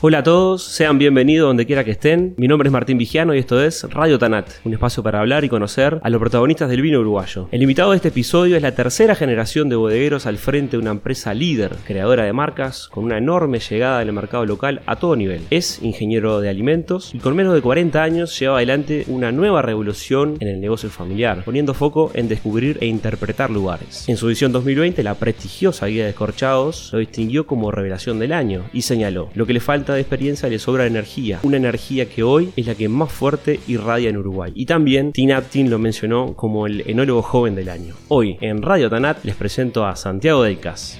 Hola 0.00 0.18
a 0.18 0.22
todos, 0.22 0.62
sean 0.62 0.96
bienvenidos 0.96 1.48
donde 1.48 1.66
quiera 1.66 1.82
que 1.82 1.90
estén. 1.90 2.34
Mi 2.36 2.46
nombre 2.46 2.68
es 2.68 2.72
Martín 2.72 2.98
Vigiano 2.98 3.34
y 3.34 3.40
esto 3.40 3.60
es 3.60 3.82
Radio 3.90 4.16
Tanat, 4.16 4.48
un 4.64 4.72
espacio 4.72 5.02
para 5.02 5.18
hablar 5.18 5.42
y 5.42 5.48
conocer 5.48 5.98
a 6.04 6.08
los 6.08 6.20
protagonistas 6.20 6.70
del 6.70 6.82
vino 6.82 7.00
uruguayo. 7.00 7.48
El 7.50 7.62
invitado 7.62 7.90
de 7.90 7.96
este 7.96 8.10
episodio 8.10 8.54
es 8.54 8.62
la 8.62 8.76
tercera 8.76 9.16
generación 9.16 9.68
de 9.68 9.74
bodegueros 9.74 10.26
al 10.26 10.38
frente 10.38 10.76
de 10.76 10.82
una 10.82 10.92
empresa 10.92 11.34
líder, 11.34 11.72
creadora 11.84 12.22
de 12.22 12.32
marcas, 12.32 12.86
con 12.92 13.02
una 13.02 13.18
enorme 13.18 13.58
llegada 13.58 13.98
del 13.98 14.12
mercado 14.12 14.46
local 14.46 14.82
a 14.86 14.94
todo 14.94 15.16
nivel. 15.16 15.40
Es 15.50 15.82
ingeniero 15.82 16.40
de 16.40 16.48
alimentos 16.48 17.12
y 17.12 17.18
con 17.18 17.34
menos 17.34 17.54
de 17.54 17.60
40 17.60 18.00
años 18.00 18.38
lleva 18.38 18.58
adelante 18.58 19.02
una 19.08 19.32
nueva 19.32 19.62
revolución 19.62 20.36
en 20.38 20.46
el 20.46 20.60
negocio 20.60 20.90
familiar, 20.90 21.42
poniendo 21.44 21.74
foco 21.74 22.12
en 22.14 22.28
descubrir 22.28 22.78
e 22.80 22.86
interpretar 22.86 23.50
lugares. 23.50 24.08
En 24.08 24.16
su 24.16 24.28
edición 24.28 24.52
2020, 24.52 25.02
la 25.02 25.16
prestigiosa 25.16 25.86
guía 25.86 26.04
de 26.04 26.10
escorchados 26.10 26.90
lo 26.92 27.00
distinguió 27.00 27.48
como 27.48 27.72
revelación 27.72 28.20
del 28.20 28.32
año 28.32 28.62
y 28.72 28.82
señaló, 28.82 29.30
lo 29.34 29.44
que 29.44 29.54
le 29.54 29.58
falta 29.58 29.87
de 29.94 30.00
experiencia 30.00 30.48
le 30.48 30.58
sobra 30.58 30.86
energía, 30.86 31.40
una 31.42 31.56
energía 31.56 32.08
que 32.08 32.22
hoy 32.22 32.52
es 32.56 32.66
la 32.66 32.74
que 32.74 32.88
más 32.88 33.12
fuerte 33.12 33.60
irradia 33.66 34.10
en 34.10 34.16
Uruguay. 34.16 34.52
Y 34.54 34.66
también 34.66 35.12
Tina 35.12 35.36
Aptin 35.36 35.70
lo 35.70 35.78
mencionó 35.78 36.34
como 36.34 36.66
el 36.66 36.82
enólogo 36.88 37.22
joven 37.22 37.54
del 37.54 37.68
año. 37.68 37.94
Hoy 38.08 38.36
en 38.40 38.62
Radio 38.62 38.90
Tanat 38.90 39.24
les 39.24 39.36
presento 39.36 39.86
a 39.86 39.96
Santiago 39.96 40.42
Delcas. 40.42 40.98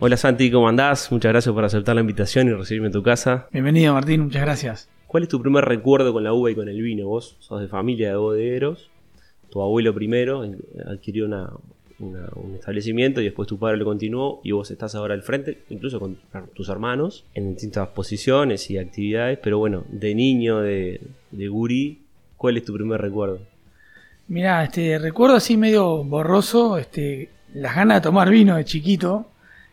Hola 0.00 0.16
Santi, 0.16 0.50
¿cómo 0.50 0.68
andás? 0.68 1.10
Muchas 1.10 1.32
gracias 1.32 1.54
por 1.54 1.64
aceptar 1.64 1.94
la 1.94 2.02
invitación 2.02 2.48
y 2.48 2.52
recibirme 2.52 2.88
en 2.88 2.92
tu 2.92 3.02
casa. 3.02 3.48
Bienvenido 3.52 3.94
Martín, 3.94 4.20
muchas 4.20 4.42
gracias. 4.42 4.88
¿Cuál 5.06 5.22
es 5.22 5.28
tu 5.28 5.40
primer 5.40 5.64
recuerdo 5.64 6.12
con 6.12 6.24
la 6.24 6.32
uva 6.32 6.50
y 6.50 6.54
con 6.54 6.68
el 6.68 6.82
vino? 6.82 7.06
Vos 7.06 7.36
sos 7.40 7.60
de 7.60 7.68
familia 7.68 8.10
de 8.10 8.16
bodegueros, 8.16 8.90
tu 9.50 9.62
abuelo 9.62 9.94
primero 9.94 10.44
adquirió 10.86 11.26
una, 11.26 11.50
un 12.04 12.54
establecimiento 12.54 13.20
y 13.20 13.24
después 13.24 13.48
tu 13.48 13.58
padre 13.58 13.76
lo 13.76 13.84
continuó 13.84 14.40
y 14.44 14.52
vos 14.52 14.70
estás 14.70 14.94
ahora 14.94 15.14
al 15.14 15.22
frente, 15.22 15.62
incluso 15.70 15.98
con 16.00 16.18
tus 16.54 16.68
hermanos, 16.68 17.24
en 17.34 17.52
distintas 17.52 17.88
posiciones 17.88 18.70
y 18.70 18.78
actividades, 18.78 19.38
pero 19.42 19.58
bueno, 19.58 19.84
de 19.88 20.14
niño, 20.14 20.60
de, 20.60 21.00
de 21.30 21.48
gurí, 21.48 22.02
¿cuál 22.36 22.56
es 22.56 22.64
tu 22.64 22.74
primer 22.74 23.00
recuerdo? 23.00 23.40
Mira, 24.28 24.64
este 24.64 24.98
recuerdo 24.98 25.36
así 25.36 25.56
medio 25.56 26.02
borroso, 26.04 26.78
este, 26.78 27.30
las 27.54 27.74
ganas 27.74 27.98
de 27.98 28.00
tomar 28.02 28.30
vino 28.30 28.56
de 28.56 28.64
chiquito, 28.64 29.28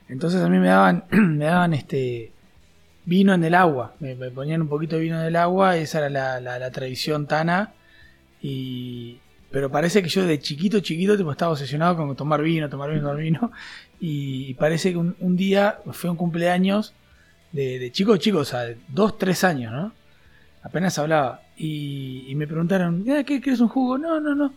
entonces 0.10 0.42
a 0.42 0.50
mí 0.50 0.58
me 0.58 0.68
daban, 0.68 1.06
me 1.12 1.46
daban 1.46 1.74
este 1.74 2.32
vino 3.06 3.34
en 3.34 3.44
el 3.44 3.56
agua, 3.56 3.96
me, 4.00 4.16
ponían 4.32 4.62
un 4.62 4.68
poquito 4.68 4.96
de 4.96 5.04
vino 5.04 5.20
en 5.20 5.28
el 5.28 5.36
agua, 5.36 5.78
esa 5.78 6.00
era 6.00 6.10
la, 6.10 6.40
la, 6.40 6.60
la 6.60 6.72
tradición 6.72 7.28
tana. 7.28 7.74
Y, 8.42 9.20
pero 9.52 9.70
parece 9.70 10.02
que 10.02 10.10
yo 10.10 10.26
de 10.26 10.40
chiquito, 10.40 10.80
chiquito, 10.80 11.18
tipo, 11.18 11.32
estaba 11.32 11.52
obsesionado 11.52 11.98
con 11.98 12.16
tomar 12.16 12.42
vino, 12.42 12.70
tomar 12.70 12.90
vino, 12.90 13.02
tomar 13.02 13.18
vino. 13.18 13.52
Y 14.04 14.56
parece 14.56 14.92
que 14.92 14.98
un, 14.98 15.36
día 15.36 15.78
fue 15.92 16.10
un 16.10 16.16
cumpleaños 16.16 16.96
de, 17.52 17.78
de 17.78 17.92
chico, 17.92 18.18
chico, 18.18 18.40
o 18.40 18.46
sea, 18.46 18.62
de 18.62 18.78
dos, 18.88 19.20
tres 19.20 19.44
años, 19.44 19.72
¿no? 19.72 19.92
Apenas 20.64 20.98
hablaba. 20.98 21.42
Y, 21.58 22.34
me 22.36 22.48
preguntaron, 22.48 23.04
¿qué 23.04 23.40
quieres 23.40 23.60
un 23.60 23.68
jugo? 23.68 24.00
No, 24.00 24.20
no, 24.20 24.34
no. 24.34 24.54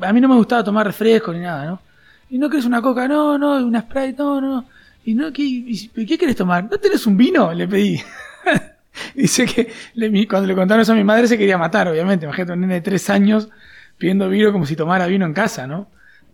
A 0.00 0.12
mí 0.12 0.20
no 0.20 0.28
me 0.28 0.36
gustaba 0.36 0.64
tomar 0.64 0.86
refresco 0.86 1.32
ni 1.32 1.40
nada, 1.40 1.66
¿no? 1.66 1.82
¿Y 2.30 2.38
no 2.38 2.48
quieres 2.48 2.64
una 2.64 2.80
coca? 2.80 3.06
No, 3.06 3.36
no, 3.36 3.58
una 3.58 3.82
Sprite, 3.82 4.14
no, 4.18 4.40
no. 4.40 4.64
¿Y 5.04 5.14
no, 5.14 5.32
qué, 5.32 5.62
quieres 5.94 6.36
tomar? 6.36 6.64
¿No 6.64 6.78
tenés 6.78 7.06
un 7.06 7.16
vino? 7.16 7.52
Le 7.52 7.68
pedí. 7.68 8.00
Dice 9.14 9.46
que 9.46 9.70
cuando 10.26 10.46
le 10.46 10.54
contaron 10.54 10.80
eso 10.80 10.92
a 10.92 10.96
mi 10.96 11.04
madre 11.04 11.26
se 11.28 11.36
quería 11.36 11.58
matar, 11.58 11.88
obviamente. 11.88 12.24
Imagínate 12.24 12.52
un 12.52 12.60
nene 12.60 12.74
de 12.74 12.80
tres 12.80 13.10
años 13.10 13.50
pidiendo 13.98 14.28
vino 14.28 14.52
como 14.52 14.66
si 14.66 14.76
tomara 14.76 15.06
vino 15.06 15.26
en 15.26 15.32
casa, 15.32 15.66
¿no? 15.66 15.88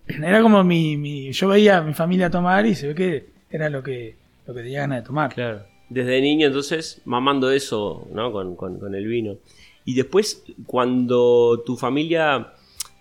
Era 0.09 0.41
como 0.43 0.65
mi, 0.65 1.33
yo 1.33 1.49
veía 1.49 1.79
a 1.79 1.83
mi 1.83 1.95
familia 1.95 2.31
tomar 2.31 2.67
y 2.67 2.75
se 2.75 2.89
ve 2.89 2.95
que 2.95 3.27
era 3.51 3.69
lo 3.69 3.83
que, 3.83 4.17
lo 4.47 4.55
que 4.55 4.63
tenía 4.63 4.81
ganas 4.81 5.03
de 5.03 5.07
tomar. 5.07 5.35
Claro. 5.35 5.63
Desde 5.89 6.21
niño 6.21 6.47
entonces 6.47 7.01
mamando 7.05 7.51
eso, 7.51 8.07
¿no? 8.13 8.33
Con, 8.33 8.95
el 8.95 9.07
vino. 9.07 9.37
Y 9.85 9.95
después, 9.95 10.45
cuando 10.67 11.63
tu 11.65 11.77
familia 11.77 12.53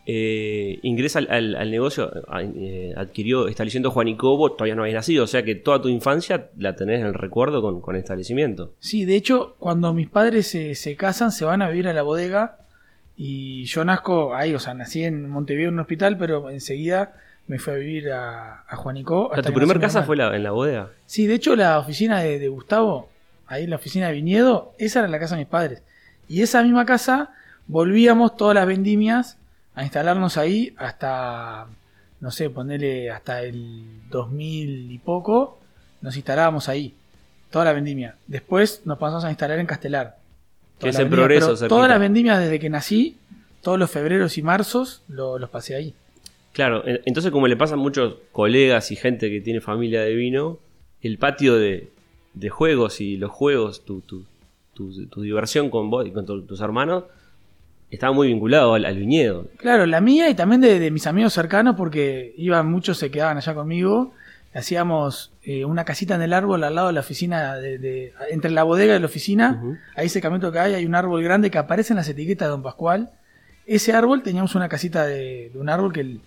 eh, 0.06 0.79
ingresa 0.84 1.19
al, 1.19 1.69
negocio, 1.69 2.12
eh, 2.56 2.94
adquirió 2.95 3.47
establecimiento 3.50 3.91
Juanicobo, 3.91 4.53
todavía 4.53 4.75
no 4.75 4.84
habías 4.84 4.95
nacido, 4.95 5.25
o 5.25 5.28
sea 5.28 5.44
que 5.44 5.56
toda 5.56 5.81
tu 5.81 5.89
infancia 5.89 6.50
la 6.57 6.78
tenés 6.78 7.01
en 7.01 7.07
el 7.07 7.13
recuerdo 7.13 7.62
con, 7.62 7.81
con 7.81 7.97
establecimiento. 7.97 8.74
Sí, 8.79 9.03
de 9.03 9.18
hecho, 9.18 9.56
cuando 9.59 9.94
mis 9.94 10.09
padres 10.09 10.47
se, 10.47 10.75
se 10.75 10.95
casan, 10.95 11.34
se 11.34 11.44
van 11.44 11.62
a 11.62 11.69
vivir 11.69 11.89
a 11.89 11.94
la 11.94 12.03
bodega 12.03 12.66
y 13.17 13.66
yo 13.66 13.83
nazco 13.83 14.35
ahí, 14.35 14.53
o 14.53 14.59
sea, 14.59 14.75
nací 14.75 15.03
en 15.03 15.28
Montevideo 15.28 15.69
en 15.69 15.73
un 15.73 15.79
hospital, 15.79 16.17
pero 16.19 16.51
enseguida 16.51 17.13
me 17.47 17.57
fui 17.57 17.73
a 17.73 17.78
vivir 17.78 18.11
a, 18.11 18.63
a 18.67 18.75
Juanico. 18.75 19.31
¿Tu 19.44 19.53
primer 19.53 19.79
casa 19.79 20.03
fue 20.03 20.16
en 20.16 20.44
la 20.44 20.51
bodega? 20.51 20.91
Sí, 21.07 21.25
de 21.25 21.33
hecho 21.33 21.56
la 21.56 21.79
oficina 21.79 22.19
de, 22.19 22.47
Gustavo, 22.47 23.09
ahí 23.47 23.66
la 23.66 23.77
oficina 23.77 24.07
de 24.07 24.13
viñedo, 24.13 24.73
esa 24.77 25.00
era 25.00 25.07
la 25.07 25.19
casa 25.19 25.35
de 25.35 25.41
mis 25.41 25.50
padres. 25.50 25.81
Y 26.27 26.44
esa 26.44 26.61
misma 26.61 26.85
casa 26.85 27.31
volvíamos 27.66 28.38
todas 28.38 28.53
las 28.53 28.67
vendimias 28.67 29.38
a 29.73 29.83
instalarnos 29.83 30.38
ahí 30.38 30.75
hasta, 30.77 31.66
no 32.19 32.29
sé, 32.29 32.51
ponerle 32.51 33.09
hasta 33.09 33.41
el 33.41 33.83
2000 34.11 34.91
y 34.91 34.97
poco, 35.00 35.57
nos 36.01 36.16
instalábamos 36.16 36.69
ahí, 36.69 36.94
toda 37.50 37.66
la 37.66 37.73
vendimia. 37.73 38.16
Después 38.27 38.81
nos 38.85 39.00
pasamos 39.00 39.25
a 39.25 39.29
instalar 39.31 39.57
en 39.57 39.66
Castelar. 39.66 40.17
Que 40.79 40.89
es 40.89 40.99
en 40.99 41.09
progreso. 41.09 41.55
Todas 41.67 41.89
las 41.89 41.99
vendimias 41.99 42.39
desde 42.39 42.59
que 42.59 42.69
nací, 42.69 43.17
todos 43.61 43.79
los 43.79 43.89
febreros 43.89 44.38
y 44.38 44.43
marzos, 44.43 45.03
los 45.07 45.49
pasé 45.49 45.75
ahí. 45.75 45.93
Claro, 46.53 46.83
entonces 46.85 47.31
como 47.31 47.47
le 47.47 47.55
pasa 47.55 47.75
a 47.75 47.77
muchos 47.77 48.15
colegas 48.31 48.91
y 48.91 48.95
gente 48.95 49.29
que 49.29 49.41
tiene 49.41 49.61
familia 49.61 50.01
de 50.01 50.15
vino, 50.15 50.59
el 51.01 51.17
patio 51.17 51.55
de, 51.55 51.89
juegos 52.49 52.99
y 53.01 53.17
los 53.17 53.31
juegos, 53.31 53.85
tu, 53.85 54.01
tu, 54.01 54.25
tu, 54.73 55.21
diversión 55.21 55.69
con 55.69 55.89
vos 55.89 56.07
y 56.07 56.11
con 56.11 56.25
tus 56.25 56.61
hermanos, 56.61 57.03
estaba 57.91 58.11
muy 58.11 58.27
vinculado 58.27 58.73
al, 58.73 58.97
viñedo. 58.97 59.47
Claro, 59.57 59.85
la 59.85 60.01
mía 60.01 60.29
y 60.29 60.35
también 60.35 60.61
de, 60.61 60.79
de, 60.79 60.91
mis 60.91 61.05
amigos 61.07 61.33
cercanos, 61.33 61.75
porque 61.75 62.33
iban 62.38 62.71
muchos, 62.71 62.97
se 62.97 63.11
quedaban 63.11 63.38
allá 63.38 63.53
conmigo 63.53 64.13
hacíamos 64.53 65.34
eh, 65.44 65.66
una 65.66 65.85
casita 65.85 66.16
en 66.16 66.22
el 66.22 66.34
árbol 66.34 66.63
al 66.63 66.75
lado 66.75 66.88
de 66.88 66.94
la 66.94 67.02
oficina, 67.02 67.56
de, 67.56 68.13
entre 68.31 68.52
la 68.52 68.63
bodega 68.63 68.96
y 68.96 69.00
la 69.00 69.06
oficina, 69.06 69.62
ahí 69.96 70.08
ese 70.08 70.22
camino 70.22 70.52
que 70.52 70.59
hay, 70.59 70.74
hay 70.74 70.85
un 70.85 70.96
árbol 70.96 71.24
grande 71.24 71.52
que 71.52 71.58
aparece 71.58 71.94
en 71.94 71.97
las 71.97 72.09
etiquetas 72.09 72.47
de 72.47 72.52
Don 72.52 72.63
Pascual. 72.63 73.12
Ese 73.66 73.94
árbol 73.94 74.24
teníamos 74.24 74.56
una 74.56 74.69
casita 74.69 75.06
de, 75.06 75.52
un 75.56 75.69
árbol 75.69 75.94
que 75.94 76.19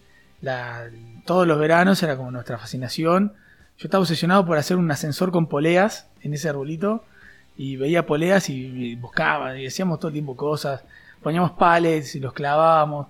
todos 1.25 1.47
los 1.47 1.59
veranos 1.59 2.03
era 2.03 2.17
como 2.17 2.31
nuestra 2.31 2.59
fascinación. 2.59 3.33
Yo 3.79 3.87
estaba 3.87 4.03
obsesionado 4.03 4.45
por 4.45 4.59
hacer 4.59 4.77
un 4.77 4.91
ascensor 4.91 5.33
con 5.33 5.47
poleas 5.47 6.09
en 6.23 6.35
ese 6.35 6.49
arbolito 6.49 7.05
y 7.57 7.77
veía 7.77 8.07
poleas 8.07 8.49
y, 8.51 8.95
buscaba 8.97 9.59
y 9.59 9.67
hacíamos 9.67 9.99
todo 9.99 10.09
el 10.09 10.15
tiempo 10.15 10.37
cosas. 10.37 10.85
Poníamos 11.23 11.53
palets 11.53 12.15
y 12.15 12.21
los 12.21 12.33
clavábamos. 12.33 13.09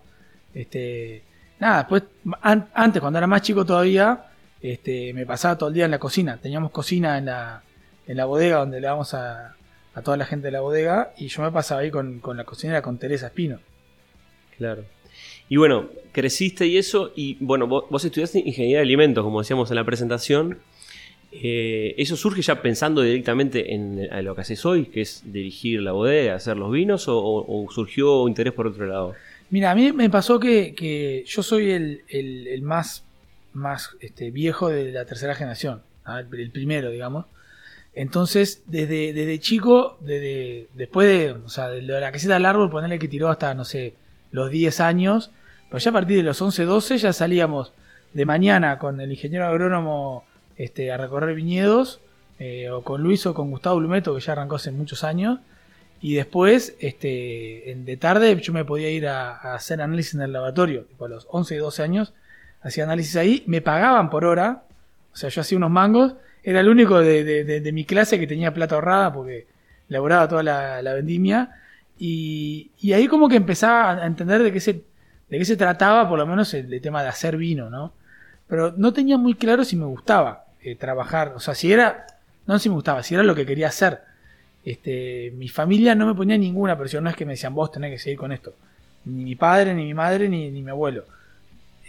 Este, 0.54 1.24
nada, 1.58 1.78
después, 1.78 2.04
antes 2.42 3.00
cuando 3.00 3.18
era 3.18 3.26
más 3.26 3.42
chico 3.42 3.64
todavía, 3.64 4.29
este, 4.62 5.12
me 5.14 5.26
pasaba 5.26 5.56
todo 5.56 5.68
el 5.68 5.74
día 5.74 5.84
en 5.86 5.90
la 5.90 5.98
cocina. 5.98 6.38
Teníamos 6.38 6.70
cocina 6.70 7.18
en 7.18 7.26
la, 7.26 7.62
en 8.06 8.16
la 8.16 8.24
bodega 8.26 8.58
donde 8.58 8.80
le 8.80 8.86
damos 8.86 9.14
a, 9.14 9.56
a, 9.94 10.02
toda 10.02 10.16
la 10.16 10.26
gente 10.26 10.48
de 10.48 10.52
la 10.52 10.60
bodega 10.60 11.12
y 11.16 11.28
yo 11.28 11.42
me 11.42 11.50
pasaba 11.50 11.80
ahí 11.80 11.90
con, 11.90 12.20
la 12.34 12.44
cocinera, 12.44 12.82
con 12.82 12.98
Teresa 12.98 13.26
Espino. 13.26 13.58
Claro. 14.58 14.84
Y 15.48 15.56
bueno, 15.56 15.88
creciste 16.12 16.66
y 16.66 16.76
eso, 16.76 17.12
y 17.16 17.36
bueno, 17.40 17.66
vos, 17.66 18.04
estudiaste 18.04 18.38
ingeniería 18.38 18.78
de 18.78 18.82
alimentos, 18.82 19.24
como 19.24 19.40
decíamos 19.40 19.70
en 19.70 19.76
la 19.76 19.84
presentación. 19.84 20.58
Eh, 21.32 21.94
¿Eso 21.96 22.16
surge 22.16 22.42
ya 22.42 22.60
pensando 22.60 23.02
directamente 23.02 23.74
en, 23.74 24.08
lo 24.24 24.34
que 24.34 24.40
haces 24.42 24.64
hoy, 24.66 24.86
que 24.86 25.00
es 25.00 25.22
dirigir 25.24 25.80
la 25.80 25.92
bodega, 25.92 26.34
hacer 26.34 26.56
los 26.56 26.70
vinos, 26.70 27.06
o, 27.08 27.66
surgió 27.70 28.28
interés 28.28 28.52
por 28.52 28.66
otro 28.66 28.86
lado? 28.86 29.14
Mira, 29.48 29.72
a 29.72 29.74
mí 29.74 29.92
me 29.92 30.10
pasó 30.10 30.38
que, 30.38 31.24
yo 31.26 31.42
soy 31.42 31.70
el, 31.70 32.02
el 32.08 32.62
más 32.62 33.04
más 33.52 33.96
este, 34.00 34.30
viejo 34.30 34.68
de 34.68 34.92
la 34.92 35.04
tercera 35.04 35.34
generación, 35.34 35.82
el, 36.06 36.50
primero, 36.50 36.90
digamos. 36.90 37.26
Entonces, 37.94 38.62
desde, 38.66 39.12
desde 39.12 39.40
chico, 39.40 39.98
desde, 40.00 40.68
después 40.74 41.08
de, 41.08 41.32
o 41.32 41.48
sea, 41.48 41.68
de 41.68 41.82
la 41.82 42.12
caseta 42.12 42.34
del 42.34 42.46
árbol, 42.46 42.70
ponerle 42.70 42.98
que 42.98 43.08
tiró 43.08 43.28
hasta, 43.28 43.54
no 43.54 43.64
sé, 43.64 43.94
los 44.30 44.50
10 44.50 44.80
años, 44.80 45.32
pero 45.68 45.78
ya 45.78 45.90
a 45.90 45.94
partir 45.94 46.16
de 46.16 46.22
los 46.22 46.40
11, 46.40 46.64
12 46.64 46.98
ya 46.98 47.12
salíamos 47.12 47.72
de 48.12 48.26
mañana 48.26 48.78
con 48.78 49.00
el 49.00 49.10
ingeniero 49.10 49.46
agrónomo 49.46 50.24
este, 50.56 50.92
a 50.92 50.96
recorrer 50.96 51.34
viñedos, 51.34 52.00
eh, 52.38 52.70
o 52.70 52.82
con 52.82 53.02
Luis 53.02 53.26
o 53.26 53.34
con 53.34 53.50
Gustavo 53.50 53.80
Lumeto, 53.80 54.14
que 54.14 54.20
ya 54.20 54.32
arrancó 54.32 54.56
hace 54.56 54.70
muchos 54.70 55.04
años, 55.04 55.40
y 56.00 56.14
después, 56.14 56.76
este, 56.80 57.76
de 57.76 57.96
tarde, 57.98 58.40
yo 58.40 58.52
me 58.52 58.64
podía 58.64 58.88
ir 58.88 59.06
a, 59.06 59.36
a 59.36 59.54
hacer 59.54 59.82
análisis 59.82 60.14
en 60.14 60.22
el 60.22 60.32
laboratorio, 60.32 60.84
tipo 60.84 61.04
a 61.04 61.08
los 61.08 61.26
11 61.30 61.56
y 61.56 61.58
12 61.58 61.82
años, 61.82 62.14
hacía 62.62 62.84
análisis 62.84 63.16
ahí, 63.16 63.42
me 63.46 63.60
pagaban 63.60 64.10
por 64.10 64.24
hora, 64.24 64.62
o 65.12 65.16
sea, 65.16 65.28
yo 65.30 65.40
hacía 65.40 65.58
unos 65.58 65.70
mangos, 65.70 66.14
era 66.42 66.60
el 66.60 66.68
único 66.68 66.98
de, 67.00 67.70
mi 67.72 67.84
clase 67.84 68.18
que 68.18 68.26
tenía 68.26 68.54
plata 68.54 68.74
ahorrada 68.76 69.12
porque 69.12 69.46
laboraba 69.88 70.28
toda 70.28 70.42
la, 70.42 70.94
vendimia, 70.94 71.50
y, 71.98 72.70
ahí 72.94 73.08
como 73.08 73.28
que 73.28 73.36
empezaba 73.36 74.02
a 74.02 74.06
entender 74.06 74.42
de 74.42 74.52
qué 74.52 74.60
se, 74.60 74.72
de 75.28 75.38
qué 75.38 75.44
se 75.44 75.56
trataba, 75.56 76.08
por 76.08 76.18
lo 76.18 76.26
menos 76.26 76.52
el, 76.54 76.80
tema 76.80 77.02
de 77.02 77.08
hacer 77.08 77.36
vino, 77.36 77.68
¿no? 77.68 77.92
Pero 78.48 78.72
no 78.76 78.92
tenía 78.92 79.16
muy 79.16 79.34
claro 79.34 79.64
si 79.64 79.76
me 79.76 79.84
gustaba. 79.84 80.46
eh, 80.62 80.76
trabajar, 80.76 81.32
o 81.36 81.40
sea, 81.40 81.54
si 81.54 81.72
era, 81.72 82.06
no 82.46 82.58
si 82.58 82.68
me 82.68 82.74
gustaba, 82.74 83.02
si 83.02 83.14
era 83.14 83.22
lo 83.22 83.34
que 83.34 83.46
quería 83.46 83.68
hacer. 83.68 84.00
Este, 84.64 85.32
mi 85.36 85.48
familia 85.48 85.94
no 85.94 86.06
me 86.06 86.14
ponía 86.14 86.36
ninguna 86.36 86.76
presión, 86.76 87.04
no 87.04 87.10
es 87.10 87.16
que 87.16 87.24
me 87.24 87.32
decían 87.32 87.54
vos 87.54 87.72
tenés 87.72 87.92
que 87.92 87.98
seguir 87.98 88.18
con 88.18 88.32
esto. 88.32 88.54
Ni 89.06 89.24
mi 89.24 89.36
padre, 89.36 89.74
ni 89.74 89.84
mi 89.84 89.94
madre, 89.94 90.28
ni, 90.28 90.50
ni 90.50 90.62
mi 90.62 90.70
abuelo. 90.70 91.04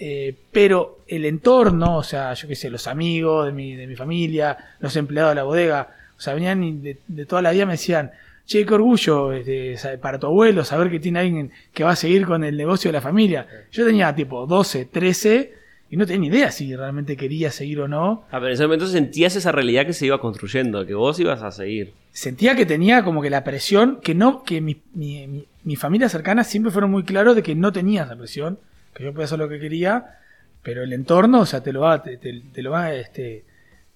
Eh, 0.04 0.36
pero 0.52 1.02
el 1.08 1.26
entorno, 1.26 1.98
o 1.98 2.04
sea, 2.04 2.34
yo 2.34 2.48
qué 2.48 2.56
sé, 2.56 2.72
los 2.72 2.88
amigos 2.88 3.46
de 3.46 3.52
mi, 3.52 3.76
de 3.76 3.86
mi 3.86 3.96
familia, 3.96 4.58
los 4.80 4.96
empleados 4.96 5.32
de 5.32 5.36
la 5.36 5.44
bodega, 5.44 5.90
o 6.18 6.20
sea, 6.20 6.34
venían 6.34 6.82
de, 6.82 6.98
de 7.08 7.26
toda 7.28 7.44
la 7.44 7.52
vida 7.52 7.68
me 7.68 7.74
decían, 7.74 8.10
che, 8.48 8.66
qué 8.66 8.74
orgullo 8.74 9.32
este, 9.32 10.00
para 10.00 10.18
tu 10.18 10.26
abuelo 10.26 10.66
saber 10.66 10.90
que 10.90 11.00
tiene 11.00 11.20
alguien 11.20 11.52
que 11.72 11.84
va 11.84 11.92
a 11.92 11.96
seguir 11.96 12.26
con 12.26 12.44
el 12.44 12.58
negocio 12.58 12.90
de 12.90 12.94
la 12.94 13.02
familia. 13.02 13.46
Yo 13.72 13.86
tenía 13.86 14.16
tipo 14.16 14.48
12, 14.48 14.86
13 14.86 15.54
y 15.92 15.98
no 15.98 16.08
tenía 16.08 16.22
ni 16.22 16.36
idea 16.36 16.52
si 16.52 16.76
realmente 16.76 17.16
quería 17.16 17.52
seguir 17.52 17.82
o 17.82 17.88
no. 17.88 18.24
Ah, 18.32 18.40
pero 18.40 18.48
en 18.48 18.54
ese 18.54 18.64
momento 18.64 18.88
sentías 18.88 19.36
esa 19.36 19.52
realidad 19.52 19.86
que 19.86 19.94
se 19.94 20.08
iba 20.08 20.20
construyendo, 20.20 20.84
que 20.84 20.96
vos 20.96 21.20
ibas 21.20 21.44
a 21.44 21.52
seguir. 21.52 21.94
Sentía 22.12 22.56
que 22.56 22.66
tenía 22.66 23.04
como 23.04 23.22
que 23.22 23.30
la 23.30 23.44
presión, 23.44 24.00
que 24.02 24.16
no, 24.16 24.42
que 24.42 24.62
mi, 24.62 24.82
mi, 24.96 25.46
mi, 25.64 25.76
familia 25.76 26.10
cercana 26.10 26.44
siempre 26.44 26.72
fueron 26.72 26.90
muy 26.90 27.04
claros 27.04 27.36
de 27.36 27.44
que 27.44 27.54
no 27.54 27.72
tenía 27.72 28.06
esa 28.06 28.16
presión, 28.16 28.58
que 28.94 29.04
yo 29.04 29.14
podía 29.14 29.26
hacer 29.26 29.40
lo 29.40 29.50
que 29.50 29.60
quería, 29.60 30.20
pero 30.64 30.84
el 30.84 30.94
entorno, 30.94 31.42
o 31.42 31.46
sea, 31.46 31.62
te 31.62 31.74
lo 31.74 31.82
va, 31.82 32.04
te, 32.04 32.44
lo 32.56 32.72
va 32.72 32.94
este, 32.94 33.46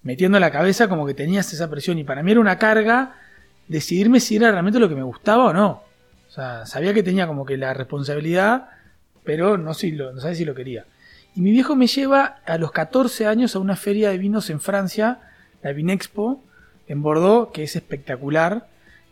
metiendo 0.02 0.38
en 0.38 0.42
la 0.42 0.50
cabeza 0.50 0.88
como 0.88 1.06
que 1.06 1.14
tenías 1.14 1.52
esa 1.52 1.70
presión 1.70 1.98
y 1.98 2.04
para 2.04 2.22
mí 2.22 2.32
era 2.32 2.40
una 2.40 2.58
carga 2.58 3.14
decidirme 3.68 4.20
si 4.20 4.36
era 4.36 4.50
realmente 4.50 4.78
lo 4.78 4.88
que 4.88 4.94
me 4.94 5.02
gustaba 5.02 5.46
o 5.46 5.52
no. 5.52 5.82
O 6.28 6.30
sea, 6.30 6.66
sabía 6.66 6.92
que 6.92 7.02
tenía 7.02 7.26
como 7.26 7.44
que 7.44 7.56
la 7.56 7.72
responsabilidad, 7.74 8.68
pero 9.24 9.58
no, 9.58 9.74
si 9.74 9.96
sabía 9.96 10.34
si 10.34 10.44
lo 10.44 10.54
quería. 10.54 10.84
Y 11.34 11.40
mi 11.40 11.50
viejo 11.50 11.76
me 11.76 11.86
lleva 11.86 12.40
a 12.46 12.58
los 12.58 12.72
14 12.72 13.26
años 13.26 13.54
a 13.54 13.58
una 13.58 13.76
feria 13.76 14.10
de 14.10 14.18
vinos 14.18 14.48
en 14.50 14.60
Francia, 14.60 15.20
la 15.62 15.72
Vinexpo, 15.72 16.42
en 16.88 17.02
Bordeaux, 17.02 17.50
que 17.52 17.62
es 17.64 17.76
espectacular. 17.76 18.68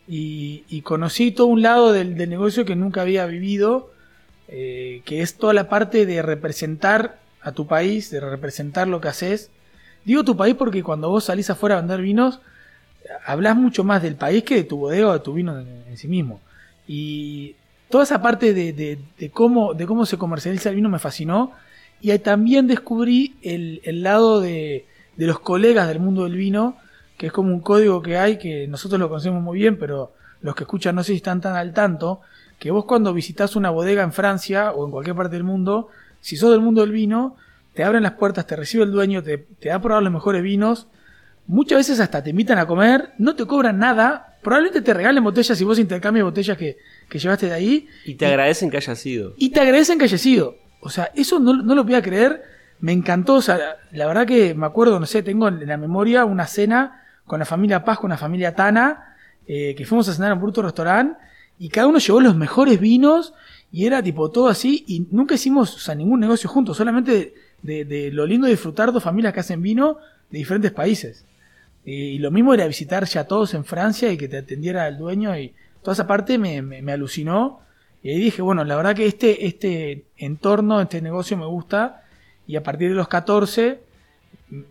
Y, 0.06 0.82
conocí 0.82 1.30
todo 1.32 1.46
un 1.46 1.62
lado 1.62 1.92
del, 1.92 2.16
negocio 2.16 2.64
que 2.64 2.76
nunca 2.76 3.02
había 3.02 3.26
vivido, 3.26 3.92
eh, 4.56 5.02
que 5.04 5.20
es 5.20 5.34
toda 5.34 5.52
la 5.52 5.68
parte 5.68 6.06
de 6.06 6.22
representar 6.22 7.18
a 7.42 7.50
tu 7.50 7.66
país, 7.66 8.08
de 8.10 8.20
representar 8.20 8.86
lo 8.86 9.00
que 9.00 9.08
haces. 9.08 9.50
Digo 10.04 10.22
tu 10.22 10.36
país 10.36 10.54
porque 10.54 10.84
cuando 10.84 11.10
vos 11.10 11.24
salís 11.24 11.50
afuera 11.50 11.76
a 11.76 11.80
vender 11.80 12.00
vinos, 12.00 12.38
hablas 13.26 13.56
mucho 13.56 13.82
más 13.82 14.00
del 14.00 14.14
país 14.14 14.44
que 14.44 14.54
de 14.54 14.62
tu 14.62 14.76
bodega 14.76 15.08
o 15.08 15.12
de 15.12 15.18
tu 15.18 15.32
vino 15.32 15.58
en, 15.58 15.96
sí 15.96 16.06
mismo. 16.06 16.40
Y 16.86 17.56
toda 17.88 18.04
esa 18.04 18.22
parte 18.22 18.54
de, 18.54 18.98
cómo, 19.32 19.74
de 19.74 19.88
se 20.06 20.18
comercializa 20.18 20.68
el 20.68 20.76
vino 20.76 20.88
me 20.88 21.00
fascinó. 21.00 21.50
Y 22.00 22.12
ahí 22.12 22.20
también 22.20 22.68
descubrí 22.68 23.34
el, 23.42 24.04
lado 24.04 24.40
de, 24.40 24.86
los 25.16 25.40
colegas 25.40 25.88
del 25.88 25.98
mundo 25.98 26.22
del 26.22 26.36
vino, 26.36 26.76
que 27.18 27.26
es 27.26 27.32
como 27.32 27.52
un 27.52 27.60
código 27.60 28.02
que 28.02 28.18
hay, 28.18 28.38
que 28.38 28.68
nosotros 28.68 29.00
lo 29.00 29.08
conocemos 29.08 29.42
muy 29.42 29.58
bien, 29.58 29.80
pero 29.80 30.12
los 30.42 30.54
que 30.54 30.62
escuchan 30.62 30.94
no 30.94 31.02
sé 31.02 31.10
si 31.10 31.16
están 31.16 31.40
tan 31.40 31.56
al 31.56 31.74
tanto, 31.74 32.20
que 32.64 32.70
vos 32.70 32.86
cuando 32.86 33.12
visitas 33.12 33.56
una 33.56 33.68
bodega 33.68 34.02
en 34.02 34.14
Francia 34.14 34.72
o 34.72 34.86
en 34.86 34.90
cualquier 34.90 35.14
parte 35.14 35.36
del 35.36 35.44
mundo, 35.44 35.90
si 36.22 36.38
sos 36.38 36.50
del 36.50 36.62
mundo 36.62 36.80
del 36.80 36.92
vino, 36.92 37.36
te 37.74 37.84
abren 37.84 38.02
las 38.02 38.12
puertas, 38.12 38.46
te 38.46 38.56
recibe 38.56 38.84
el 38.84 38.90
dueño, 38.90 39.22
te, 39.22 39.36
te 39.36 39.68
da 39.68 39.74
a 39.74 39.82
probar 39.82 40.02
los 40.02 40.10
mejores 40.10 40.42
vinos, 40.42 40.88
Muchas 41.46 41.76
veces 41.76 42.00
hasta 42.00 42.22
te 42.22 42.30
invitan 42.30 42.56
a 42.56 42.66
comer, 42.66 43.10
no 43.18 43.36
te 43.36 43.44
cobran 43.44 43.78
nada, 43.78 44.38
probablemente 44.42 44.80
te 44.80 44.94
regalen 44.94 45.22
botellas 45.22 45.58
si 45.58 45.62
vos 45.62 45.78
intercambias 45.78 46.24
botellas 46.24 46.56
que, 46.56 46.78
llevaste 47.12 47.48
de 47.48 47.52
ahí. 47.52 47.86
Y 48.06 48.14
te 48.14 48.24
agradecen 48.24 48.70
que 48.70 48.78
hayas 48.78 49.04
ido. 49.04 49.34
Y 49.36 49.50
te 49.50 49.60
agradecen 49.60 49.98
que 49.98 50.04
hayas 50.04 50.24
ido. 50.24 50.56
O 50.80 50.88
sea, 50.88 51.10
eso 51.14 51.38
no, 51.40 51.52
no 51.52 51.74
lo 51.74 51.82
podía 51.82 52.00
creer. 52.00 52.44
Me 52.80 52.92
encantó. 52.92 53.34
O 53.34 53.42
sea, 53.42 53.76
la 53.92 54.06
verdad 54.06 54.26
que 54.26 54.54
me 54.54 54.64
acuerdo, 54.64 54.98
no 54.98 55.04
sé, 55.04 55.22
tengo 55.22 55.48
en 55.48 55.66
la 55.66 55.76
memoria 55.76 56.24
una 56.24 56.46
cena 56.46 57.02
con 57.26 57.38
la 57.40 57.44
familia 57.44 57.84
Paz, 57.84 57.98
con 57.98 58.08
la 58.08 58.16
familia 58.16 58.54
Tana, 58.54 59.14
eh, 59.46 59.74
que 59.76 59.84
fuimos 59.84 60.08
a 60.08 60.14
cenar 60.14 60.30
en 60.30 60.38
un 60.38 60.42
bruto 60.42 60.62
restaurante 60.62 61.22
y 61.58 61.68
cada 61.68 61.86
uno 61.86 61.98
llevó 61.98 62.20
los 62.20 62.36
mejores 62.36 62.80
vinos 62.80 63.32
y 63.72 63.86
era 63.86 64.02
tipo 64.02 64.30
todo 64.30 64.48
así 64.48 64.84
y 64.86 65.06
nunca 65.10 65.34
hicimos 65.34 65.88
ningún 65.96 66.20
negocio 66.20 66.48
juntos, 66.48 66.76
solamente 66.76 67.34
de, 67.62 68.10
lo 68.12 68.26
lindo 68.26 68.46
de 68.46 68.52
disfrutar 68.52 68.92
dos 68.92 69.02
familias 69.02 69.32
que 69.32 69.40
hacen 69.40 69.62
vino 69.62 69.98
de 70.30 70.38
diferentes 70.38 70.72
países. 70.72 71.24
Y 71.84 72.18
lo 72.18 72.30
mismo 72.30 72.54
era 72.54 72.66
visitar 72.66 73.04
ya 73.04 73.24
todos 73.24 73.52
en 73.54 73.64
Francia 73.64 74.10
y 74.10 74.16
que 74.16 74.28
te 74.28 74.38
atendiera 74.38 74.88
el 74.88 74.96
dueño 74.96 75.36
y 75.38 75.52
toda 75.82 75.92
esa 75.92 76.06
parte 76.06 76.38
me, 76.38 76.62
me, 76.62 76.92
alucinó. 76.92 77.60
Y 78.02 78.10
ahí 78.10 78.18
dije, 78.18 78.42
bueno, 78.42 78.64
la 78.64 78.76
verdad 78.76 78.94
que 78.94 79.06
este, 79.06 79.46
este 79.46 80.04
entorno, 80.16 80.80
este 80.80 81.02
negocio 81.02 81.36
me 81.36 81.46
gusta. 81.46 82.04
Y 82.46 82.56
a 82.56 82.62
partir 82.62 82.90
de 82.90 82.94
los 82.94 83.08
14, 83.08 83.80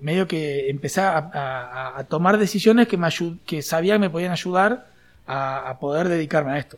medio 0.02 0.28
que 0.28 0.70
empecé 0.70 1.02
a, 1.02 1.98
a, 1.98 2.04
tomar 2.06 2.38
decisiones 2.38 2.88
que, 2.88 2.98
me 2.98 3.10
que 3.46 3.62
sabía 3.62 3.94
que 3.94 4.00
me 4.00 4.10
podían 4.10 4.32
ayudar 4.32 4.93
a, 5.28 5.78
poder 5.80 6.10
dedicarme 6.10 6.52
a 6.52 6.58
esto. 6.58 6.78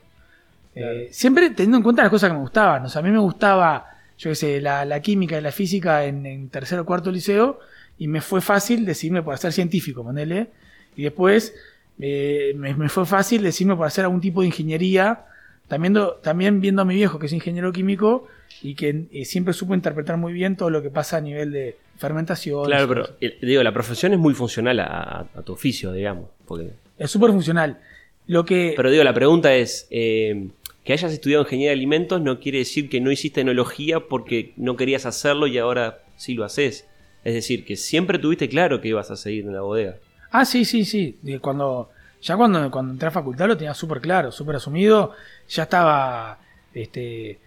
Eh, 0.76 1.10
siempre 1.12 1.50
teniendo 1.52 1.78
en 1.78 1.84
cuenta 1.84 2.02
las 2.04 2.12
cosas 2.12 2.30
que 2.30 2.36
me 2.36 2.42
gustaban. 2.42 2.86
O 2.86 2.90
sea, 2.90 3.00
a 3.00 3.04
mí 3.04 3.12
me 3.12 3.20
gustaba, 3.20 3.98
yo 4.18 4.32
qué 4.32 4.36
sé, 4.36 4.62
la, 4.62 4.86
la 4.86 5.00
química 5.00 5.38
y 5.38 5.42
la 5.42 5.52
física 5.52 6.06
en, 6.06 6.26
en 6.26 6.50
tercero 6.50 6.84
o 6.84 6.86
cuarto 6.86 7.12
liceo 7.12 7.60
y 7.98 8.08
me 8.08 8.22
fue 8.22 8.42
fácil 8.42 8.86
decirme 8.86 9.24
por 9.24 9.38
ser 9.38 9.54
científico, 9.54 10.04
ponele. 10.04 10.48
Y 10.96 11.04
después 11.04 11.54
eh, 12.00 12.54
me, 12.56 12.90
fue 12.90 13.06
fácil 13.06 13.42
decirme 13.44 13.76
por 13.76 13.88
hacer 13.88 14.06
algún 14.06 14.22
tipo 14.22 14.42
de 14.42 14.48
ingeniería, 14.48 15.26
también, 15.68 15.98
también 16.22 16.62
viendo 16.62 16.82
a 16.82 16.86
mi 16.86 16.96
viejo 16.96 17.18
que 17.20 17.26
es 17.26 17.34
ingeniero 17.34 17.72
químico 17.72 18.28
y 18.62 18.76
que 18.76 19.06
eh, 19.12 19.26
siempre 19.26 19.54
supo 19.54 19.74
interpretar 19.74 20.18
muy 20.18 20.34
bien 20.34 20.56
todo 20.56 20.70
lo 20.70 20.82
que 20.82 20.90
pasa 20.90 21.18
a 21.18 21.22
nivel 21.22 21.52
de 21.52 21.78
fermentación. 21.98 22.66
Claro, 22.66 22.88
pero 22.88 23.10
eh, 23.22 23.38
digo, 23.42 23.64
la 23.64 23.74
profesión 23.74 24.14
es 24.14 24.20
muy 24.20 24.34
funcional 24.34 24.80
a, 24.80 25.26
tu 25.46 25.54
oficio, 25.54 25.92
digamos. 25.92 26.30
Porque... 26.46 26.72
Es 26.98 27.12
súper 27.12 27.32
funcional. 27.32 27.80
Lo 28.28 28.46
que... 28.46 28.74
Pero 28.76 28.92
digo, 28.92 29.04
la 29.04 29.14
pregunta 29.14 29.56
es, 29.56 29.88
que 29.90 30.94
hayas 30.94 31.12
estudiado 31.12 31.44
ingeniería 31.44 31.70
de 31.70 31.78
alimentos 31.78 32.22
no 32.22 32.40
quiere 32.40 32.60
decir 32.60 32.90
que 32.90 33.02
no 33.02 33.12
hiciste 33.12 33.42
enología 33.42 34.02
porque 34.02 34.54
no 34.56 34.76
querías 34.76 35.06
hacerlo 35.06 35.48
y 35.48 35.58
ahora 35.58 36.00
sí 36.16 36.34
lo 36.34 36.44
haces. 36.46 36.88
Es 37.24 37.34
decir, 37.34 37.66
que 37.66 37.76
siempre 37.76 38.20
tuviste 38.20 38.48
claro 38.48 38.82
que 38.82 38.90
ibas 38.90 39.10
a 39.10 39.16
seguir 39.16 39.46
en 39.46 39.54
la 39.54 39.62
bodega. 39.62 39.96
Ah, 40.32 40.46
sí, 40.46 40.64
sí, 40.64 40.86
sí. 40.86 41.18
Cuando, 41.42 41.90
ya 42.22 42.38
cuando, 42.38 42.70
cuando 42.70 42.92
entré 42.92 43.08
a 43.08 43.12
facultad 43.12 43.48
lo 43.48 43.58
tenía 43.58 43.74
súper 43.74 44.00
claro, 44.00 44.32
súper 44.32 44.58
asumido. 44.58 45.14
Ya 45.50 45.64
estaba, 45.64 46.40
este, 46.74 47.40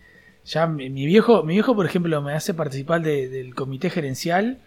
ya 0.44 0.66
mi, 0.66 0.88
viejo, 1.06 1.42
mi 1.42 1.54
viejo, 1.54 1.76
por 1.76 1.86
ejemplo, 1.86 2.22
me 2.22 2.32
hace 2.32 2.54
participar 2.54 3.02
del 3.02 3.54
comité 3.54 3.90
gerencial, 3.90 4.58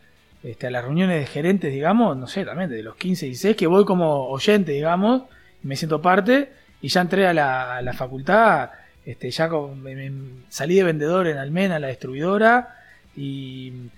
este, 0.44 0.68
a 0.68 0.72
las 0.72 0.84
reuniones 0.84 1.20
de 1.20 1.26
gerentes, 1.26 1.74
digamos, 1.74 2.16
no 2.16 2.28
sé, 2.28 2.46
también 2.46 2.70
de 2.70 2.84
los 2.84 2.96
15 2.96 3.26
y 3.26 3.30
16, 3.30 3.56
que 3.56 3.68
voy 3.68 3.84
como 3.86 4.28
oyente, 4.30 4.72
digamos, 4.72 5.24
me 5.64 5.76
siento 5.76 6.02
parte, 6.02 6.50
y 6.82 6.88
ya 6.88 7.02
entré 7.02 7.28
a 7.28 7.34
la, 7.34 7.94
facultad, 7.94 8.72
este, 9.06 9.32
ya 9.32 9.50
salí 10.50 10.76
de 10.76 10.84
vendedor 10.84 11.28
en 11.28 11.38
Almena, 11.38 11.80
la 11.80 11.88
distribuidora, 11.88 12.76
y 13.16 13.90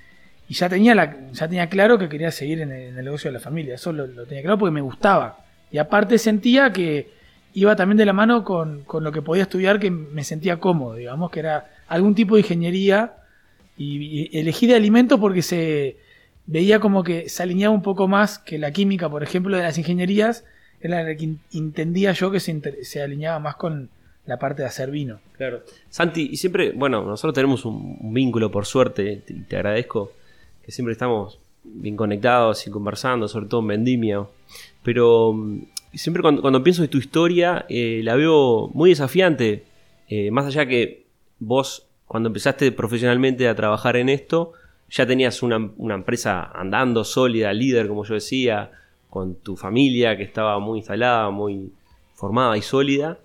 y 0.47 0.55
ya 0.55 0.69
tenía, 0.69 0.93
la, 0.93 1.15
ya 1.31 1.47
tenía 1.47 1.67
claro 1.67 1.97
que 1.97 2.09
quería 2.09 2.31
seguir 2.31 2.61
en 2.61 2.71
el, 2.71 2.95
negocio 2.95 3.29
de 3.29 3.33
la 3.33 3.39
familia. 3.39 3.75
Eso 3.75 3.93
lo, 3.93 4.07
tenía 4.25 4.41
claro 4.41 4.57
porque 4.57 4.71
me 4.71 4.81
gustaba. 4.81 5.39
Y 5.71 5.77
aparte 5.77 6.17
sentía 6.17 6.71
que 6.71 7.09
iba 7.53 7.75
también 7.75 7.97
de 7.97 8.05
la 8.05 8.13
mano 8.13 8.43
con, 8.43 8.85
lo 8.99 9.11
que 9.11 9.21
podía 9.21 9.43
estudiar, 9.43 9.79
que 9.79 9.89
me 9.89 10.23
sentía 10.23 10.59
cómodo, 10.59 10.95
digamos, 10.95 11.31
que 11.31 11.39
era 11.39 11.71
algún 11.87 12.13
tipo 12.13 12.35
de 12.35 12.41
ingeniería. 12.41 13.13
Y, 13.77 14.37
elegí 14.37 14.67
de 14.67 14.75
alimentos 14.75 15.19
porque 15.19 15.41
se 15.41 15.97
veía 16.45 16.79
como 16.79 17.03
que 17.03 17.29
se 17.29 17.41
alineaba 17.41 17.73
un 17.73 17.81
poco 17.81 18.07
más 18.07 18.37
que 18.37 18.59
la 18.59 18.71
química, 18.71 19.09
por 19.09 19.23
ejemplo, 19.23 19.55
de 19.55 19.63
las 19.63 19.77
ingenierías. 19.77 20.43
Era 20.83 21.03
la 21.03 21.15
que 21.15 21.35
entendía 21.53 22.11
yo 22.11 22.29
que 22.29 22.39
se, 22.39 22.83
se 22.83 23.01
alineaba 23.01 23.39
más 23.39 23.55
con, 23.55 23.89
la 24.25 24.39
parte 24.39 24.61
de 24.61 24.67
hacer 24.67 24.91
vino. 24.91 25.19
Claro. 25.37 25.63
Santi, 25.89 26.29
y 26.31 26.37
siempre, 26.37 26.71
bueno, 26.71 27.03
nosotros 27.03 27.33
tenemos 27.33 27.65
un, 27.65 28.13
vínculo 28.13 28.51
por 28.51 28.65
suerte, 28.65 29.23
y 29.27 29.41
te 29.41 29.55
agradezco 29.55 30.13
que 30.63 30.71
siempre 30.71 30.93
estamos 30.93 31.39
bien 31.63 31.95
conectados 31.95 32.65
y 32.67 32.71
conversando, 32.71 33.27
sobre 33.27 33.47
todo 33.47 33.61
en 33.61 33.67
Vendimia. 33.67 34.25
Pero 34.81 35.33
mm, 35.33 35.63
siempre 35.93 36.21
cuando, 36.21 36.63
pienso 36.63 36.83
en 36.83 36.89
tu 36.89 36.97
historia, 36.97 37.65
eh, 37.69 38.01
la 38.03 38.15
veo 38.15 38.69
muy 38.73 38.91
desafiante. 38.91 39.63
Eh, 40.07 40.31
más 40.31 40.45
allá 40.45 40.65
que 40.65 41.05
vos, 41.39 41.85
cuando 42.05 42.27
empezaste 42.27 42.71
profesionalmente 42.71 43.47
a 43.47 43.55
trabajar 43.55 43.97
en 43.97 44.09
esto, 44.09 44.53
ya 44.89 45.05
tenías 45.05 45.41
una, 45.43 45.55
empresa 45.93 46.43
andando, 46.53 47.03
sólida, 47.03 47.51
líder, 47.51 47.87
como 47.87 48.05
yo 48.05 48.13
decía, 48.13 48.71
con 49.13 49.35
tu 49.35 49.55
familia 49.55 50.17
que 50.17 50.23
estaba 50.23 50.57
muy 50.57 50.79
instalada, 50.79 51.29
muy 51.29 51.69
formada 52.15 52.57
y 52.57 52.63
sólida. 52.63 53.19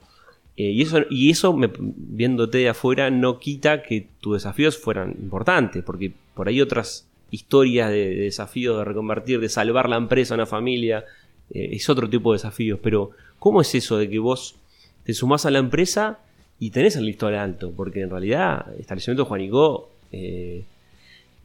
Eh, 0.54 0.70
y 0.72 0.82
eso, 0.82 0.98
y 1.08 1.30
eso 1.30 1.56
viéndote 1.56 2.58
de 2.58 2.68
afuera, 2.68 3.08
no 3.08 3.38
quita 3.38 3.82
que 3.82 4.06
tus 4.20 4.34
desafíos 4.34 4.76
fueran 4.76 5.16
importantes, 5.18 5.82
porque 5.82 6.12
por 6.34 6.46
ahí 6.46 6.60
otras 6.60 7.08
historias 7.30 7.88
de, 7.88 8.16
desafíos 8.16 8.76
de 8.76 8.84
reconvertir, 8.84 9.40
de 9.40 9.48
salvar 9.48 9.88
la 9.88 9.96
empresa, 9.96 10.34
una 10.34 10.44
familia, 10.44 11.06
eh, 11.54 11.70
es 11.72 11.88
otro 11.88 12.10
tipo 12.10 12.32
de 12.32 12.36
desafíos. 12.36 12.78
Pero, 12.82 13.12
¿cómo 13.38 13.62
es 13.62 13.74
eso 13.74 13.96
de 13.96 14.10
que 14.10 14.18
vos 14.18 14.56
te 15.04 15.14
sumás 15.14 15.46
a 15.46 15.50
la 15.50 15.58
empresa 15.58 16.18
y 16.60 16.68
tenés 16.68 16.96
el 16.96 17.06
listón 17.06 17.32
alto? 17.32 17.72
Porque 17.74 18.02
en 18.02 18.10
realidad, 18.10 18.78
establecimiento 18.78 19.24
Juanico 19.24 19.88
eh, 20.12 20.64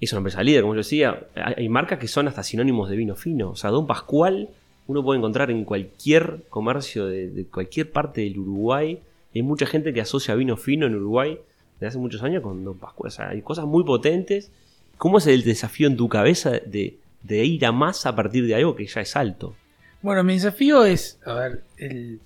es 0.04 0.14
una 0.14 0.20
empresa 0.20 0.44
líder, 0.44 0.62
como 0.62 0.74
yo 0.74 0.80
decía. 0.80 1.28
Hay, 1.36 1.70
marcas 1.70 2.00
que 2.00 2.08
son 2.08 2.28
hasta 2.28 2.44
sinónimos 2.44 2.90
de 2.90 2.96
vino 2.96 3.16
fino. 3.16 3.52
O 3.52 3.56
sea, 3.56 3.70
Don 3.70 3.88
Pascual 3.88 4.50
uno 4.88 5.04
puede 5.04 5.18
encontrar 5.18 5.52
en 5.52 5.64
cualquier 5.66 6.44
comercio 6.50 7.06
de, 7.06 7.30
de 7.30 7.46
cualquier 7.46 7.92
parte 7.92 8.22
del 8.22 8.40
Uruguay. 8.40 9.00
Hay 9.34 9.42
mucha 9.42 9.66
gente 9.66 9.94
que 9.94 10.02
asocia 10.02 10.36
vino 10.36 10.58
fino 10.58 10.86
en 10.86 10.96
Uruguay 10.96 11.40
desde 11.76 11.88
hace 11.88 11.98
muchos 11.98 12.24
años 12.24 12.44
con 12.44 12.64
Don 12.64 12.78
Pascual. 12.78 13.08
O 13.08 13.12
sea, 13.12 13.30
hay 13.30 13.42
cosas 13.42 13.66
muy 13.66 13.84
potentes. 13.84 14.52
¿Cómo 14.98 15.18
es 15.18 15.28
el 15.28 15.44
desafío 15.44 15.88
en 15.88 15.98
tu 15.98 16.08
cabeza 16.10 16.52
de, 16.52 16.98
de 17.24 17.46
ir 17.46 17.66
a 17.66 17.72
más 17.72 18.06
a 18.06 18.16
partir 18.16 18.46
de 18.46 18.56
algo 18.56 18.76
que 18.76 18.86
ya 18.86 19.02
es 19.02 19.16
alto? 19.16 19.56
Bueno, 20.02 20.24
mi 20.24 20.34
desafío 20.34 20.84
es, 20.84 21.20
a 21.26 21.34
ver, 21.34 21.64
el, 21.78 22.20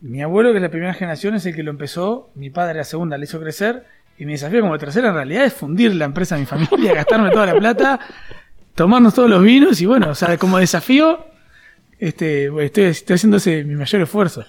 mi 0.00 0.22
abuelo, 0.22 0.50
que 0.50 0.56
es 0.56 0.62
la 0.62 0.70
primera 0.70 0.94
generación, 0.94 1.34
es 1.34 1.46
el 1.46 1.54
que 1.54 1.62
lo 1.62 1.70
empezó, 1.70 2.30
mi 2.34 2.50
padre 2.50 2.78
la 2.78 2.84
segunda 2.84 3.16
le 3.16 3.24
hizo 3.24 3.40
crecer, 3.40 3.84
y 4.18 4.24
mi 4.26 4.32
desafío 4.32 4.60
como 4.60 4.78
tercera 4.78 5.08
en 5.08 5.14
realidad 5.14 5.44
es 5.44 5.52
fundir 5.54 5.94
la 5.94 6.04
empresa 6.04 6.34
de 6.36 6.42
mi 6.42 6.46
familia, 6.46 6.94
gastarme 6.96 7.30
toda 7.30 7.46
la 7.46 7.54
plata, 7.58 8.00
tomarnos 8.74 9.14
todos 9.14 9.28
los 9.30 9.42
vinos, 9.42 9.80
y 9.80 9.86
bueno, 9.86 10.10
o 10.10 10.14
sea, 10.14 10.36
como 10.38 10.58
desafío, 10.58 11.26
este, 11.98 12.46
estoy, 12.64 12.84
estoy 12.84 13.14
haciendo 13.14 13.38
mi 13.68 13.74
mayor 13.76 14.02
esfuerzo. 14.02 14.44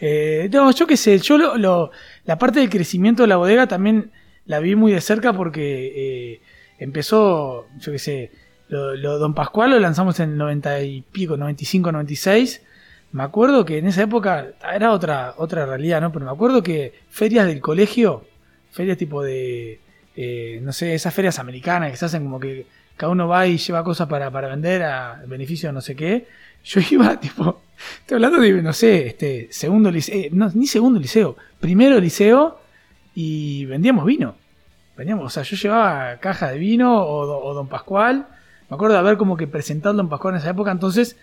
Eh, 0.00 0.48
yo 0.50 0.86
qué 0.86 0.96
sé, 0.96 1.18
yo 1.18 1.36
lo, 1.38 1.90
la 2.24 2.38
parte 2.38 2.60
del 2.60 2.70
crecimiento 2.70 3.22
de 3.22 3.28
la 3.28 3.36
bodega 3.36 3.66
también 3.66 4.10
la 4.46 4.58
vi 4.60 4.74
muy 4.74 4.92
de 4.92 5.00
cerca 5.00 5.32
porque 5.34 5.92
eh, 5.94 6.40
empezó, 6.78 7.66
yo 7.78 7.92
qué 7.92 7.98
sé, 7.98 8.30
lo, 8.68 8.94
lo- 8.96 9.18
Don 9.18 9.34
Pascual 9.34 9.70
lo 9.70 9.78
lanzamos 9.78 10.18
en 10.20 10.30
el 10.30 10.36
90 10.38 10.80
y 10.82 11.02
pico, 11.02 11.36
95, 11.36 11.92
96. 11.92 12.62
Me 13.12 13.22
acuerdo 13.24 13.64
que 13.64 13.78
en 13.78 13.86
esa 13.88 14.02
época 14.02 14.48
era 14.74 14.92
otra, 14.92 15.34
otra 15.36 15.66
realidad, 15.66 16.00
¿no? 16.00 16.12
Pero 16.12 16.24
me 16.26 16.30
acuerdo 16.32 16.62
que 16.62 16.94
ferias 17.10 17.46
del 17.46 17.60
colegio, 17.60 18.24
ferias 18.70 18.98
tipo 18.98 19.22
de, 19.22 19.80
eh, 20.16 20.60
no 20.62 20.72
sé, 20.72 20.94
esas 20.94 21.14
ferias 21.14 21.38
americanas 21.38 21.90
que 21.90 21.96
se 21.96 22.04
hacen 22.04 22.24
como 22.24 22.40
que 22.40 22.66
cada 22.96 23.12
uno 23.12 23.28
va 23.28 23.46
y 23.46 23.56
lleva 23.56 23.82
cosas 23.82 24.08
para, 24.08 24.30
para 24.30 24.48
vender 24.48 24.82
a 24.82 25.22
beneficio 25.26 25.68
de 25.68 25.72
no 25.72 25.80
sé 25.80 25.96
qué. 25.96 26.26
Yo 26.64 26.80
iba, 26.90 27.18
tipo, 27.18 27.62
estoy 28.00 28.16
hablando 28.16 28.40
de, 28.40 28.62
no 28.62 28.72
sé, 28.72 29.06
este, 29.06 29.48
segundo 29.50 29.90
liceo, 29.90 30.28
no, 30.32 30.50
ni 30.54 30.66
segundo 30.66 31.00
liceo, 31.00 31.36
primero 31.58 31.98
liceo 31.98 32.60
y 33.14 33.64
vendíamos 33.66 34.04
vino. 34.04 34.36
Vendíamos, 34.96 35.24
o 35.24 35.30
sea, 35.30 35.42
yo 35.44 35.56
llevaba 35.56 36.18
caja 36.18 36.50
de 36.50 36.58
vino 36.58 37.02
o 37.06 37.54
Don 37.54 37.68
Pascual. 37.68 38.26
Me 38.68 38.74
acuerdo 38.74 38.94
de 38.94 39.00
haber 39.00 39.16
como 39.16 39.36
que 39.36 39.46
presentado 39.46 39.94
Don 39.94 40.10
Pascual 40.10 40.34
en 40.34 40.40
esa 40.40 40.50
época, 40.50 40.70
entonces, 40.70 41.16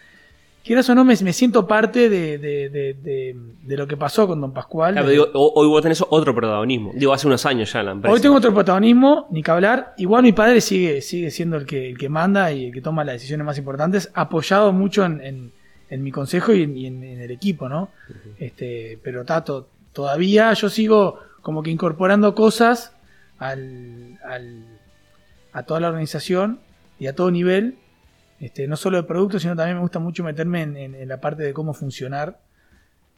quieras 0.67 0.88
o 0.89 0.95
no, 0.95 1.03
me, 1.03 1.15
me 1.24 1.33
siento 1.33 1.65
parte 1.65 2.09
de, 2.09 2.38
de- 2.38 2.69
de- 2.69 3.77
lo 3.77 3.88
que 3.88 3.97
pasó 3.97 4.27
con 4.27 4.39
Don 4.41 4.53
Pascual. 4.53 4.93
Claro, 4.93 5.09
digo, 5.09 5.27
ho- 5.33 5.53
hoy 5.55 5.67
vos 5.67 5.81
tenés 5.81 6.03
otro 6.09 6.33
protagonismo. 6.36 6.91
Digo, 6.93 7.13
hace 7.13 7.25
unos 7.27 7.45
años 7.45 7.71
ya 7.74 7.79
en 7.79 7.86
la 7.88 7.91
empresa. 7.93 8.13
Hoy 8.13 8.21
tengo 8.21 8.36
otro 8.36 8.53
protagonismo, 8.53 9.27
ni 9.31 9.41
que 9.43 9.51
hablar. 9.51 9.93
Igual 9.97 10.24
mi 10.24 10.33
padre 10.33 10.62
sigue, 10.62 11.01
sigue 11.01 11.31
siendo 11.31 11.57
el 11.57 11.65
que, 11.65 11.89
el 11.89 11.97
que 11.97 12.09
manda 12.09 12.51
y 12.51 12.67
el 12.67 12.71
que 12.74 12.81
toma 12.81 13.03
las 13.03 13.15
decisiones 13.15 13.45
más 13.45 13.57
importantes, 13.57 14.12
apoyado 14.13 14.71
mucho 14.74 15.03
en, 15.05 15.21
en- 15.21 15.51
en 15.89 16.03
mi 16.03 16.12
consejo 16.12 16.53
y 16.53 16.63
en, 16.63 16.77
y 16.77 16.86
en- 16.86 17.03
en 17.03 17.21
el 17.21 17.31
equipo, 17.31 17.67
¿no? 17.69 17.89
este, 18.39 19.00
pero 19.03 19.24
Tato, 19.25 19.67
todavía 19.93 20.51
yo 20.53 20.69
sigo 20.69 21.19
como 21.41 21.63
que 21.63 21.71
incorporando 21.71 22.36
cosas 22.36 22.93
al, 23.39 24.17
al- 24.25 24.65
a 25.53 25.63
toda 25.63 25.79
la 25.79 25.88
organización 25.89 26.59
y 27.00 27.07
a 27.07 27.15
todo 27.15 27.31
nivel. 27.31 27.75
Este, 28.39 28.67
no 28.67 28.75
solo 28.75 28.98
de 28.98 29.03
productos, 29.03 29.41
sino 29.41 29.56
también 29.56 29.77
me 29.77 29.82
gusta 29.82 30.00
mucho 30.00 30.24
meterme 30.24 30.62
en, 30.63 30.77
en- 30.77 30.96
en 30.96 31.08
la 31.10 31.20
parte 31.20 31.44
de 31.44 31.53
cómo 31.53 31.74
funcionar. 31.74 32.39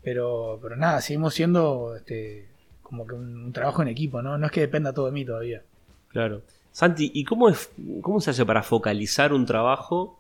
Pero, 0.02 0.60
pero 0.62 0.76
nada, 0.78 1.02
seguimos 1.02 1.34
siendo 1.34 1.96
este, 1.98 2.48
como 2.82 3.06
que 3.06 3.16
un, 3.16 3.46
un 3.46 3.54
trabajo 3.54 3.82
en 3.82 3.90
equipo, 3.90 4.22
¿no? 4.22 4.38
No 4.38 4.46
es 4.46 4.52
que 4.52 4.62
dependa 4.62 4.94
todo 4.94 5.08
de 5.08 5.12
mí 5.12 5.26
todavía. 5.26 5.62
Claro. 6.10 6.42
Santi, 6.72 7.12
¿y 7.14 7.26
cómo, 7.26 7.50
es, 7.50 7.70
cómo 8.02 8.22
se 8.22 8.30
hace 8.32 8.46
para 8.46 8.64
focalizar 8.64 9.34
un 9.34 9.46
trabajo 9.46 10.18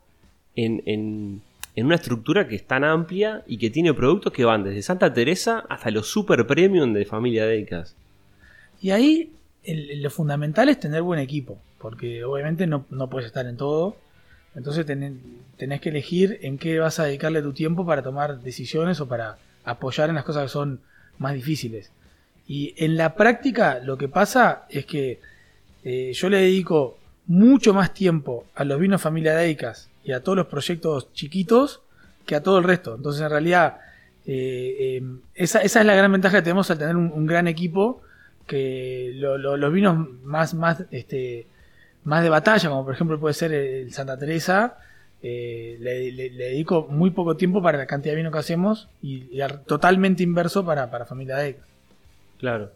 en, 0.55 0.83
en- 0.85 1.41
en 1.75 1.85
una 1.85 1.95
estructura 1.95 2.47
que 2.47 2.55
es 2.55 2.67
tan 2.67 2.83
amplia 2.83 3.43
y 3.47 3.57
que 3.57 3.69
tiene 3.69 3.93
productos 3.93 4.33
que 4.33 4.43
van 4.43 4.63
desde 4.65 4.81
Santa 4.81 5.13
Teresa 5.13 5.63
hasta 5.69 5.91
los 5.91 6.07
super 6.07 6.45
premium 6.45 6.91
de 6.91 7.05
familia 7.05 7.45
Deicas? 7.45 7.95
Y 8.81 8.89
ahí 8.91 9.31
el- 9.63 10.01
lo 10.01 10.09
fundamental 10.09 10.67
es 10.67 10.79
tener 10.79 11.03
buen 11.03 11.19
equipo, 11.21 11.57
porque 11.77 12.25
obviamente 12.25 12.67
no, 12.67 12.85
no 12.89 13.09
puedes 13.09 13.27
estar 13.27 13.45
en 13.45 13.55
todo. 13.55 13.95
Entonces 14.55 14.85
tenés, 14.85 15.13
que 15.81 15.89
elegir 15.89 16.39
en 16.41 16.57
qué 16.57 16.79
vas 16.79 16.99
a 16.99 17.05
dedicarle 17.05 17.41
tu 17.41 17.53
tiempo 17.53 17.85
para 17.85 18.01
tomar 18.01 18.39
decisiones 18.41 18.99
o 18.99 19.07
para 19.07 19.37
apoyar 19.63 20.09
en 20.09 20.15
las 20.15 20.23
cosas 20.25 20.43
que 20.43 20.49
son 20.49 20.79
más 21.17 21.33
difíciles. 21.33 21.91
Y 22.47 22.73
en 22.77 22.97
la 22.97 23.15
práctica 23.15 23.79
lo 23.79 23.97
que 23.97 24.07
pasa 24.07 24.65
es 24.69 24.85
que 24.85 25.19
eh, 25.83 26.11
yo 26.13 26.29
le 26.29 26.37
dedico 26.37 26.97
mucho 27.27 27.73
más 27.73 27.93
tiempo 27.93 28.45
a 28.55 28.63
los 28.63 28.79
vinos 28.79 29.01
familia 29.01 29.35
Deicas 29.35 29.89
y 30.03 30.13
a 30.13 30.21
todos 30.23 30.35
los 30.37 30.47
proyectos 30.47 31.13
chiquitos 31.13 31.81
que 32.25 32.35
a 32.35 32.41
todo 32.41 32.57
el 32.57 32.63
resto. 32.63 32.95
Entonces 32.95 33.21
en 33.21 33.29
realidad 33.29 33.77
eh, 34.25 34.97
eh, 34.97 35.03
esa, 35.35 35.59
esa 35.61 35.79
es 35.79 35.85
la 35.85 35.95
gran 35.95 36.11
ventaja 36.11 36.37
que 36.37 36.41
tenemos 36.43 36.69
al 36.71 36.79
tener 36.79 36.95
un, 36.95 37.11
un 37.13 37.25
gran 37.27 37.47
equipo 37.47 38.01
que 38.47 39.11
lo- 39.15 39.37
lo- 39.37 39.57
los 39.57 39.71
vinos 39.71 40.07
más, 40.23 40.53
más, 40.55 40.83
este, 40.91 41.45
más 42.03 42.23
de 42.23 42.29
batalla, 42.29 42.69
como 42.69 42.85
por 42.85 42.93
ejemplo 42.93 43.19
puede 43.19 43.33
ser 43.33 43.51
el 43.53 43.91
Santa 43.93 44.17
Teresa, 44.17 44.77
eh, 45.21 45.77
le, 45.81 46.11
le- 46.11 46.29
le 46.29 46.43
dedico 46.45 46.87
muy 46.89 47.09
poco 47.11 47.35
tiempo 47.35 47.61
para 47.61 47.77
la 47.77 47.85
cantidad 47.87 48.13
de 48.13 48.17
vino 48.17 48.31
que 48.31 48.37
hacemos 48.37 48.87
y, 49.01 49.25
y 49.35 49.41
al- 49.41 49.63
totalmente 49.65 50.23
inverso 50.23 50.65
para, 50.65 50.89
para 50.89 51.05
Familia 51.05 51.37
Deca. 51.37 51.61
Claro. 52.39 52.71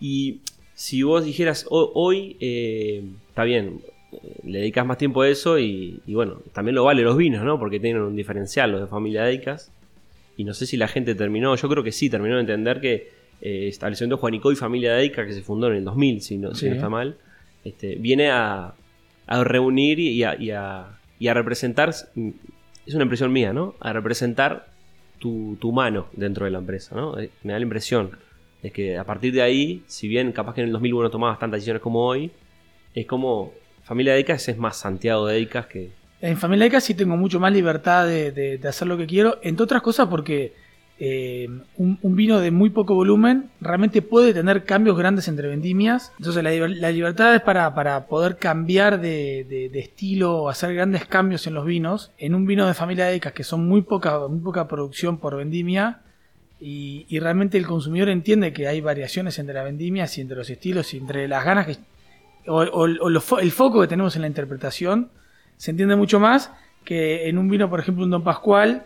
Y 0.00 0.40
si 0.74 1.02
vos 1.02 1.24
dijeras, 1.24 1.66
"Ho- 1.68 1.92
hoy, 1.94 2.36
eh, 2.40 3.04
está 3.28 3.44
bien, 3.44 3.80
eh, 4.12 4.16
le 4.44 4.58
dedicas 4.60 4.86
más 4.86 4.96
tiempo 4.98 5.22
a 5.22 5.28
eso 5.28 5.58
y, 5.58 6.00
y 6.06 6.14
bueno, 6.14 6.40
también 6.54 6.74
lo 6.74 6.84
vale 6.84 7.02
los 7.02 7.16
vinos, 7.16 7.44
¿no? 7.44 7.58
Porque 7.58 7.78
tienen 7.78 8.02
un 8.02 8.16
diferencial 8.16 8.72
los 8.72 8.80
de 8.80 8.86
familia 8.86 9.24
Deicas. 9.24 9.70
Y 10.36 10.44
no 10.44 10.54
sé 10.54 10.64
si 10.66 10.78
la 10.78 10.88
gente 10.88 11.14
terminó, 11.14 11.54
yo 11.56 11.68
creo 11.68 11.84
que 11.84 11.92
sí, 11.92 12.08
terminó 12.08 12.36
de 12.36 12.40
entender 12.40 12.80
que 12.80 13.10
eh, 13.42 13.68
establecimiento 13.68 14.16
Juanico 14.16 14.50
y 14.50 14.56
familia 14.56 14.94
Deicas, 14.94 15.26
que 15.26 15.34
se 15.34 15.42
fundó 15.42 15.66
en 15.68 15.74
el 15.74 15.84
2000, 15.84 16.22
si 16.22 16.38
no, 16.38 16.54
si 16.54 16.68
no 16.68 16.74
está 16.76 16.88
mal, 16.88 17.16
este, 17.64 17.96
viene 17.96 18.30
a, 18.30 18.74
reunir 19.44 19.98
y 19.98 20.22
a, 20.24 20.34
y 20.36 20.50
a- 20.50 20.98
representar, 21.34 21.90
es 21.90 22.94
una 22.94 23.02
impresión 23.04 23.32
mía, 23.32 23.52
¿no? 23.52 23.74
A 23.80 23.92
representar 23.92 24.68
tu, 25.18 25.56
tu 25.60 25.72
mano 25.72 26.08
dentro 26.12 26.44
de 26.44 26.50
la 26.50 26.58
empresa, 26.58 26.94
¿no? 26.96 27.18
Eh, 27.18 27.30
Me 27.44 27.52
da 27.52 27.58
la 27.58 27.62
impresión 27.64 28.10
es 28.62 28.72
que 28.72 28.96
a 28.96 29.02
partir 29.04 29.32
de 29.32 29.42
ahí, 29.42 29.82
si 29.88 30.06
bien 30.06 30.30
capaz 30.32 30.54
que 30.54 30.60
en 30.60 30.68
el 30.68 30.72
2001 30.72 31.10
tomabas 31.10 31.38
tantas 31.40 31.58
decisiones 31.58 31.82
como 31.82 32.04
hoy, 32.06 32.30
es 32.94 33.06
como 33.06 33.52
familia 33.82 34.14
Deicas 34.14 34.48
es 34.48 34.56
más 34.56 34.76
Santiago 34.76 35.26
Deicas 35.26 35.66
que... 35.66 35.90
En 36.20 36.36
Familia 36.36 36.66
Deca 36.66 36.80
sí 36.80 36.94
tengo 36.94 37.16
mucho 37.16 37.40
más 37.40 37.52
libertad 37.52 38.06
de, 38.06 38.30
de- 38.30 38.58
de 38.58 38.68
hacer 38.68 38.86
lo 38.86 38.96
que 38.96 39.06
quiero, 39.06 39.38
entre 39.42 39.64
otras 39.64 39.82
cosas 39.82 40.06
porque 40.08 40.52
eh, 41.04 41.48
un, 41.78 41.98
vino 42.14 42.38
de 42.38 42.52
muy 42.52 42.70
poco 42.70 42.94
volumen 42.94 43.50
realmente 43.60 44.02
puede 44.02 44.32
tener 44.32 44.62
cambios 44.62 44.96
grandes 44.96 45.26
entre 45.26 45.48
vendimias. 45.48 46.12
Entonces 46.18 46.44
la, 46.44 46.50
liber- 46.52 46.76
la 46.78 46.92
libertad 46.92 47.34
es 47.34 47.40
para, 47.40 47.74
para 47.74 48.06
poder 48.06 48.36
cambiar 48.36 49.00
de, 49.00 49.44
de- 49.48 49.68
de 49.68 49.80
estilo 49.80 50.48
hacer 50.48 50.72
grandes 50.74 51.04
cambios 51.06 51.48
en 51.48 51.54
los 51.54 51.64
vinos. 51.66 52.12
En 52.18 52.36
un 52.36 52.46
vino 52.46 52.68
de 52.68 52.74
Familia 52.74 53.06
Deca 53.06 53.32
que 53.32 53.42
son 53.42 53.66
muy 53.66 53.82
poca, 53.82 54.28
muy 54.28 54.38
poca 54.40 54.68
producción 54.68 55.18
por 55.18 55.36
vendimia, 55.36 56.02
y, 56.64 57.18
realmente 57.18 57.58
el 57.58 57.66
consumidor 57.66 58.08
entiende 58.08 58.52
que 58.52 58.68
hay 58.68 58.80
variaciones 58.80 59.40
entre 59.40 59.54
las 59.56 59.64
vendimias 59.64 60.16
y 60.16 60.20
entre 60.20 60.36
los 60.36 60.48
estilos 60.48 60.94
y 60.94 60.98
entre 60.98 61.26
las 61.26 61.44
ganas 61.44 61.66
que, 61.66 61.76
o, 62.46 62.62
o- 62.62 62.88
o 63.00 63.38
el 63.40 63.50
foco 63.50 63.80
que 63.80 63.88
tenemos 63.88 64.14
en 64.14 64.22
la 64.22 64.28
interpretación 64.28 65.08
se 65.56 65.72
entiende 65.72 65.96
mucho 65.96 66.20
más 66.20 66.52
que 66.84 67.28
en 67.28 67.38
un 67.38 67.48
vino, 67.48 67.68
por 67.68 67.80
ejemplo, 67.80 68.04
un 68.04 68.10
Don 68.10 68.22
Pascual, 68.22 68.84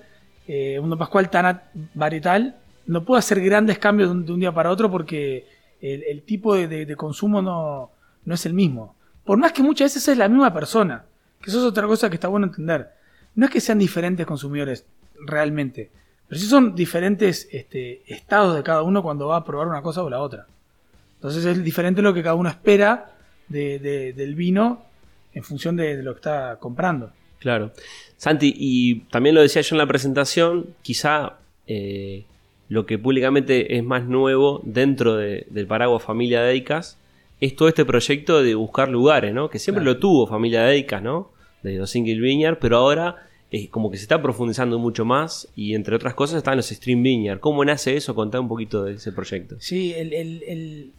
eh, 0.49 0.81
Pascual 0.99 1.31
tan 1.31 1.61
varietal, 1.95 2.57
no 2.87 3.05
puede 3.05 3.19
hacer 3.19 3.41
grandes 3.41 3.79
cambios 3.79 4.11
de 4.27 4.33
un, 4.33 4.41
día 4.41 4.53
para 4.53 4.71
otro 4.71 4.91
porque 4.91 5.47
el, 5.81 6.23
tipo 6.23 6.55
de, 6.55 6.97
consumo 6.97 7.43
no, 7.43 7.91
no 8.25 8.35
es 8.35 8.47
el 8.47 8.55
mismo. 8.55 8.95
Por 9.25 9.39
más 9.39 9.53
que 9.53 9.63
muchas 9.63 9.87
veces 9.95 10.09
es 10.09 10.19
la 10.19 10.29
misma 10.29 10.53
persona, 10.53 11.05
que 11.41 11.51
eso 11.51 11.59
es 11.59 11.65
otra 11.65 11.87
cosa 11.87 12.09
que 12.09 12.15
está 12.15 12.29
bueno 12.29 12.47
entender. 12.47 12.91
No 13.35 13.47
es 13.47 13.53
que 13.53 13.61
sean 13.61 13.79
diferentes 13.79 14.25
consumidores 14.25 14.87
realmente, 15.27 15.91
pero 16.29 16.41
sí 16.41 16.47
son 16.47 16.75
diferentes 16.75 17.49
este, 17.53 18.03
estados 18.07 18.57
de 18.57 18.63
cada 18.63 18.83
uno 18.83 19.03
cuando 19.03 19.29
va 19.29 19.37
a 19.39 19.45
probar 19.45 19.69
una 19.69 19.83
cosa 19.83 20.03
o 20.03 20.11
la 20.11 20.21
otra. 20.21 20.47
Entonces 21.17 21.45
es 21.45 21.63
diferente 21.63 22.03
lo 22.03 22.15
que 22.15 22.23
cada 22.23 22.35
uno 22.35 22.49
espera 22.49 23.11
de- 23.49 23.79
de- 23.79 24.13
del 24.13 24.35
vino 24.35 24.83
en 25.35 25.43
función 25.43 25.77
de 25.77 26.03
lo 26.03 26.13
que 26.15 26.19
está 26.19 26.57
comprando. 26.61 27.13
Claro. 27.47 27.71
Santi, 28.17 28.53
y 28.57 29.01
también 29.13 29.37
lo 29.37 29.41
decía 29.41 29.63
yo 29.63 29.77
en 29.77 29.79
la 29.79 29.87
presentación, 29.87 30.67
quizá 30.83 31.35
eh, 31.69 32.25
lo 32.69 32.87
que 32.87 32.99
públicamente 32.99 33.77
es 33.77 33.85
más 33.85 34.05
nuevo 34.07 34.61
dentro 34.65 35.15
de- 35.15 35.47
del 35.51 35.69
paraguas 35.69 36.03
Familia 36.03 36.43
Deicas 36.43 36.99
es 37.41 37.55
todo 37.55 37.69
este 37.69 37.85
proyecto 37.85 38.43
de 38.43 38.57
buscar 38.57 38.89
lugares, 38.89 39.33
¿no? 39.33 39.49
Que 39.49 39.61
siempre 39.61 39.83
Claro. 39.85 39.95
lo 39.95 40.01
tuvo 40.01 40.27
Familia 40.27 40.63
Deicas, 40.65 41.01
¿no? 41.05 41.31
De 41.63 41.77
los 41.77 41.89
Single 41.91 42.19
Vineyard, 42.21 42.59
pero 42.59 42.79
ahora 42.79 43.29
es 43.53 43.69
como 43.69 43.93
que 43.93 43.97
se 43.97 44.03
está 44.03 44.21
profundizando 44.21 44.81
mucho 44.81 45.05
más 45.05 45.47
y 45.55 45.75
entre 45.77 45.95
otras 45.95 46.15
cosas 46.15 46.39
están 46.39 46.57
los 46.57 46.67
Stream 46.67 47.05
Vineyard. 47.05 47.39
¿Cómo 47.39 47.65
nace 47.65 47.97
eso? 47.97 48.17
Contá 48.17 48.41
un 48.41 48.49
poquito 48.49 48.83
de 48.83 48.95
ese 48.95 49.13
proyecto. 49.13 49.55
Sí, 49.61 49.93
el, 49.95 50.13
el- 50.13 50.43
el- 50.49 50.91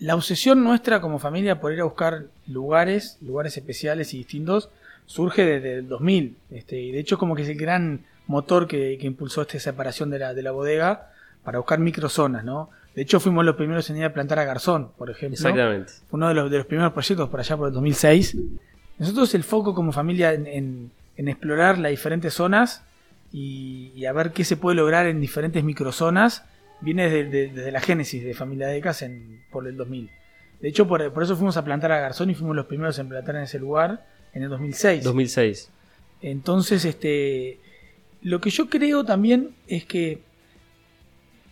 la 0.00 0.16
obsesión 0.16 0.64
nuestra 0.64 1.00
como 1.00 1.18
familia 1.20 1.60
por 1.60 1.72
ir 1.72 1.80
a 1.80 1.84
buscar 1.84 2.24
lugares, 2.48 3.18
lugares 3.20 3.56
especiales 3.56 4.14
y 4.14 4.18
distintos, 4.18 4.70
surge 5.10 5.44
desde 5.44 5.78
el 5.78 5.88
2000. 5.88 6.36
Este, 6.50 6.80
y 6.80 6.92
de 6.92 7.00
hecho, 7.00 7.18
como 7.18 7.34
que 7.34 7.42
es 7.42 7.48
el 7.48 7.58
gran 7.58 8.06
motor 8.28 8.68
que, 8.68 8.96
impulsó 9.00 9.42
esta 9.42 9.58
separación 9.58 10.08
de 10.08 10.20
la, 10.20 10.34
de 10.34 10.42
la 10.42 10.52
bodega 10.52 11.10
para 11.42 11.58
buscar 11.58 11.80
microzonas, 11.80 12.44
¿no? 12.44 12.70
De 12.94 13.02
hecho, 13.02 13.18
fuimos 13.18 13.44
los 13.44 13.56
primeros 13.56 13.90
en 13.90 13.96
ir 13.96 14.04
a 14.04 14.12
plantar 14.12 14.38
a 14.38 14.44
Garzón, 14.44 14.92
por 14.96 15.10
ejemplo. 15.10 15.34
Exactamente. 15.34 15.92
uno 16.12 16.28
de 16.28 16.34
los, 16.34 16.50
de 16.50 16.58
los 16.58 16.66
primeros 16.66 16.92
proyectos 16.92 17.28
por 17.28 17.40
allá 17.40 17.56
por 17.56 17.68
el 17.68 17.74
2006. 17.74 18.36
Nosotros 18.98 19.34
el 19.34 19.42
foco 19.42 19.74
como 19.74 19.90
familia 19.90 20.32
en, 20.32 20.92
explorar 21.16 21.78
las 21.78 21.90
diferentes 21.90 22.32
zonas 22.32 22.84
y, 23.32 24.04
a 24.04 24.12
ver 24.12 24.30
qué 24.30 24.44
se 24.44 24.56
puede 24.56 24.76
lograr 24.76 25.06
en 25.06 25.20
diferentes 25.20 25.64
microzonas 25.64 26.44
viene 26.80 27.10
desde, 27.10 27.72
la 27.72 27.80
génesis 27.80 28.24
de 28.24 28.32
Familia 28.32 28.68
Decas 28.68 29.02
en, 29.02 29.42
por 29.50 29.66
el 29.66 29.76
2000. 29.76 30.08
De 30.60 30.68
hecho, 30.68 30.86
por, 30.86 31.02
eso 31.02 31.34
fuimos 31.34 31.56
a 31.56 31.64
plantar 31.64 31.90
a 31.90 31.98
Garzón 31.98 32.30
y 32.30 32.34
fuimos 32.34 32.54
los 32.54 32.66
primeros 32.66 32.98
en 33.00 33.08
plantar 33.08 33.34
en 33.36 33.42
ese 33.42 33.58
lugar 33.58 34.04
en 34.32 34.42
el 34.42 34.48
2006. 34.48 35.04
2006. 35.04 35.70
Entonces, 36.22 36.84
este, 36.84 37.58
lo 38.22 38.40
que 38.40 38.50
yo 38.50 38.68
creo 38.68 39.04
también 39.04 39.50
es 39.66 39.84
que 39.84 40.20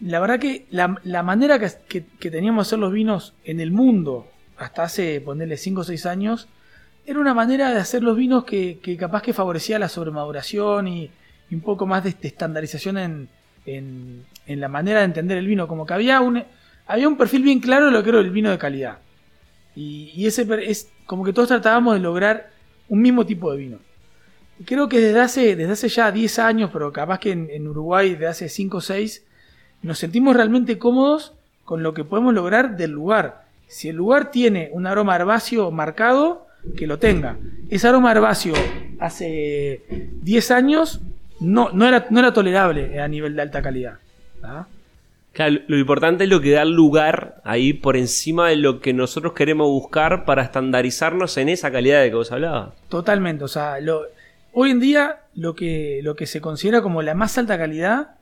la 0.00 0.20
verdad 0.20 0.38
que 0.38 0.66
la, 0.70 1.22
manera 1.22 1.58
que, 1.58 2.00
teníamos 2.30 2.66
de 2.66 2.68
hacer 2.68 2.78
los 2.78 2.92
vinos 2.92 3.34
en 3.44 3.60
el 3.60 3.72
mundo 3.72 4.28
hasta 4.56 4.84
hace, 4.84 5.20
ponerle 5.20 5.56
5 5.56 5.80
o 5.80 5.84
6 5.84 6.06
años, 6.06 6.48
era 7.06 7.18
una 7.18 7.34
manera 7.34 7.70
de 7.72 7.80
hacer 7.80 8.02
los 8.02 8.16
vinos 8.16 8.44
que, 8.44 8.78
capaz 8.98 9.22
que 9.22 9.32
favorecía 9.32 9.78
la 9.78 9.88
sobremaduración 9.88 10.88
y, 10.88 11.10
y 11.50 11.54
un 11.54 11.62
poco 11.62 11.86
más 11.86 12.04
de 12.04 12.14
estandarización 12.20 12.98
en, 12.98 13.28
en, 13.66 14.60
la 14.60 14.68
manera 14.68 15.00
de 15.00 15.06
entender 15.06 15.38
el 15.38 15.46
vino, 15.46 15.68
como 15.68 15.86
que 15.86 15.94
había 15.94 16.20
un, 16.20 16.42
había 16.86 17.08
un 17.08 17.16
perfil 17.16 17.42
bien 17.42 17.60
claro 17.60 17.86
de 17.86 17.92
lo 17.92 18.02
que 18.02 18.10
era 18.10 18.20
el 18.20 18.30
vino 18.30 18.50
de 18.50 18.58
calidad. 18.58 18.98
Y, 19.74 20.26
ese 20.26 20.46
es 20.68 20.90
como 21.06 21.24
que 21.24 21.32
todos 21.32 21.48
tratábamos 21.48 21.94
de 21.94 22.00
lograr 22.00 22.50
un 22.88 23.00
mismo 23.00 23.26
tipo 23.26 23.50
de 23.52 23.58
vino. 23.58 23.78
Creo 24.64 24.88
que 24.88 25.00
desde 25.00 25.20
hace, 25.20 25.56
desde 25.56 25.72
hace 25.72 25.88
ya 25.88 26.10
10 26.10 26.38
años, 26.40 26.70
pero 26.72 26.92
capaz 26.92 27.20
que 27.20 27.32
en, 27.32 27.68
Uruguay 27.68 28.12
desde 28.12 28.26
hace 28.26 28.48
5 28.48 28.76
o 28.76 28.80
6, 28.80 29.24
nos 29.82 29.98
sentimos 29.98 30.36
realmente 30.36 30.78
cómodos 30.78 31.34
con 31.64 31.82
lo 31.82 31.94
que 31.94 32.04
podemos 32.04 32.34
lograr 32.34 32.76
del 32.76 32.90
lugar. 32.90 33.44
Si 33.68 33.88
el 33.88 33.96
lugar 33.96 34.30
tiene 34.30 34.70
un 34.72 34.86
aroma 34.86 35.14
herbáceo 35.14 35.70
marcado, 35.70 36.46
que 36.76 36.86
lo 36.86 36.98
tenga. 36.98 37.36
Ese 37.70 37.86
aroma 37.86 38.10
herbáceo 38.10 38.54
hace 38.98 39.82
10 40.22 40.50
años 40.50 41.00
no, 41.40 41.70
no, 41.70 41.86
era, 41.86 42.06
no 42.10 42.18
era 42.18 42.32
tolerable 42.32 43.00
a 43.00 43.06
nivel 43.06 43.36
de 43.36 43.42
alta 43.42 43.62
calidad. 43.62 43.98
¿ah? 44.42 44.66
Lo 45.38 45.78
importante 45.78 46.24
es 46.24 46.30
lo 46.30 46.40
que 46.40 46.52
da 46.52 46.64
lugar 46.64 47.40
ahí 47.44 47.72
por 47.72 47.96
encima 47.96 48.48
de 48.48 48.56
lo 48.56 48.80
que 48.80 48.92
nosotros 48.92 49.32
queremos 49.34 49.68
buscar 49.68 50.24
para 50.24 50.42
estandarizarnos 50.42 51.36
en 51.36 51.48
esa 51.48 51.70
calidad 51.70 52.02
de 52.02 52.10
que 52.10 52.16
vos 52.16 52.32
hablabas. 52.32 52.74
Totalmente, 52.88 53.44
o 53.44 53.48
sea, 53.48 53.76
hoy 54.52 54.70
en 54.70 54.80
día 54.80 55.20
lo 55.34 55.54
que, 55.54 56.00
lo 56.02 56.16
que 56.16 56.26
se 56.26 56.40
considera 56.40 56.82
como 56.82 57.02
la 57.02 57.14
más 57.14 57.38
alta 57.38 57.56
calidad 57.56 58.16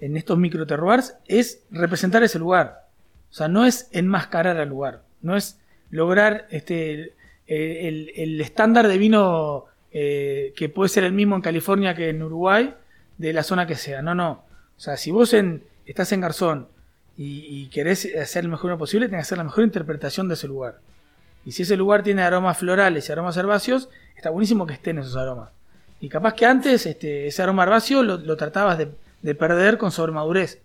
en 0.00 0.16
estos 0.16 0.38
micro 0.38 0.66
terroirs 0.66 1.14
es 1.26 1.62
representar 1.70 2.22
ese 2.22 2.38
lugar. 2.38 2.86
O 3.30 3.34
sea, 3.34 3.48
no 3.48 3.64
es 3.64 3.88
enmascarar 3.92 4.56
al 4.58 4.68
lugar, 4.68 5.02
no 5.22 5.36
es 5.36 5.60
lograr 5.90 6.46
este, 6.50 7.14
el, 7.46 8.12
el 8.16 8.40
estándar 8.40 8.88
de 8.88 8.98
vino 8.98 9.66
eh, 9.92 10.52
que 10.56 10.68
puede 10.68 10.90
ser 10.90 11.04
el 11.04 11.12
mismo 11.12 11.36
en 11.36 11.42
California 11.42 11.94
que 11.94 12.10
en 12.10 12.22
Uruguay, 12.22 12.74
de 13.16 13.32
la 13.32 13.42
zona 13.42 13.66
que 13.66 13.76
sea. 13.76 14.02
No, 14.02 14.14
no. 14.14 14.44
O 14.76 14.80
sea, 14.80 14.98
si 14.98 15.10
vos 15.10 15.32
en, 15.32 15.62
estás 15.86 16.12
en 16.12 16.20
Garzón 16.20 16.68
y, 17.18 17.68
querés 17.68 18.14
hacer 18.14 18.44
lo 18.44 18.50
mejor 18.50 18.76
posible, 18.76 19.06
tenés 19.06 19.20
que 19.20 19.28
hacer 19.28 19.38
la 19.38 19.44
mejor 19.44 19.64
interpretación 19.64 20.28
de 20.28 20.34
ese 20.34 20.46
lugar. 20.46 20.80
Y 21.46 21.52
si 21.52 21.62
ese 21.62 21.76
lugar 21.76 22.02
tiene 22.02 22.22
aromas 22.22 22.58
florales 22.58 23.08
y 23.08 23.12
aromas 23.12 23.36
herbáceos, 23.36 23.88
está 24.14 24.28
buenísimo 24.30 24.66
que 24.66 24.74
estén 24.74 24.98
esos 24.98 25.16
aromas. 25.16 25.50
Y 26.00 26.10
capaz 26.10 26.34
que 26.34 26.44
antes 26.44 26.84
este, 26.84 27.26
ese 27.26 27.42
aroma 27.42 27.62
herbáceo 27.62 28.02
lo, 28.02 28.36
tratabas 28.36 28.78
de, 28.78 29.34
perder 29.34 29.78
con 29.78 29.90
sobremadurez, 29.90 30.60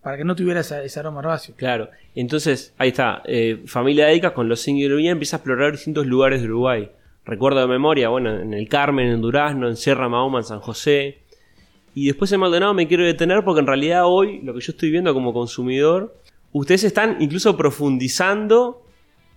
para 0.00 0.16
que 0.16 0.24
no 0.24 0.36
tuviera 0.36 0.60
ese, 0.60 1.00
aroma 1.00 1.20
herbáceo. 1.20 1.56
Claro, 1.56 1.90
entonces 2.14 2.72
ahí 2.78 2.90
está, 2.90 3.22
eh, 3.24 3.64
familia 3.66 4.10
Eica 4.10 4.32
con 4.32 4.48
los 4.48 4.60
single 4.60 5.08
empieza 5.08 5.36
a 5.36 5.38
explorar 5.38 5.72
distintos 5.72 6.06
lugares 6.06 6.40
de 6.40 6.46
Uruguay 6.46 6.90
recuerdo 7.26 7.60
de 7.60 7.66
memoria, 7.66 8.08
bueno, 8.08 8.38
en 8.40 8.54
el 8.54 8.68
Carmen, 8.68 9.08
en 9.08 9.20
Durazno, 9.20 9.68
en 9.68 9.76
Sierra 9.76 10.08
Mahoma, 10.08 10.38
en 10.38 10.44
San 10.44 10.60
José. 10.60 11.18
Y 11.96 12.08
después 12.08 12.30
en 12.30 12.40
Maldonado 12.40 12.74
me 12.74 12.86
quiero 12.86 13.06
detener 13.06 13.42
porque 13.42 13.60
en 13.60 13.66
realidad 13.66 14.02
hoy, 14.04 14.42
lo 14.42 14.52
que 14.52 14.60
yo 14.60 14.72
estoy 14.72 14.90
viendo 14.90 15.14
como 15.14 15.32
consumidor, 15.32 16.14
ustedes 16.52 16.84
están 16.84 17.16
incluso 17.20 17.56
profundizando 17.56 18.82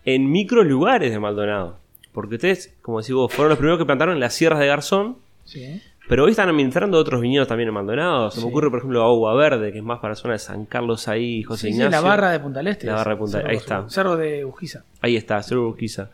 en 0.04 0.30
micro 0.30 0.66
lugares 0.66 1.14
de 1.14 1.20
Maldonado. 1.20 1.80
Porque 2.12 2.36
ustedes, 2.36 2.76
como 2.82 3.00
decís 3.00 3.16
vos, 3.16 3.32
fueron 3.32 3.48
los 3.52 3.58
primeros 3.58 3.80
que 3.80 3.86
plantaron 3.86 4.16
en 4.16 4.20
las 4.20 4.34
sierras 4.34 4.60
de 4.60 4.68
Garzón. 4.68 5.16
Sí. 5.46 5.82
Pero 6.10 6.26
hoy 6.26 6.32
están 6.32 6.50
administrando 6.50 6.98
otros 6.98 7.22
viñedos 7.22 7.48
también 7.48 7.70
en 7.70 7.76
Maldonado. 7.76 8.30
Se 8.30 8.42
me 8.42 8.48
ocurre, 8.48 8.70
por 8.70 8.80
ejemplo, 8.80 9.04
Agua 9.06 9.36
Verde, 9.36 9.72
que 9.72 9.78
es 9.78 9.84
más 9.86 10.00
para 10.00 10.12
la 10.12 10.16
zona 10.18 10.34
de 10.34 10.40
San 10.40 10.66
Carlos 10.66 11.08
ahí, 11.08 11.44
José 11.44 11.68
sí, 11.68 11.68
Ignacio. 11.70 11.88
Sí, 11.88 11.92
la 11.92 12.02
barra 12.02 12.32
de 12.32 12.42
Punta 12.42 12.60
Este. 12.60 12.88
La 12.88 12.96
barra 12.96 13.12
de 13.12 13.18
Punta 13.18 13.44
Ahí 13.48 13.56
está. 13.56 13.88
Cerro 13.88 14.18
de 14.18 14.44
Ujiza. 14.44 14.84
Ahí 15.00 15.16
está, 15.16 15.42
Cerro 15.44 15.62
de 15.62 15.68
Ujiza. 15.68 16.10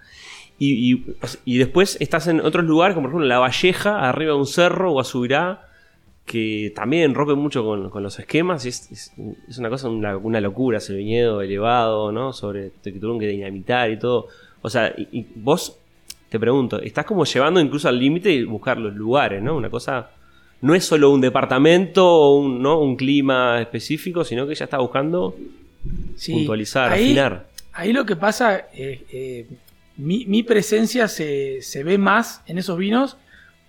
Y, 0.60 1.58
después 1.58 1.98
estás 2.00 2.28
en 2.28 2.40
otros 2.40 2.66
lugares, 2.66 2.94
como 2.94 3.08
por 3.08 3.14
ejemplo 3.14 3.28
La 3.28 3.40
Valleja, 3.40 4.08
arriba 4.08 4.34
de 4.34 4.38
un 4.38 4.46
cerro, 4.46 4.94
o 4.94 5.00
Azubirá, 5.00 5.65
que 6.26 6.74
también 6.76 7.14
rompe 7.14 7.36
mucho 7.36 7.64
con, 7.64 8.04
los 8.04 8.20
esquemas. 8.20 8.66
Es, 8.66 8.92
es, 9.48 9.58
una 9.58 9.70
cosa, 9.70 9.90
una, 9.90 10.42
locura 10.42 10.80
ese 10.80 10.96
viñedo 10.96 11.42
elevado, 11.42 12.12
¿no? 12.12 12.34
Sobre 12.34 12.72
que 12.84 12.92
tuvieron 12.92 13.20
que 13.20 13.28
dinamitar 13.28 13.92
y 13.92 14.00
todo. 14.00 14.28
O 14.62 14.70
sea, 14.70 14.94
y, 14.98 15.26
vos, 15.36 15.78
te 16.30 16.40
pregunto, 16.40 16.82
estás 16.82 17.06
como 17.06 17.26
llevando 17.26 17.60
incluso 17.60 17.88
al 17.88 18.00
límite 18.00 18.32
y 18.32 18.44
buscar 18.44 18.78
los 18.78 18.96
lugares, 18.96 19.42
¿no? 19.42 19.56
Una 19.56 19.70
cosa. 19.70 20.12
No 20.62 20.74
es 20.74 20.86
solo 20.86 21.12
un 21.12 21.22
departamento 21.22 22.08
o 22.08 22.40
un, 22.40 22.62
¿no? 22.62 22.80
un 22.80 22.96
clima 22.96 23.62
específico, 23.62 24.24
sino 24.24 24.48
que 24.48 24.56
ya 24.56 24.66
está 24.66 24.80
buscando 24.80 25.36
puntualizar, 26.26 26.94
afinar. 26.94 27.48
Ahí 27.74 27.94
lo 27.94 28.06
que 28.06 28.16
pasa, 28.16 28.70
es 28.74 29.02
eh, 29.12 29.48
mi, 29.98 30.44
presencia 30.44 31.08
se, 31.08 31.84
ve 31.84 31.98
más 31.98 32.42
en 32.48 32.58
esos 32.58 32.78
vinos 32.78 33.18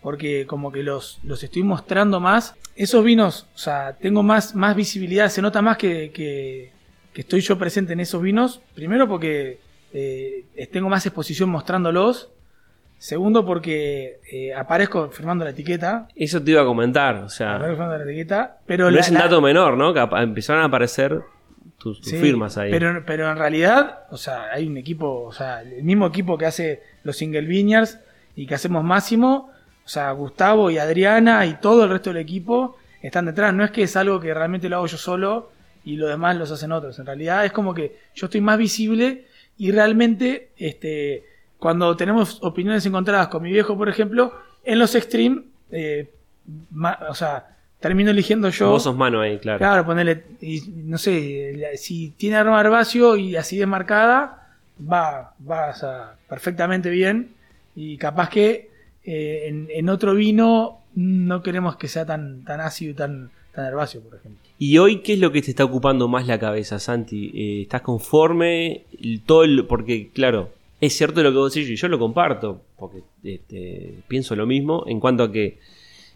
porque 0.07 0.47
como 0.47 0.71
que 0.71 0.85
los, 0.85 1.19
los 1.25 1.43
estoy 1.43 1.65
mostrando 1.65 2.21
más. 2.21 2.55
Esos 2.77 3.03
vinos, 3.03 3.49
o 3.57 3.59
sea, 3.59 3.97
tengo 4.01 4.23
más, 4.23 4.55
más 4.55 4.77
visibilidad, 4.77 5.29
se 5.31 5.43
nota 5.43 5.63
más 5.63 5.79
que, 5.79 6.13
que, 6.13 6.71
estoy 7.13 7.41
yo 7.41 7.59
presente 7.59 7.95
en 7.95 7.99
esos 7.99 8.23
vinos. 8.23 8.61
Primero 8.77 9.09
porque 9.09 9.59
eh, 9.93 10.45
tengo 10.73 10.89
más 10.89 11.05
exposición 11.07 11.51
mostrándolos. 11.51 12.31
Segundo 12.99 13.45
porque 13.45 14.21
eh, 14.31 14.55
aparezco 14.55 15.11
firmando 15.11 15.45
la 15.45 15.51
etiqueta. 15.51 16.07
Eso 16.15 16.41
te 16.41 16.53
iba 16.53 16.63
a 16.63 16.67
comentar, 16.67 17.17
o 17.17 17.29
sea... 17.29 17.59
firmando 17.59 17.99
la 17.99 18.05
etiqueta, 18.05 18.59
pero... 18.65 18.89
No 18.93 19.01
es 19.01 19.11
un 19.11 19.17
dato 19.17 19.41
menor, 19.41 19.77
¿no? 19.77 19.93
Que 19.93 20.07
empezaron 20.23 20.63
a 20.63 20.67
aparecer 20.67 21.21
tus, 21.79 22.01
firmas 22.01 22.57
ahí. 22.59 22.71
Pero, 22.71 23.03
pero 23.05 23.29
en 23.29 23.39
realidad, 23.39 24.05
o 24.13 24.17
sea, 24.17 24.53
hay 24.53 24.69
un 24.69 24.77
equipo, 24.77 25.25
o 25.25 25.33
sea, 25.33 25.63
el 25.63 25.83
mismo 25.83 26.07
equipo 26.07 26.39
que 26.39 26.47
hace 26.47 26.85
los 27.03 27.17
Single 27.17 27.47
Vineyards 27.47 27.99
y 28.37 28.47
que 28.47 28.55
hacemos 28.55 28.85
Máximo, 28.85 29.51
o 29.87 29.89
sea, 29.89 30.11
Gustavo 30.11 30.69
y 30.69 30.79
Adriana 30.79 31.47
y 31.47 31.55
todo 31.61 31.85
el 31.85 31.91
resto 31.91 32.11
del 32.11 32.21
equipo 32.21 32.77
están 33.01 33.27
detrás. 33.27 33.55
No 33.55 33.65
es 33.65 33.71
que 33.71 33.85
es 33.85 33.97
algo 33.97 34.19
que 34.19 34.35
realmente 34.35 34.69
lo 34.69 34.77
hago 34.77 34.87
yo 34.89 34.97
solo 34.99 35.53
y 35.85 35.95
lo 35.95 36.09
demás 36.09 36.37
los 36.37 36.51
hacen 36.51 36.73
otros. 36.73 36.99
En 36.99 37.07
realidad 37.07 37.45
es 37.45 37.53
como 37.53 37.73
que 37.73 37.97
yo 38.13 38.27
estoy 38.27 38.41
más 38.41 38.59
visible 38.59 39.27
y 39.57 39.71
realmente, 39.71 40.51
este, 40.57 41.25
cuando 41.59 41.97
tenemos 41.97 42.41
opiniones 42.43 42.85
encontradas 42.85 43.29
con 43.29 43.45
mi 43.45 43.53
viejo, 43.53 43.79
por 43.79 43.89
ejemplo, 43.89 44.35
en 44.65 44.81
los 44.81 44.97
extreme, 44.97 45.43
eh, 45.71 46.11
o 47.09 47.15
sea, 47.15 47.57
termino 47.79 48.11
eligiendo 48.11 48.49
yo. 48.49 48.71
Vos 48.71 48.83
sos 48.83 48.97
mano 48.97 49.21
ahí, 49.21 49.39
claro. 49.39 49.59
Claro, 49.59 49.87
ponerle, 49.87 50.25
y, 50.41 50.63
no 50.67 50.99
sé, 50.99 51.77
si 51.77 52.11
tiene 52.11 52.35
aroma 52.35 52.61
herbáceo 52.61 53.17
y 53.17 53.37
así 53.37 53.57
desmarcada, 53.57 54.49
va, 54.81 55.33
va 55.49 56.17
perfectamente 56.29 56.91
bien. 56.91 57.37
Y 57.77 57.97
capaz 57.99 58.31
que 58.31 58.76
eh, 59.07 59.67
en, 59.71 59.89
otro 59.89 60.15
vino 60.15 60.81
no 60.95 61.43
queremos 61.43 61.77
que 61.77 61.89
sea 61.89 62.05
tan, 62.05 62.45
tan 62.45 62.61
ácido 62.61 62.91
y 62.91 62.95
tan, 62.95 63.31
tan 63.55 63.67
herbáceo, 63.67 64.03
por 64.03 64.17
ejemplo. 64.17 64.41
¿Y 64.59 64.79
hoy 64.79 65.01
qué 65.01 65.15
es 65.15 65.21
lo 65.21 65.33
que 65.33 65.43
te 65.43 65.51
está 65.51 65.65
ocupando 65.65 66.09
más 66.09 66.27
la 66.27 66.39
cabeza, 66.39 66.79
Santi? 66.79 67.31
Eh, 67.35 67.63
¿Estás 67.63 67.83
conforme? 67.83 68.85
Todo 69.25 69.45
porque, 69.69 70.11
claro, 70.13 70.51
es 70.81 70.97
cierto 70.97 71.23
lo 71.23 71.31
que 71.31 71.39
vos 71.39 71.55
decís 71.55 71.71
y 71.71 71.77
yo 71.77 71.89
lo 71.89 71.99
comparto, 71.99 72.63
porque 72.77 73.03
este, 73.23 73.95
pienso 74.09 74.35
lo 74.35 74.47
mismo 74.47 74.85
en 74.87 75.01
cuanto 75.01 75.23
a 75.23 75.33
que 75.33 75.59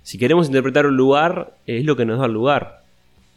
si 0.02 0.18
queremos 0.18 0.48
interpretar 0.48 0.86
un 0.86 0.96
lugar, 0.96 1.56
es 1.66 1.84
lo 1.84 1.96
que 1.96 2.04
nos 2.04 2.18
da 2.18 2.26
el 2.26 2.32
lugar. 2.32 2.82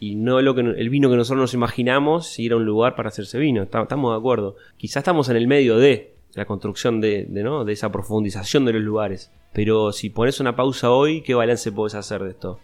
Y 0.00 0.16
no 0.16 0.40
lo 0.42 0.54
que, 0.54 0.62
el 0.62 0.88
vino 0.90 1.08
que 1.08 1.16
nosotros 1.16 1.40
nos 1.40 1.54
imaginamos 1.54 2.38
ir 2.38 2.52
a 2.52 2.56
un 2.56 2.64
lugar 2.64 2.96
para 2.96 3.08
hacerse 3.08 3.38
vino. 3.38 3.62
Estamos 3.62 4.12
de 4.12 4.18
acuerdo. 4.18 4.56
Quizás 4.76 5.02
estamos 5.02 5.28
en 5.28 5.36
el 5.36 5.46
medio 5.46 5.78
de 5.78 6.14
la 6.34 6.46
construcción 6.46 7.00
de, 7.00 7.26
¿no? 7.28 7.64
de 7.64 7.72
esa 7.72 7.92
profundización 7.92 8.64
de 8.64 8.72
los 8.72 8.82
lugares. 8.82 9.30
Pero 9.54 9.92
si 9.92 10.10
pones 10.10 10.40
una 10.40 10.56
pausa 10.56 10.90
hoy, 10.90 11.22
¿qué 11.22 11.34
balance 11.34 11.72
puedes 11.72 11.94
hacer 11.94 12.22
de 12.22 12.30
esto? 12.30 12.60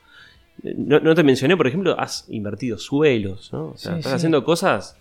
No, 0.63 1.15
te 1.15 1.23
mencioné, 1.23 1.57
por 1.57 1.67
ejemplo, 1.67 1.99
has 1.99 2.27
invertido 2.29 2.77
suelos, 2.77 3.51
¿no? 3.53 3.75
estás 3.75 4.07
haciendo 4.07 4.45
cosas 4.45 4.97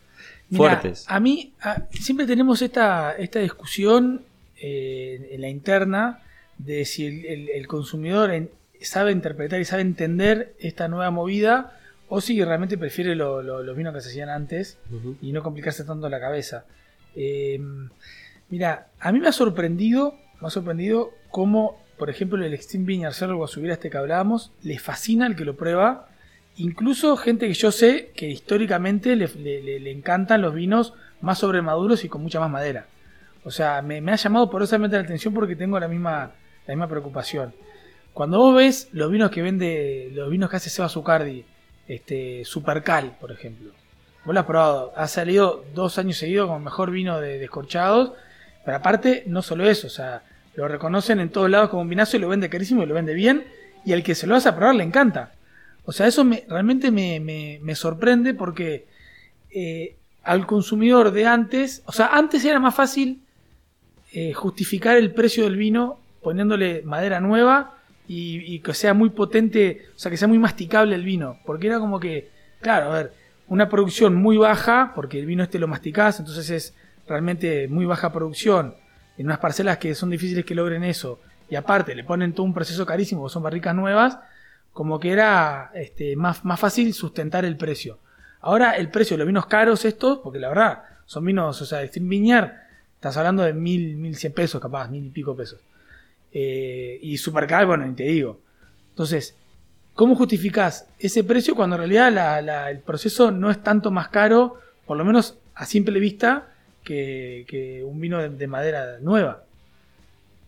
fuertes. 0.51 1.05
A 1.07 1.19
mí 1.19 1.53
siempre 1.91 2.25
tenemos 2.25 2.61
esta, 2.61 3.13
esta 3.13 3.39
discusión 3.39 4.21
eh, 4.57 5.29
en 5.31 5.41
la 5.41 5.49
interna 5.49 6.21
de 6.57 6.85
si 6.85 7.05
el, 7.05 7.67
consumidor 7.67 8.31
sabe 8.81 9.11
interpretar 9.11 9.59
y 9.59 9.65
sabe 9.65 9.81
entender 9.81 10.55
esta 10.59 10.87
nueva 10.87 11.09
movida 11.11 11.77
o 12.07 12.21
si 12.21 12.43
realmente 12.43 12.77
prefiere 12.77 13.15
los 13.15 13.75
vinos 13.75 13.93
que 13.93 14.01
se 14.01 14.09
hacían 14.09 14.29
antes 14.29 14.77
y 15.21 15.31
no 15.31 15.43
complicarse 15.43 15.83
tanto 15.83 16.09
la 16.09 16.19
cabeza. 16.19 16.65
Em, 17.15 17.89
mira, 18.49 18.87
a 18.99 19.11
mí 19.11 19.19
me 19.19 19.27
ha 19.27 19.31
sorprendido, 19.31 20.15
me 20.41 20.47
ha 20.47 20.51
sorprendido 20.51 21.11
cómo, 21.29 21.81
por 21.97 22.09
ejemplo, 22.09 22.43
el 22.43 22.53
Extreme 22.53 22.85
Vineyard 22.85 23.13
Cerro 23.13 23.45
subir 23.47 23.71
este 23.71 23.89
que 23.89 23.97
hablábamos, 23.97 24.51
le 24.63 24.79
fascina 24.79 25.27
el 25.27 25.35
que 25.35 25.45
lo 25.45 25.55
prueba. 25.55 26.07
Incluso 26.55 27.15
gente 27.17 27.47
que 27.47 27.53
yo 27.53 27.71
sé 27.71 28.11
que 28.15 28.29
históricamente 28.29 29.15
le, 29.15 29.91
encantan 29.91 30.41
los 30.41 30.53
vinos 30.53 30.93
más 31.21 31.39
sobremaduros 31.39 32.03
y 32.03 32.09
con 32.09 32.21
mucha 32.21 32.39
más 32.39 32.49
madera. 32.49 32.87
O 33.43 33.51
sea, 33.51 33.81
me, 33.81 33.97
ha 33.97 34.15
llamado 34.15 34.49
porosamente 34.49 34.97
la 34.97 35.03
atención 35.03 35.33
porque 35.33 35.55
tengo 35.55 35.79
la 35.79 35.87
misma, 35.87 36.31
la 36.67 36.73
misma 36.73 36.87
preocupación. 36.87 37.53
Cuando 38.13 38.39
vos 38.39 38.55
ves 38.55 38.89
los 38.91 39.11
vinos 39.11 39.31
que 39.31 39.41
vende, 39.41 40.09
los 40.13 40.29
vinos 40.29 40.49
que 40.49 40.57
hace 40.57 40.69
Seba 40.69 40.89
Zucardi, 40.89 41.45
este, 41.87 42.43
Supercal, 42.45 43.17
por 43.19 43.31
ejemplo. 43.31 43.71
Vos 44.25 44.33
lo 44.33 44.39
has 44.39 44.45
probado, 44.45 44.93
ha 44.95 45.07
salido 45.07 45.63
dos 45.73 45.97
años 45.97 46.17
seguidos 46.17 46.47
como 46.47 46.59
mejor 46.59 46.91
vino 46.91 47.19
de 47.19 47.39
descorchados, 47.39 48.11
pero 48.65 48.77
aparte, 48.77 49.23
no 49.27 49.41
solo 49.41 49.69
eso, 49.69 49.87
o 49.87 49.89
sea, 49.89 50.23
lo 50.55 50.67
reconocen 50.67 51.19
en 51.19 51.29
todos 51.29 51.49
lados 51.49 51.69
como 51.69 51.83
un 51.83 51.89
vinazo 51.89 52.17
y 52.17 52.19
lo 52.19 52.29
vende 52.29 52.49
carísimo 52.49 52.83
y 52.83 52.85
lo 52.85 52.95
vende 52.95 53.13
bien, 53.13 53.45
y 53.85 53.93
al 53.93 54.03
que 54.03 54.15
se 54.15 54.27
lo 54.27 54.35
hace 54.35 54.49
a 54.49 54.55
probar 54.55 54.75
le 54.75 54.83
encanta. 54.83 55.33
O 55.85 55.91
sea, 55.91 56.05
eso 56.05 56.23
me, 56.23 56.43
realmente 56.47 56.91
me, 56.91 57.75
sorprende 57.75 58.33
porque 58.33 58.85
eh, 59.49 59.95
al 60.23 60.45
consumidor 60.45 61.11
de 61.11 61.25
antes, 61.25 61.81
o 61.85 61.91
sea, 61.91 62.07
antes 62.07 62.45
era 62.45 62.59
más 62.59 62.75
fácil 62.75 63.21
eh, 64.11 64.33
justificar 64.33 64.97
el 64.97 65.11
precio 65.13 65.45
del 65.45 65.55
vino 65.55 65.99
poniéndole 66.21 66.81
madera 66.83 67.19
nueva 67.19 67.77
y, 68.07 68.59
que 68.59 68.73
sea 68.73 68.95
muy 68.95 69.11
potente, 69.11 69.85
o 69.95 69.99
sea, 69.99 70.09
que 70.09 70.17
sea 70.17 70.27
muy 70.27 70.39
masticable 70.39 70.95
el 70.95 71.03
vino. 71.03 71.39
Porque 71.45 71.67
era 71.67 71.79
como 71.79 71.99
que, 71.99 72.29
claro, 72.59 72.91
a 72.91 72.95
ver, 72.95 73.13
una 73.47 73.69
producción 73.69 74.15
muy 74.15 74.35
baja, 74.37 74.93
porque 74.95 75.19
el 75.19 75.27
vino 75.27 75.43
este 75.43 75.59
lo 75.59 75.67
masticás, 75.67 76.19
entonces 76.19 76.49
es 76.49 76.73
realmente 77.09 77.67
muy 77.67 77.85
baja 77.85 78.13
producción, 78.13 78.75
en 79.17 79.25
unas 79.25 79.39
parcelas 79.39 79.79
que 79.79 79.95
son 79.95 80.09
difíciles 80.09 80.45
que 80.45 80.55
logren 80.55 80.83
eso, 80.83 81.19
y 81.49 81.55
aparte 81.55 81.95
le 81.95 82.03
ponen 82.03 82.33
todo 82.33 82.45
un 82.45 82.53
proceso 82.53 82.85
carísimo, 82.85 83.27
son 83.27 83.43
barricas 83.43 83.75
nuevas, 83.75 84.19
como 84.71 84.99
que 84.99 85.11
era 85.11 85.71
este, 85.73 86.15
más, 86.15 86.45
más 86.45 86.59
fácil 86.59 86.93
sustentar 86.93 87.43
el 87.43 87.57
precio. 87.57 87.97
Ahora 88.41 88.77
el 88.77 88.89
precio 88.89 89.15
de 89.15 89.19
los 89.19 89.27
vinos 89.27 89.47
caros 89.47 89.83
estos, 89.83 90.19
porque 90.19 90.39
la 90.39 90.49
verdad, 90.49 90.83
son 91.05 91.25
vinos, 91.25 91.61
o 91.61 91.65
sea, 91.65 91.79
de 91.79 91.91
Viñar, 91.95 92.67
estás 92.95 93.17
hablando 93.17 93.43
de 93.43 93.53
mil, 93.53 93.97
mil 93.97 94.15
cien 94.15 94.31
pesos 94.31 94.61
capaz, 94.61 94.89
mil 94.89 95.05
y 95.05 95.09
pico 95.09 95.35
pesos. 95.35 95.59
Eh, 96.31 96.99
y 97.01 97.17
Supercar, 97.17 97.65
bueno, 97.65 97.85
ni 97.85 97.95
te 97.95 98.03
digo. 98.03 98.39
Entonces, 98.91 99.35
¿cómo 99.95 100.15
justificás 100.15 100.87
ese 100.99 101.23
precio 101.23 101.55
cuando 101.55 101.75
en 101.75 101.89
realidad 101.89 102.69
el 102.69 102.79
proceso 102.79 103.31
no 103.31 103.49
es 103.49 103.61
tanto 103.63 103.91
más 103.91 104.09
caro, 104.09 104.59
por 104.85 104.97
lo 104.97 105.03
menos 105.03 105.37
a 105.55 105.65
simple 105.65 105.99
vista, 105.99 106.49
que, 106.89 107.83
un 107.85 107.99
vino 107.99 108.17
de, 108.29 108.47
madera 108.47 108.97
nueva? 109.01 109.43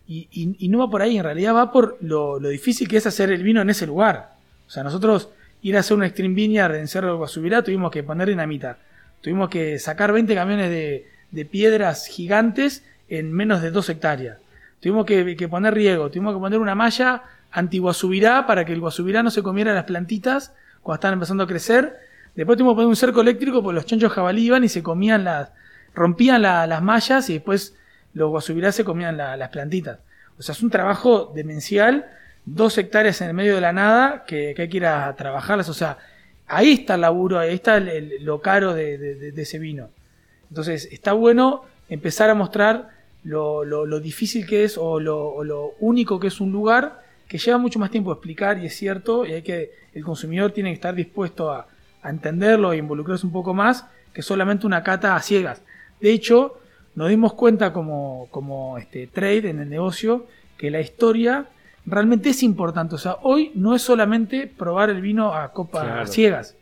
Y, 0.08 0.68
no 0.68 0.78
va 0.78 0.90
por 0.90 1.00
ahí, 1.00 1.16
en 1.16 1.24
realidad 1.24 1.54
va 1.54 1.72
por 1.72 1.96
lo, 2.00 2.38
difícil 2.38 2.88
que 2.88 2.98
es 2.98 3.06
hacer 3.06 3.30
el 3.30 3.42
vino 3.42 3.60
en 3.62 3.70
ese 3.70 3.86
lugar. 3.86 4.32
O 4.66 4.70
sea, 4.70 4.82
nosotros 4.82 5.30
ir 5.62 5.76
a 5.76 5.80
hacer 5.80 5.96
un 5.96 6.04
Extreme 6.04 6.34
Vineyard 6.34 6.74
en 6.74 6.88
Cerro 6.88 7.08
de 7.08 7.14
Guasubirá 7.14 7.62
tuvimos 7.62 7.90
que 7.90 8.02
poner 8.02 8.28
dinamita. 8.28 8.78
Tuvimos 9.20 9.48
que 9.48 9.78
sacar 9.78 10.12
20 10.12 10.34
camiones 10.34 10.70
de, 10.70 11.44
piedras 11.46 12.06
gigantes 12.06 12.84
en 13.08 13.32
menos 13.32 13.62
de 13.62 13.70
2 13.70 13.88
hectáreas. 13.88 14.38
Tuvimos 14.80 15.06
que, 15.06 15.48
poner 15.48 15.74
riego, 15.74 16.10
tuvimos 16.10 16.34
que 16.34 16.40
poner 16.40 16.58
una 16.58 16.74
malla 16.74 17.22
anti-guasubirá 17.52 18.46
para 18.46 18.64
que 18.64 18.72
el 18.72 18.80
guasubirá 18.80 19.22
no 19.22 19.30
se 19.30 19.42
comiera 19.42 19.72
las 19.72 19.84
plantitas 19.84 20.52
cuando 20.82 20.96
estaban 20.96 21.14
empezando 21.14 21.44
a 21.44 21.46
crecer. 21.46 21.96
Después 22.34 22.58
tuvimos 22.58 22.74
que 22.74 22.76
poner 22.76 22.88
un 22.88 22.96
cerco 22.96 23.20
eléctrico 23.20 23.62
porque 23.62 23.76
los 23.76 23.86
chanchos 23.86 24.12
jabalí 24.12 24.46
iban 24.46 24.64
y 24.64 24.68
se 24.68 24.82
comían 24.82 25.24
las, 25.24 25.50
rompían 25.94 26.42
las 26.42 26.82
mallas 26.82 27.28
y 27.30 27.34
después 27.34 27.76
los 28.14 28.30
guasubirá 28.30 28.72
se 28.72 28.84
comían 28.84 29.16
las 29.16 29.48
plantitas. 29.50 29.98
O 30.38 30.42
sea, 30.42 30.54
es 30.54 30.62
un 30.62 30.70
trabajo 30.70 31.32
demencial, 31.34 32.06
dos 32.44 32.76
hectáreas 32.78 33.20
en 33.20 33.28
el 33.28 33.34
medio 33.34 33.54
de 33.54 33.60
la 33.60 33.72
nada 33.72 34.24
que, 34.26 34.54
hay 34.56 34.68
que 34.68 34.76
ir 34.76 34.86
a 34.86 35.14
trabajarlas. 35.16 35.68
O 35.68 35.74
sea, 35.74 35.98
ahí 36.46 36.72
está 36.72 36.94
el 36.94 37.02
laburo, 37.02 37.38
ahí 37.38 37.54
está 37.54 37.80
lo 37.80 38.40
caro 38.40 38.74
de, 38.74 39.32
ese 39.36 39.58
vino. 39.58 39.90
Entonces, 40.50 40.88
está 40.92 41.12
bueno 41.12 41.64
empezar 41.88 42.30
a 42.30 42.34
mostrar 42.34 42.90
lo, 43.24 44.00
difícil 44.00 44.46
que 44.46 44.64
es 44.64 44.76
o 44.78 45.00
lo, 45.00 45.74
único 45.80 46.20
que 46.20 46.28
es 46.28 46.40
un 46.40 46.52
lugar 46.52 47.02
que 47.28 47.38
lleva 47.38 47.56
mucho 47.56 47.78
más 47.78 47.90
tiempo 47.90 48.12
explicar 48.12 48.58
y 48.58 48.66
es 48.66 48.76
cierto 48.76 49.24
y 49.24 49.32
hay 49.32 49.42
que 49.42 49.72
el 49.94 50.04
consumidor 50.04 50.52
tiene 50.52 50.70
que 50.70 50.74
estar 50.74 50.94
dispuesto 50.94 51.50
a, 51.50 51.66
entenderlo 52.04 52.72
e 52.72 52.78
involucrarse 52.78 53.24
un 53.24 53.32
poco 53.32 53.54
más 53.54 53.86
que 54.12 54.22
solamente 54.22 54.66
una 54.66 54.82
cata 54.82 55.14
a 55.14 55.22
ciegas. 55.22 55.62
De 56.02 56.12
hecho, 56.12 56.58
nos 56.94 57.08
dimos 57.08 57.32
cuenta 57.32 57.72
como, 57.72 58.28
como 58.30 58.76
este, 58.76 59.06
trade 59.06 59.48
en 59.48 59.60
el 59.60 59.70
negocio 59.70 60.26
que 60.58 60.70
la 60.70 60.80
historia 60.80 61.46
realmente 61.86 62.30
es 62.30 62.42
importante. 62.42 62.94
O 62.96 62.98
sea, 62.98 63.16
hoy 63.22 63.52
no 63.54 63.74
es 63.74 63.82
solamente 63.82 64.46
probar 64.46 64.90
el 64.90 65.00
vino 65.00 65.32
a 65.32 65.52
copa 65.52 66.06
ciegas. 66.06 66.56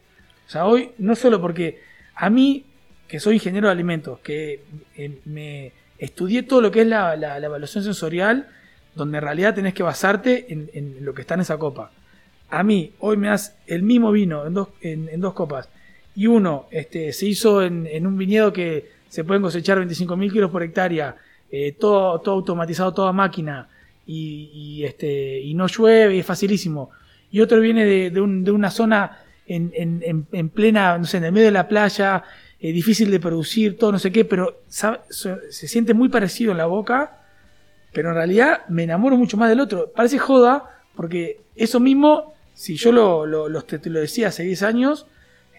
O 0.47 0.51
sea, 0.51 0.67
hoy 0.67 0.93
no 0.99 1.17
solo 1.17 1.41
porque 1.41 1.81
a 2.15 2.31
mí, 2.31 2.65
que 3.09 3.19
soy 3.19 3.35
ingeniero 3.35 3.67
de 3.67 3.73
alimentos, 3.73 4.21
que 4.21 4.63
eh, 4.97 5.19
me, 5.25 5.73
estudié 6.01 6.43
todo 6.43 6.61
lo 6.61 6.71
que 6.71 6.81
es 6.81 6.87
la, 6.87 7.15
evaluación 7.39 7.85
sensorial, 7.85 8.49
donde 8.95 9.19
en 9.19 9.25
realidad 9.25 9.55
tenés 9.55 9.75
que 9.75 9.83
basarte 9.83 10.53
en, 10.53 11.05
lo 11.05 11.15
que 11.15 11.21
está 11.21 11.35
en 11.35 11.41
esa 11.41 11.59
copa. 11.59 11.93
A 12.49 12.63
mí, 12.65 12.93
hoy 12.99 13.17
me 13.17 13.29
das 13.29 13.57
el 13.67 13.83
mismo 13.83 14.11
vino 14.11 14.47
en 14.47 14.55
dos, 14.55 14.69
en, 14.81 15.21
dos 15.21 15.35
copas, 15.35 15.69
y 16.17 16.27
uno 16.27 16.67
este, 16.71 17.13
se 17.13 17.27
hizo 17.27 17.63
en, 17.63 18.07
un 18.07 18.17
viñedo 18.17 18.53
que 18.53 18.91
se 19.11 19.25
pueden 19.25 19.43
cosechar 19.43 19.79
25.000 19.79 20.33
kilos 20.33 20.51
por 20.51 20.63
hectárea, 20.63 21.17
eh, 21.51 21.73
todo, 21.73 22.21
todo 22.21 22.37
automatizado, 22.37 22.95
toda 22.95 23.13
máquina, 23.13 23.69
y, 24.07 24.83
este, 24.85 25.41
y 25.41 25.55
no 25.55 25.67
llueve, 25.67 26.19
es 26.19 26.27
facilísimo. 26.27 26.91
Y 27.31 27.41
otro 27.41 27.61
viene 27.61 27.85
de, 27.85 28.21
una 28.21 28.71
zona 28.71 29.19
en, 29.47 29.73
en, 30.33 30.49
plena, 30.49 30.97
no 30.99 31.05
sé, 31.05 31.19
en 31.19 31.25
el 31.25 31.33
medio 31.33 31.47
de 31.47 31.53
la 31.53 31.69
playa, 31.69 32.25
eh, 32.61 32.73
difícil 32.73 33.11
de 33.11 33.21
producir, 33.21 33.79
todo 33.79 33.93
no 33.93 33.99
sé 33.99 34.11
qué, 34.11 34.25
pero 34.25 34.63
se, 34.69 34.99
siente 35.51 35.95
muy 35.95 36.09
parecido 36.09 36.53
en 36.53 36.59
la 36.59 36.67
boca, 36.67 37.19
pero 37.93 38.11
en 38.11 38.15
realidad 38.17 38.67
me 38.69 38.85
enamoro 38.85 39.17
mucho 39.17 39.37
más 39.37 39.49
del 39.49 39.61
otro. 39.61 39.93
Parece 39.95 40.19
joda, 40.19 40.83
porque 40.95 41.41
eso 41.57 41.81
mismo, 41.81 42.35
si 42.55 42.77
yo 42.77 42.93
lo, 42.93 43.27
lo, 43.27 43.49
lo, 43.49 43.65
lo 43.85 44.01
decía 44.01 44.29
hace 44.29 44.45
10 44.45 44.63
años, 44.63 45.07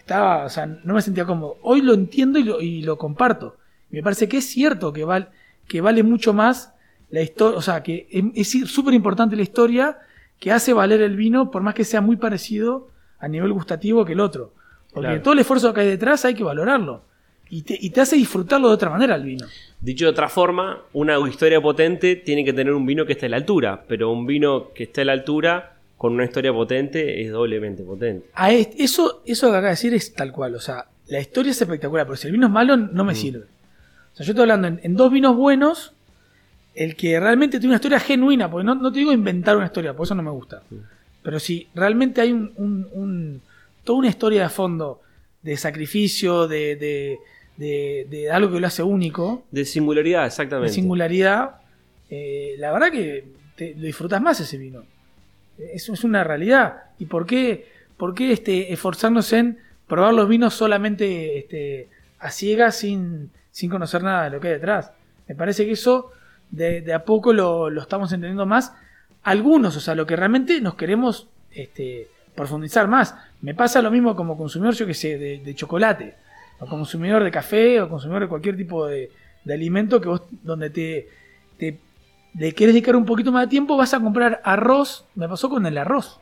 estaba, 0.02 0.44
o 0.44 0.48
sea, 0.48 0.66
no 0.66 0.94
me 0.94 1.02
sentía 1.02 1.24
cómodo. 1.24 1.58
Hoy 1.62 1.80
lo 1.80 1.94
entiendo 1.94 2.38
y 2.38 2.44
lo, 2.44 2.60
y 2.60 2.82
lo 2.82 2.98
comparto. 2.98 3.56
Me 3.90 4.02
parece 4.02 4.28
que 4.28 4.38
es 4.38 4.46
cierto 4.46 4.92
que, 4.92 5.04
val, 5.04 5.30
que 5.68 5.80
vale 5.80 6.02
mucho 6.02 6.32
más 6.32 6.74
la 7.10 7.22
historia, 7.22 7.58
o 7.58 7.62
sea, 7.62 7.82
que 7.82 8.08
es 8.34 8.50
súper 8.70 8.94
importante 8.94 9.36
la 9.36 9.42
historia 9.42 9.98
que 10.38 10.50
hace 10.50 10.72
valer 10.72 11.02
el 11.02 11.16
vino, 11.16 11.50
por 11.50 11.62
más 11.62 11.74
que 11.74 11.84
sea 11.84 12.00
muy 12.00 12.16
parecido 12.16 12.88
a 13.20 13.28
nivel 13.28 13.52
gustativo 13.52 14.04
que 14.04 14.14
el 14.14 14.20
otro. 14.20 14.52
Porque 14.92 15.20
todo 15.20 15.34
el 15.34 15.40
esfuerzo 15.40 15.72
que 15.72 15.82
hay 15.82 15.88
detrás 15.88 16.24
hay 16.24 16.34
que 16.34 16.44
valorarlo. 16.44 17.04
Y 17.48 17.62
te, 17.62 18.00
hace 18.00 18.16
disfrutarlo 18.16 18.68
de 18.68 18.74
otra 18.74 18.90
manera 18.90 19.14
el 19.14 19.24
vino. 19.24 19.46
Dicho 19.80 20.06
de 20.06 20.10
otra 20.10 20.28
forma, 20.28 20.82
una 20.94 21.18
historia 21.28 21.60
potente 21.60 22.16
tiene 22.16 22.44
que 22.44 22.52
tener 22.52 22.72
un 22.72 22.86
vino 22.86 23.04
que 23.04 23.12
esté 23.12 23.26
a 23.26 23.28
la 23.28 23.36
altura, 23.36 23.84
pero 23.86 24.10
un 24.10 24.26
vino 24.26 24.72
que 24.74 24.84
esté 24.84 25.02
a 25.02 25.04
la 25.04 25.12
altura 25.12 25.76
con 26.02 26.14
una 26.14 26.24
historia 26.24 26.52
potente 26.52 27.22
es 27.22 27.30
doblemente 27.30 27.84
potente. 27.84 28.26
A 28.34 28.50
eso, 28.52 29.22
eso 29.24 29.46
que 29.46 29.50
acaba 29.50 29.68
de 29.68 29.70
decir 29.70 29.94
es 29.94 30.12
tal 30.12 30.32
cual. 30.32 30.56
O 30.56 30.60
sea, 30.60 30.86
la 31.06 31.20
historia 31.20 31.52
es 31.52 31.62
espectacular, 31.62 32.06
pero 32.06 32.16
si 32.16 32.26
el 32.26 32.32
vino 32.32 32.48
es 32.48 32.52
malo, 32.52 32.76
no 32.76 33.04
me 33.04 33.12
mm. 33.12 33.16
sirve. 33.16 33.44
O 33.44 34.16
sea, 34.16 34.26
yo 34.26 34.32
estoy 34.32 34.42
hablando 34.42 34.80
en, 34.82 34.96
dos 34.96 35.12
vinos 35.12 35.36
buenos, 35.36 35.92
el 36.74 36.96
que 36.96 37.20
realmente 37.20 37.60
tiene 37.60 37.68
una 37.68 37.76
historia 37.76 38.00
genuina, 38.00 38.50
porque 38.50 38.64
no, 38.64 38.90
te 38.90 38.98
digo 38.98 39.12
inventar 39.12 39.56
una 39.56 39.66
historia, 39.66 39.94
por 39.94 40.04
eso 40.04 40.16
no 40.16 40.24
me 40.24 40.32
gusta. 40.32 40.64
Mm. 40.70 40.76
Pero 41.22 41.38
si 41.38 41.68
realmente 41.72 42.20
hay 42.20 42.32
un 42.32 43.40
toda 43.84 44.00
una 44.00 44.08
historia 44.08 44.42
de 44.42 44.48
fondo 44.48 45.00
de 45.40 45.56
sacrificio, 45.56 46.48
de, 46.48 46.74
de, 47.56 48.06
de, 48.08 48.30
algo 48.30 48.52
que 48.52 48.58
lo 48.58 48.66
hace 48.66 48.82
único. 48.82 49.44
De 49.52 49.64
singularidad, 49.64 50.26
exactamente. 50.26 50.70
De 50.70 50.74
singularidad. 50.74 51.60
Eh, 52.10 52.56
la 52.58 52.72
verdad 52.72 52.90
que 52.90 53.24
te, 53.56 53.74
lo 53.74 53.82
disfrutas 53.82 54.20
más 54.20 54.40
ese 54.40 54.58
vino. 54.58 54.84
Eso 55.58 55.92
es 55.92 56.04
una 56.04 56.24
realidad. 56.24 56.84
¿Y 56.98 57.06
por 57.06 57.26
qué, 57.26 57.70
por 57.96 58.14
qué 58.14 58.32
este, 58.32 58.72
esforzarnos 58.72 59.32
en 59.32 59.58
probar 59.86 60.14
los 60.14 60.28
vinos 60.28 60.54
solamente 60.54 61.38
este, 61.38 61.88
a 62.18 62.30
ciegas 62.30 62.76
sin, 62.76 63.30
sin 63.50 63.70
conocer 63.70 64.02
nada 64.02 64.24
de 64.24 64.30
lo 64.30 64.40
que 64.40 64.48
hay 64.48 64.54
detrás? 64.54 64.92
Me 65.28 65.34
parece 65.34 65.64
que 65.64 65.72
eso 65.72 66.10
de, 66.50 66.82
de 66.82 66.94
a 66.94 67.04
poco 67.04 67.32
lo, 67.32 67.70
lo, 67.70 67.82
estamos 67.82 68.12
entendiendo 68.12 68.46
más. 68.46 68.72
Algunos, 69.22 69.76
o 69.76 69.80
sea, 69.80 69.94
lo 69.94 70.06
que 70.06 70.16
realmente 70.16 70.60
nos 70.60 70.74
queremos 70.74 71.28
este, 71.52 72.08
profundizar 72.34 72.88
más. 72.88 73.14
Me 73.40 73.54
pasa 73.54 73.82
lo 73.82 73.90
mismo 73.90 74.16
como 74.16 74.36
consumidor, 74.36 74.74
yo 74.74 74.86
que 74.86 74.94
sé, 74.94 75.18
de, 75.18 75.54
chocolate. 75.54 76.14
o 76.58 76.66
consumidor 76.66 77.22
de 77.24 77.30
café 77.30 77.80
o 77.80 77.88
consumidor 77.88 78.22
de 78.22 78.28
cualquier 78.28 78.56
tipo 78.56 78.86
de, 78.86 79.10
de 79.44 79.54
alimento 79.54 80.00
que 80.00 80.08
vos, 80.08 80.22
donde 80.42 80.70
te, 80.70 81.08
te 81.58 81.78
le 82.34 82.54
querés 82.54 82.74
dedicar 82.74 82.96
un 82.96 83.04
poquito 83.04 83.32
más 83.32 83.42
de 83.42 83.48
tiempo, 83.48 83.76
vas 83.76 83.94
a 83.94 84.00
comprar 84.00 84.40
arroz. 84.44 85.04
Me 85.14 85.28
pasó 85.28 85.48
con 85.48 85.66
el 85.66 85.76
arroz. 85.78 86.20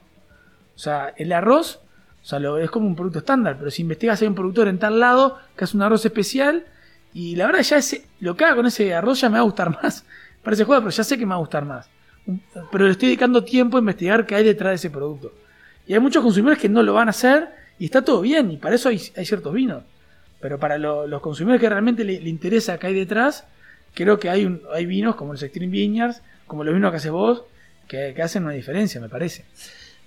O 0.75 0.79
sea, 0.79 1.12
el 1.16 1.33
arroz 1.33 1.81
o 2.23 2.27
sea, 2.27 2.38
lo, 2.38 2.59
es 2.59 2.70
como 2.70 2.87
un 2.87 2.94
producto 2.94 3.20
estándar, 3.20 3.57
pero 3.59 3.70
si 3.70 3.83
investigas 3.83 4.20
hay 4.20 4.29
un 4.29 4.35
productor 4.35 4.68
en 4.68 4.79
tal 4.79 5.01
lado 5.01 5.38
que 5.57 5.64
hace 5.64 5.77
un 5.77 5.83
arroz 5.83 6.05
especial 6.05 6.66
y 7.14 7.35
la 7.37 7.46
verdad 7.46 7.62
ya 7.62 7.79
ese, 7.79 8.05
lo 8.20 8.37
que 8.37 8.44
haga 8.44 8.57
con 8.57 8.66
ese 8.66 8.94
arroz 8.94 9.20
ya 9.20 9.29
me 9.29 9.35
va 9.35 9.40
a 9.40 9.44
gustar 9.44 9.70
más. 9.83 10.05
Parece 10.42 10.64
juego, 10.64 10.83
pero 10.83 10.90
ya 10.90 11.05
sé 11.05 11.18
que 11.18 11.25
me 11.25 11.31
va 11.31 11.37
a 11.37 11.40
gustar 11.40 11.64
más. 11.64 11.88
Pero 12.70 12.85
le 12.85 12.92
estoy 12.92 13.09
dedicando 13.09 13.42
tiempo 13.42 13.77
a 13.77 13.81
investigar 13.81 14.27
qué 14.27 14.35
hay 14.35 14.44
detrás 14.44 14.70
de 14.70 14.75
ese 14.77 14.90
producto. 14.90 15.33
Y 15.87 15.94
hay 15.94 16.01
muchos 16.01 16.23
consumidores 16.23 16.61
que 16.61 16.68
no 16.68 16.83
lo 16.83 16.94
van 16.94 17.09
a 17.09 17.11
hacer 17.11 17.49
y 17.79 17.87
está 17.87 18.03
todo 18.03 18.20
bien, 18.20 18.51
y 18.51 18.57
para 18.59 18.75
eso 18.75 18.90
hay, 18.90 18.99
ciertos 18.99 19.53
vinos. 19.53 19.83
Pero 20.40 20.59
para 20.59 20.79
los 20.79 21.20
consumidores 21.20 21.61
que 21.61 21.68
realmente 21.68 22.05
le, 22.05 22.14
interesa 22.29 22.79
qué 22.79 22.88
hay 22.88 22.94
detrás, 22.94 23.46
creo 23.94 24.18
que 24.18 24.31
hay, 24.31 24.44
un, 24.44 24.62
hay 24.72 24.87
vinos 24.87 25.16
como 25.16 25.33
los 25.33 25.42
Extreme 25.42 25.72
Vineyards, 25.72 26.22
como 26.46 26.64
los 26.64 26.74
vinos 26.74 26.90
que 26.90 26.96
haces 26.96 27.12
vos, 27.12 27.44
que, 27.88 28.12
que 28.14 28.22
hacen 28.22 28.44
una 28.44 28.53
diferencia, 28.53 29.00
me 29.00 29.09
parece. 29.09 29.44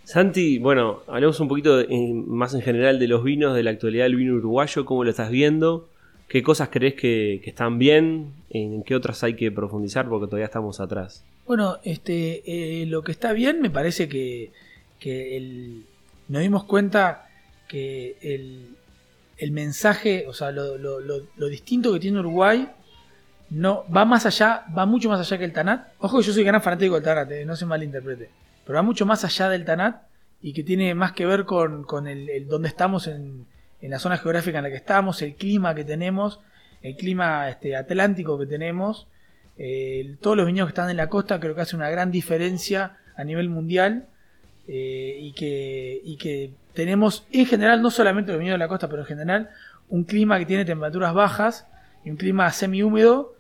Santi, 0.04 0.60
bueno, 0.60 1.02
hablemos 1.08 1.40
un 1.40 1.48
poquito 1.48 1.82
más 2.28 2.54
en 2.54 2.62
general 2.62 3.00
de 3.00 3.08
los 3.08 3.24
vinos, 3.24 3.56
de 3.56 3.64
la 3.64 3.72
actualidad 3.72 4.06
del 4.06 4.18
vino 4.18 4.34
uruguayo, 4.34 4.86
cómo 4.86 5.04
lo 5.04 5.10
estás 5.10 5.30
viendo, 5.30 5.88
qué 6.28 6.44
cosas 6.44 6.70
crees 6.72 6.96
que, 6.96 7.42
están 7.46 7.80
bien, 7.80 8.34
en 8.50 8.84
qué 8.84 8.96
otras 8.96 9.24
hay 9.24 9.36
que 9.36 9.52
profundizar 9.52 10.10
porque 10.10 10.28
todavía 10.28 10.46
estamos 10.46 10.82
atrás. 10.82 11.24
Bueno, 11.48 11.78
este, 11.84 12.44
eh, 12.46 12.86
lo 12.86 13.04
que 13.04 13.14
está 13.14 13.32
bien 13.34 13.62
me 13.62 13.70
parece 13.70 14.10
que, 14.10 14.52
nos 16.28 16.42
dimos 16.42 16.66
cuenta 16.66 17.30
que 17.68 18.18
el, 18.22 19.52
mensaje, 19.52 20.26
o 20.28 20.34
sea, 20.34 20.52
lo, 20.52 21.50
distinto 21.50 21.94
que 21.94 22.00
tiene 22.00 22.20
Uruguay 22.20 22.68
no 23.54 23.86
va 23.96 24.06
más 24.06 24.26
allá, 24.26 24.66
va 24.76 24.86
mucho 24.86 25.10
más 25.10 25.20
allá 25.20 25.38
que 25.38 25.46
el 25.46 25.54
Tanat. 25.54 25.88
Ojo 26.00 26.20
que 26.20 26.26
yo 26.26 26.34
soy 26.34 26.44
gran 26.44 26.62
fanático 26.62 26.96
del 26.96 27.04
Tanat, 27.04 27.32
eh, 27.32 27.46
no 27.46 27.56
se 27.56 27.66
malinterprete 27.66 28.30
pero 28.66 28.78
va 28.78 28.82
mucho 28.82 29.06
más 29.06 29.24
allá 29.24 29.50
del 29.50 29.66
Tanat 29.66 30.04
y 30.42 30.54
que 30.54 30.64
tiene 30.64 30.96
más 30.96 31.14
que 31.14 31.26
ver 31.26 31.46
con, 31.46 31.84
con 31.84 32.08
el, 32.08 32.48
dónde 32.48 32.68
estamos 32.68 33.08
en, 33.08 33.46
en, 33.82 33.92
la 33.92 34.00
zona 34.00 34.18
geográfica 34.18 34.58
en 34.58 34.64
la 34.64 34.70
que 34.70 34.78
estamos, 34.78 35.22
el 35.22 35.36
clima 35.36 35.76
que 35.76 35.84
tenemos, 35.84 36.40
el 36.82 36.96
clima 36.96 37.50
este, 37.50 37.76
atlántico 37.76 38.38
que 38.40 38.46
tenemos. 38.46 39.08
todos 40.22 40.38
los 40.38 40.46
viñedos 40.46 40.70
que 40.70 40.72
están 40.72 40.90
en 40.90 40.98
la 40.98 41.10
costa 41.10 41.40
creo 41.40 41.56
que 41.56 41.62
hace 41.62 41.76
una 41.76 41.90
gran 41.90 42.12
diferencia 42.12 42.98
a 43.16 43.24
nivel 43.24 43.50
mundial 43.50 44.08
eh, 44.68 45.18
y, 45.20 45.34
que, 45.34 46.02
y 46.04 46.18
que 46.18 46.52
tenemos 46.74 47.26
en 47.32 47.46
general, 47.46 47.82
no 47.82 47.92
solamente 47.92 48.32
los 48.32 48.40
viñedos 48.40 48.56
de 48.56 48.66
la 48.66 48.70
costa, 48.70 48.90
pero 48.90 49.02
en 49.02 49.08
general, 49.08 49.50
un 49.90 50.04
clima 50.06 50.40
que 50.40 50.46
tiene 50.46 50.66
temperaturas 50.66 51.14
bajas 51.14 51.68
y 52.04 52.10
un 52.10 52.18
clima 52.18 52.52
semi-húmedo 52.52 53.36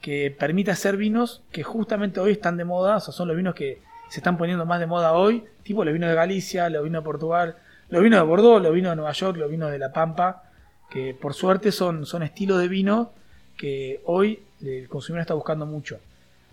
que 0.00 0.34
permite 0.36 0.70
hacer 0.70 0.96
vinos 0.96 1.42
que 1.50 1.62
justamente 1.62 2.20
hoy 2.20 2.32
están 2.32 2.56
de 2.56 2.64
moda, 2.64 2.96
o 2.96 3.00
sea, 3.00 3.12
son 3.12 3.28
los 3.28 3.36
vinos 3.36 3.54
que 3.54 3.80
se 4.08 4.20
están 4.20 4.38
poniendo 4.38 4.64
más 4.64 4.80
de 4.80 4.86
moda 4.86 5.12
hoy, 5.12 5.44
tipo 5.62 5.84
los 5.84 5.92
vinos 5.92 6.08
de 6.08 6.14
Galicia, 6.14 6.68
los 6.70 6.84
vinos 6.84 7.02
de 7.02 7.04
Portugal, 7.04 7.56
los 7.90 8.02
vinos 8.02 8.20
de 8.20 8.26
Bordeaux, 8.26 8.62
los 8.62 8.72
vinos 8.72 8.92
de 8.92 8.96
Nueva 8.96 9.12
York, 9.12 9.36
los 9.36 9.50
vinos 9.50 9.70
de 9.70 9.78
La 9.78 9.92
Pampa, 9.92 10.44
que 10.90 11.14
por 11.14 11.34
suerte 11.34 11.72
son, 11.72 12.06
son 12.06 12.22
estilos 12.22 12.60
de 12.60 12.68
vino 12.68 13.12
que 13.56 14.00
hoy 14.04 14.40
el 14.62 14.88
consumidor 14.88 15.22
está 15.22 15.34
buscando 15.34 15.66
mucho. 15.66 15.98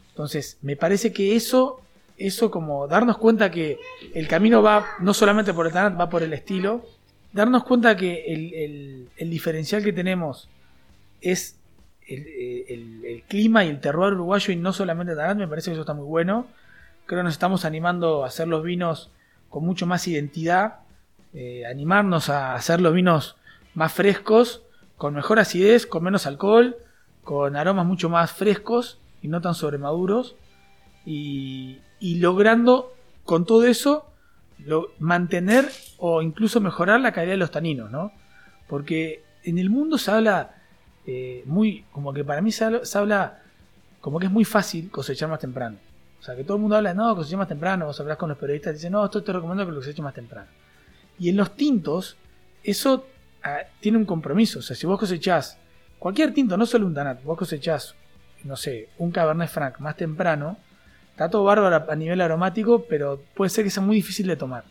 Entonces, 0.10 0.58
me 0.62 0.76
parece 0.76 1.12
que 1.12 1.36
eso, 1.36 1.82
eso 2.18 2.50
como 2.52 2.88
darnos 2.88 3.18
cuenta 3.18 3.52
que 3.52 3.80
el 4.14 4.28
camino 4.28 4.62
va 4.62 4.86
no 5.00 5.14
solamente 5.14 5.54
por 5.54 5.68
el 5.68 5.74
tanat, 5.74 6.00
va 6.00 6.10
por 6.10 6.24
el 6.24 6.34
estilo, 6.34 6.86
darnos 7.34 7.66
cuenta 7.66 7.98
que 7.98 8.24
el, 9.18 9.30
diferencial 9.30 9.84
que 9.84 9.92
tenemos 9.92 10.48
es 11.22 11.58
el, 12.08 13.24
clima 13.28 13.66
y 13.66 13.70
el 13.70 13.80
terroir 13.80 14.14
uruguayo 14.14 14.54
y 14.54 14.56
no 14.56 14.74
solamente 14.74 15.16
tanat, 15.16 15.38
me 15.38 15.48
parece 15.48 15.70
que 15.70 15.74
eso 15.74 15.82
está 15.82 15.94
muy 15.94 16.06
bueno 16.06 16.48
Creo 17.06 17.20
que 17.20 17.24
nos 17.24 17.34
estamos 17.34 17.66
animando 17.66 18.24
a 18.24 18.28
hacer 18.28 18.48
los 18.48 18.64
vinos 18.64 19.12
con 19.50 19.64
mucho 19.64 19.86
más 19.86 20.08
identidad, 20.08 20.80
eh, 21.34 21.64
animarnos 21.68 22.30
a 22.30 22.56
hacer 22.56 22.82
los 22.82 22.94
vinos 22.94 23.36
más 23.76 23.94
frescos, 23.94 24.64
con 24.98 25.14
mejor 25.14 25.38
acidez, 25.38 25.86
con 25.86 26.04
menos 26.04 26.26
alcohol, 26.26 26.78
con 27.24 27.56
aromas 27.56 27.86
mucho 27.86 28.10
más 28.10 28.32
frescos 28.32 28.98
y 29.22 29.28
no 29.28 29.40
tan 29.40 29.54
sobremaduros. 29.54 30.36
Y, 31.06 31.80
y 32.00 32.16
logrando 32.16 32.92
con 33.24 33.46
todo 33.46 33.68
eso 33.68 34.08
mantener 34.98 35.70
o 35.98 36.24
incluso 36.24 36.60
mejorar 36.60 37.02
la 37.02 37.12
calidad 37.12 37.34
de 37.34 37.38
los 37.38 37.52
taninos, 37.52 37.92
¿no? 37.92 38.12
Porque 38.68 39.24
en 39.44 39.60
el 39.60 39.70
mundo 39.70 40.00
se 40.00 40.10
habla 40.10 40.56
eh, 41.06 41.44
muy, 41.46 41.86
como 41.92 42.14
que 42.14 42.24
para 42.24 42.42
mí 42.42 42.52
se 42.52 42.66
habla 42.66 43.42
como 44.02 44.20
que 44.20 44.28
es 44.28 44.32
muy 44.32 44.46
fácil 44.46 44.92
cosechar 44.92 45.30
más 45.30 45.40
temprano. 45.40 45.78
O 46.20 46.24
sea, 46.24 46.36
que 46.36 46.44
todo 46.44 46.58
el 46.58 46.62
mundo 46.62 46.76
habla, 46.76 46.94
no, 46.94 47.16
coseché 47.16 47.38
más 47.38 47.48
temprano, 47.48 47.86
vos 47.86 48.00
hablas 48.00 48.18
con 48.18 48.30
los 48.30 48.38
periodistas 48.38 48.74
y 48.74 48.76
dicen, 48.76 48.92
no, 48.92 49.06
esto 49.06 49.24
te 49.24 49.34
recomiendo 49.34 49.66
que 49.66 49.72
lo 49.72 49.78
coseches 49.78 50.04
más 50.04 50.14
temprano. 50.14 50.48
Y 51.20 51.30
en 51.30 51.38
los 51.38 51.56
tintos, 51.56 52.18
eso 52.64 53.06
ah, 53.44 53.60
tiene 53.80 53.98
un 53.98 54.06
compromiso. 54.06 54.60
O 54.60 54.62
sea, 54.62 54.76
si 54.76 54.86
vos 54.88 55.00
cosechás 55.00 55.58
cualquier 56.00 56.34
tinto, 56.34 56.58
no 56.58 56.66
solo 56.66 56.86
un 56.86 56.94
Tanat, 56.94 57.24
vos 57.24 57.38
cosechás, 57.38 57.96
no 58.44 58.56
sé, 58.56 58.90
un 58.98 59.12
Cabernet 59.12 59.50
Franc 59.50 59.80
más 59.80 59.96
temprano, 59.98 60.58
está 61.12 61.30
todo 61.30 61.44
bárbaro 61.44 61.92
a 61.92 61.96
nivel 61.96 62.22
aromático, 62.22 62.86
pero 62.90 63.22
puede 63.34 63.50
ser 63.50 63.64
que 63.64 63.70
sea 63.70 63.82
muy 63.82 63.96
difícil 63.96 64.28
de 64.28 64.36
tomar. 64.36 64.66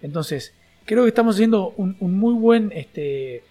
Entonces, 0.00 0.54
creo 0.84 1.04
que 1.04 1.08
estamos 1.08 1.36
haciendo 1.36 1.74
un, 1.76 1.96
muy 2.00 2.34
buen, 2.34 2.72
este, 2.72 3.44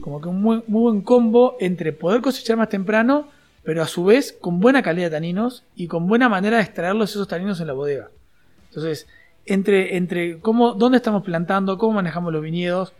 como 0.00 0.20
que 0.20 0.28
un 0.28 0.40
muy, 0.40 0.62
muy 0.66 0.82
buen 0.82 1.00
combo 1.02 1.56
entre 1.60 1.92
poder 1.92 2.20
cosechar 2.20 2.56
más 2.56 2.68
temprano 2.68 3.28
pero 3.68 3.82
a 3.82 3.86
su 3.86 4.02
vez 4.02 4.34
con 4.40 4.60
buena 4.60 4.82
calidad 4.82 5.08
de 5.08 5.16
taninos 5.16 5.62
y 5.76 5.88
con 5.88 6.06
buena 6.06 6.30
manera 6.30 6.56
de 6.56 6.62
extraerlos 6.62 7.10
esos 7.10 7.28
taninos 7.28 7.60
en 7.60 7.66
la 7.66 7.74
bodega. 7.74 8.08
Entonces, 8.68 9.06
entre, 9.44 9.98
entre 9.98 10.38
cómo, 10.38 10.72
dónde 10.72 10.96
estamos 10.96 11.22
plantando, 11.22 11.76
cómo 11.76 11.92
manejamos 11.92 12.32
los 12.32 12.42
viñedos, 12.42 12.94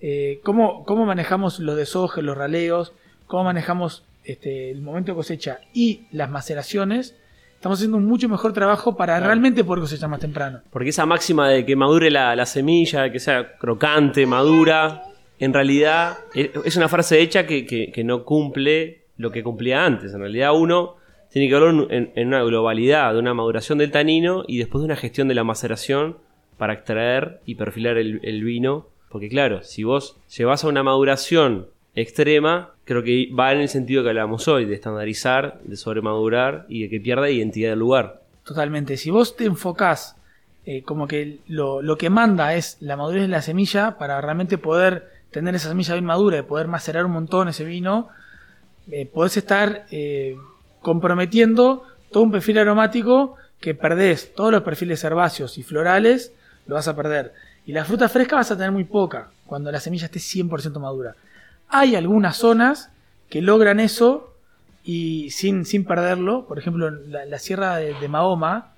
eh, 0.00 0.38
cómo, 0.44 0.84
cómo, 0.84 1.04
manejamos 1.04 1.58
los 1.58 1.76
deshojes, 1.76 2.22
los 2.22 2.38
raleos, 2.38 2.92
cómo 3.26 3.42
manejamos 3.42 4.04
este, 4.22 4.70
el 4.70 4.82
momento 4.82 5.10
de 5.10 5.16
cosecha 5.16 5.58
y 5.72 6.06
las 6.12 6.30
maceraciones, 6.30 7.16
estamos 7.56 7.78
haciendo 7.78 7.96
un 7.96 8.04
mucho 8.04 8.28
mejor 8.28 8.52
trabajo 8.52 8.96
para 8.96 9.18
realmente 9.18 9.64
poder 9.64 9.80
cosechar 9.80 10.08
más 10.10 10.20
temprano. 10.20 10.60
Porque 10.70 10.90
esa 10.90 11.06
máxima 11.06 11.48
de 11.48 11.66
que 11.66 11.74
madure 11.74 12.12
la, 12.12 12.46
semilla, 12.46 13.10
que 13.10 13.18
sea 13.18 13.56
crocante, 13.56 14.26
madura, 14.26 15.02
en 15.38 15.52
realidad 15.52 16.18
es 16.34 16.76
una 16.76 16.88
frase 16.88 17.20
hecha 17.20 17.46
que, 17.46 17.66
que 17.66 18.04
no 18.04 18.24
cumple 18.24 19.04
lo 19.16 19.30
que 19.30 19.42
cumplía 19.42 19.84
antes. 19.84 20.12
En 20.14 20.20
realidad 20.20 20.54
uno 20.54 20.96
tiene 21.34 21.48
que 21.48 21.54
hablar 21.56 21.88
en, 21.90 22.28
una 22.28 22.44
globalidad 22.44 23.12
de 23.12 23.18
una 23.18 23.34
maduración 23.34 23.78
del 23.78 23.90
tanino 23.90 24.44
y 24.46 24.58
después 24.58 24.82
de 24.82 24.86
una 24.86 24.94
gestión 24.94 25.26
de 25.26 25.34
la 25.34 25.42
maceración 25.42 26.18
para 26.58 26.74
extraer 26.74 27.40
y 27.44 27.56
perfilar 27.56 27.96
el, 27.98 28.44
vino. 28.44 28.86
Porque 29.08 29.28
claro, 29.28 29.64
si 29.64 29.82
vos 29.82 30.16
llevas 30.36 30.62
a 30.62 30.68
una 30.68 30.84
maduración 30.84 31.66
extrema, 31.96 32.70
creo 32.84 33.02
que 33.02 33.30
va 33.36 33.52
en 33.52 33.60
el 33.60 33.68
sentido 33.68 34.04
que 34.04 34.10
hablamos 34.10 34.46
hoy, 34.46 34.64
de 34.64 34.74
estandarizar, 34.74 35.60
de 35.64 35.76
sobremadurar 35.76 36.66
y 36.68 36.82
de 36.82 36.88
que 36.88 37.00
pierda 37.00 37.28
identidad 37.28 37.70
del 37.70 37.80
lugar. 37.80 38.22
Totalmente. 38.44 38.96
Si 38.96 39.10
vos 39.10 39.36
te 39.36 39.44
enfocás 39.44 40.16
eh, 40.66 40.82
como 40.82 41.08
que 41.08 41.38
lo, 41.48 41.82
lo, 41.82 41.98
que 41.98 42.10
manda 42.10 42.54
es 42.54 42.76
la 42.80 42.96
madurez 42.96 43.22
de 43.22 43.28
la 43.28 43.42
semilla 43.42 43.98
para 43.98 44.20
realmente 44.20 44.56
poder 44.56 45.13
tener 45.34 45.56
esa 45.56 45.68
semilla 45.68 45.94
bien 45.94 46.04
madura 46.04 46.38
y 46.38 46.42
poder 46.42 46.68
macerar 46.68 47.04
un 47.04 47.10
montón 47.10 47.48
ese 47.48 47.64
vino, 47.64 48.08
eh, 48.88 49.04
podés 49.04 49.36
estar 49.36 49.84
eh, 49.90 50.36
comprometiendo 50.80 51.82
todo 52.12 52.22
un 52.22 52.30
perfil 52.30 52.58
aromático 52.58 53.34
que 53.60 53.74
perdés. 53.74 54.32
Todos 54.36 54.52
los 54.52 54.62
perfiles 54.62 55.02
herbáceos 55.02 55.58
y 55.58 55.64
florales 55.64 56.32
lo 56.68 56.76
vas 56.76 56.86
a 56.86 56.94
perder. 56.94 57.34
Y 57.66 57.72
la 57.72 57.84
fruta 57.84 58.08
fresca 58.08 58.36
vas 58.36 58.52
a 58.52 58.56
tener 58.56 58.70
muy 58.70 58.84
poca 58.84 59.30
cuando 59.44 59.72
la 59.72 59.80
semilla 59.80 60.04
esté 60.06 60.20
100% 60.20 60.78
madura. 60.78 61.16
Hay 61.68 61.96
algunas 61.96 62.36
zonas 62.36 62.90
que 63.28 63.42
logran 63.42 63.80
eso 63.80 64.34
y 64.84 65.30
sin, 65.30 65.64
sin 65.64 65.84
perderlo. 65.84 66.46
Por 66.46 66.60
ejemplo, 66.60 66.90
la, 66.90 67.38
sierra 67.40 67.78
de, 67.78 68.08
Mahoma, 68.08 68.72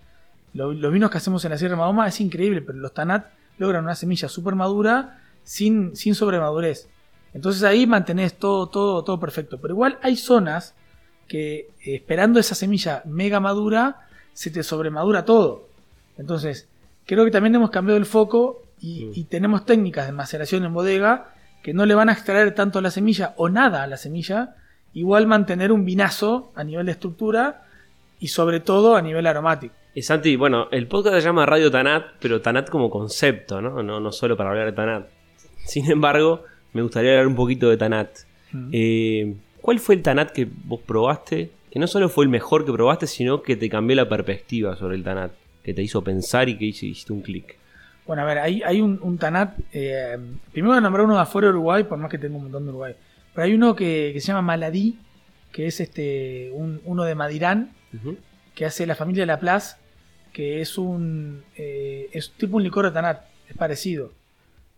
los 0.54 0.90
vinos 0.90 1.10
que 1.10 1.18
hacemos 1.18 1.44
en 1.44 1.50
la 1.50 1.58
sierra 1.58 1.74
de 1.74 1.80
Mahoma 1.80 2.08
es 2.08 2.18
increíble, 2.22 2.62
pero 2.62 2.78
los 2.78 2.94
Tanat 2.94 3.26
logran 3.58 3.84
una 3.84 3.94
semilla 3.94 4.30
súper 4.30 4.54
madura 4.54 5.18
sin, 5.46 5.94
sin 5.96 6.14
sobremadurez. 6.14 6.88
Entonces 7.32 7.62
ahí 7.62 7.86
mantenés 7.86 8.34
todo, 8.34 8.66
todo, 8.66 9.04
todo 9.04 9.18
perfecto. 9.18 9.58
Pero 9.60 9.72
igual 9.72 9.98
hay 10.02 10.16
zonas 10.16 10.74
que 11.28 11.68
eh, 11.84 11.94
esperando 11.96 12.38
esa 12.38 12.54
semilla 12.54 13.02
mega 13.06 13.40
madura, 13.40 14.08
se 14.32 14.50
te 14.50 14.62
sobremadura 14.62 15.24
todo. 15.24 15.68
Entonces, 16.18 16.68
creo 17.06 17.24
que 17.24 17.30
también 17.30 17.54
hemos 17.54 17.70
cambiado 17.70 17.96
el 17.96 18.06
foco 18.06 18.62
y, 18.80 19.06
mm. 19.06 19.24
tenemos 19.28 19.64
técnicas 19.64 20.06
de 20.06 20.12
maceración 20.12 20.64
en 20.64 20.74
bodega 20.74 21.32
que 21.62 21.72
no 21.72 21.86
le 21.86 21.94
van 21.94 22.08
a 22.08 22.12
extraer 22.12 22.54
tanto 22.54 22.80
la 22.80 22.90
semilla 22.90 23.34
o 23.36 23.48
nada 23.48 23.82
a 23.82 23.86
la 23.86 23.96
semilla, 23.96 24.56
igual 24.94 25.26
mantener 25.26 25.72
un 25.72 25.84
vinazo 25.84 26.52
a 26.54 26.64
nivel 26.64 26.86
de 26.86 26.92
estructura 26.92 27.64
y 28.18 28.28
sobre 28.28 28.60
todo 28.60 28.96
a 28.96 29.02
nivel 29.02 29.26
aromático. 29.26 29.74
Y 29.94 30.02
Santi, 30.02 30.36
bueno, 30.36 30.68
el 30.70 30.88
podcast 30.88 31.16
se 31.16 31.22
llama 31.22 31.46
Radio 31.46 31.70
Tanat, 31.70 32.04
pero 32.20 32.40
Tanat 32.40 32.68
como 32.68 32.90
concepto, 32.90 33.60
¿no? 33.60 33.82
No, 33.82 33.98
no 33.98 34.12
solo 34.12 34.36
para 34.36 34.50
hablar 34.50 34.66
de 34.66 34.72
Tanat. 34.72 35.06
Sin 35.66 35.90
embargo, 35.90 36.44
me 36.72 36.82
gustaría 36.82 37.10
hablar 37.12 37.26
un 37.26 37.34
poquito 37.36 37.68
de 37.70 37.76
Tanat. 37.76 38.10
Mm. 38.52 38.68
Eh, 38.72 39.34
¿Cuál 39.60 39.80
fue 39.80 39.96
el 39.96 40.02
Tanat 40.02 40.30
que 40.30 40.46
vos 40.64 40.80
probaste? 40.80 41.50
Que 41.70 41.78
no 41.78 41.86
solo 41.86 42.08
fue 42.08 42.24
el 42.24 42.30
mejor 42.30 42.64
que 42.64 42.72
probaste, 42.72 43.06
sino 43.06 43.42
que 43.42 43.56
te 43.56 43.68
cambió 43.68 43.96
la 43.96 44.08
perspectiva 44.08 44.76
sobre 44.76 44.96
el 44.96 45.02
Tanat. 45.04 45.32
Que 45.62 45.74
te 45.74 45.82
hizo 45.82 46.02
pensar 46.02 46.48
y 46.48 46.56
que 46.56 46.66
hiciste 46.66 47.12
un 47.12 47.20
clic. 47.22 47.56
Bueno, 48.06 48.22
a 48.22 48.24
ver, 48.24 48.38
hay, 48.38 48.62
hay 48.62 48.80
un, 48.80 49.00
un 49.02 49.18
Tanat. 49.18 49.58
eh, 49.72 50.16
primero 50.52 50.70
voy 50.72 50.78
a 50.78 50.80
nombrar 50.80 51.04
uno 51.04 51.16
de 51.16 51.22
afuera 51.22 51.48
de 51.48 51.54
Uruguay, 51.54 51.82
por 51.84 51.98
más 51.98 52.10
que 52.10 52.18
tengo 52.18 52.36
un 52.36 52.44
montón 52.44 52.62
de 52.64 52.68
Uruguay. 52.70 52.94
Pero 53.34 53.44
hay 53.44 53.52
uno 53.54 53.74
que, 53.74 54.10
que 54.14 54.20
se 54.20 54.28
llama 54.28 54.42
Maladí, 54.42 54.98
que 55.52 55.66
es 55.66 55.80
este 55.80 56.50
un- 56.54 56.80
uno 56.84 57.02
de 57.04 57.14
Madirán, 57.16 57.72
que 58.54 58.64
hace 58.64 58.86
la 58.86 58.94
familia 58.94 59.22
de 59.22 59.26
Laplace, 59.26 59.76
que 60.32 60.60
es 60.60 60.78
un 60.78 61.42
eh, 61.56 62.08
es 62.12 62.30
tipo 62.32 62.58
un 62.58 62.62
licor 62.62 62.84
de 62.86 62.92
Tanat, 62.92 63.24
es 63.48 63.56
parecido 63.56 64.12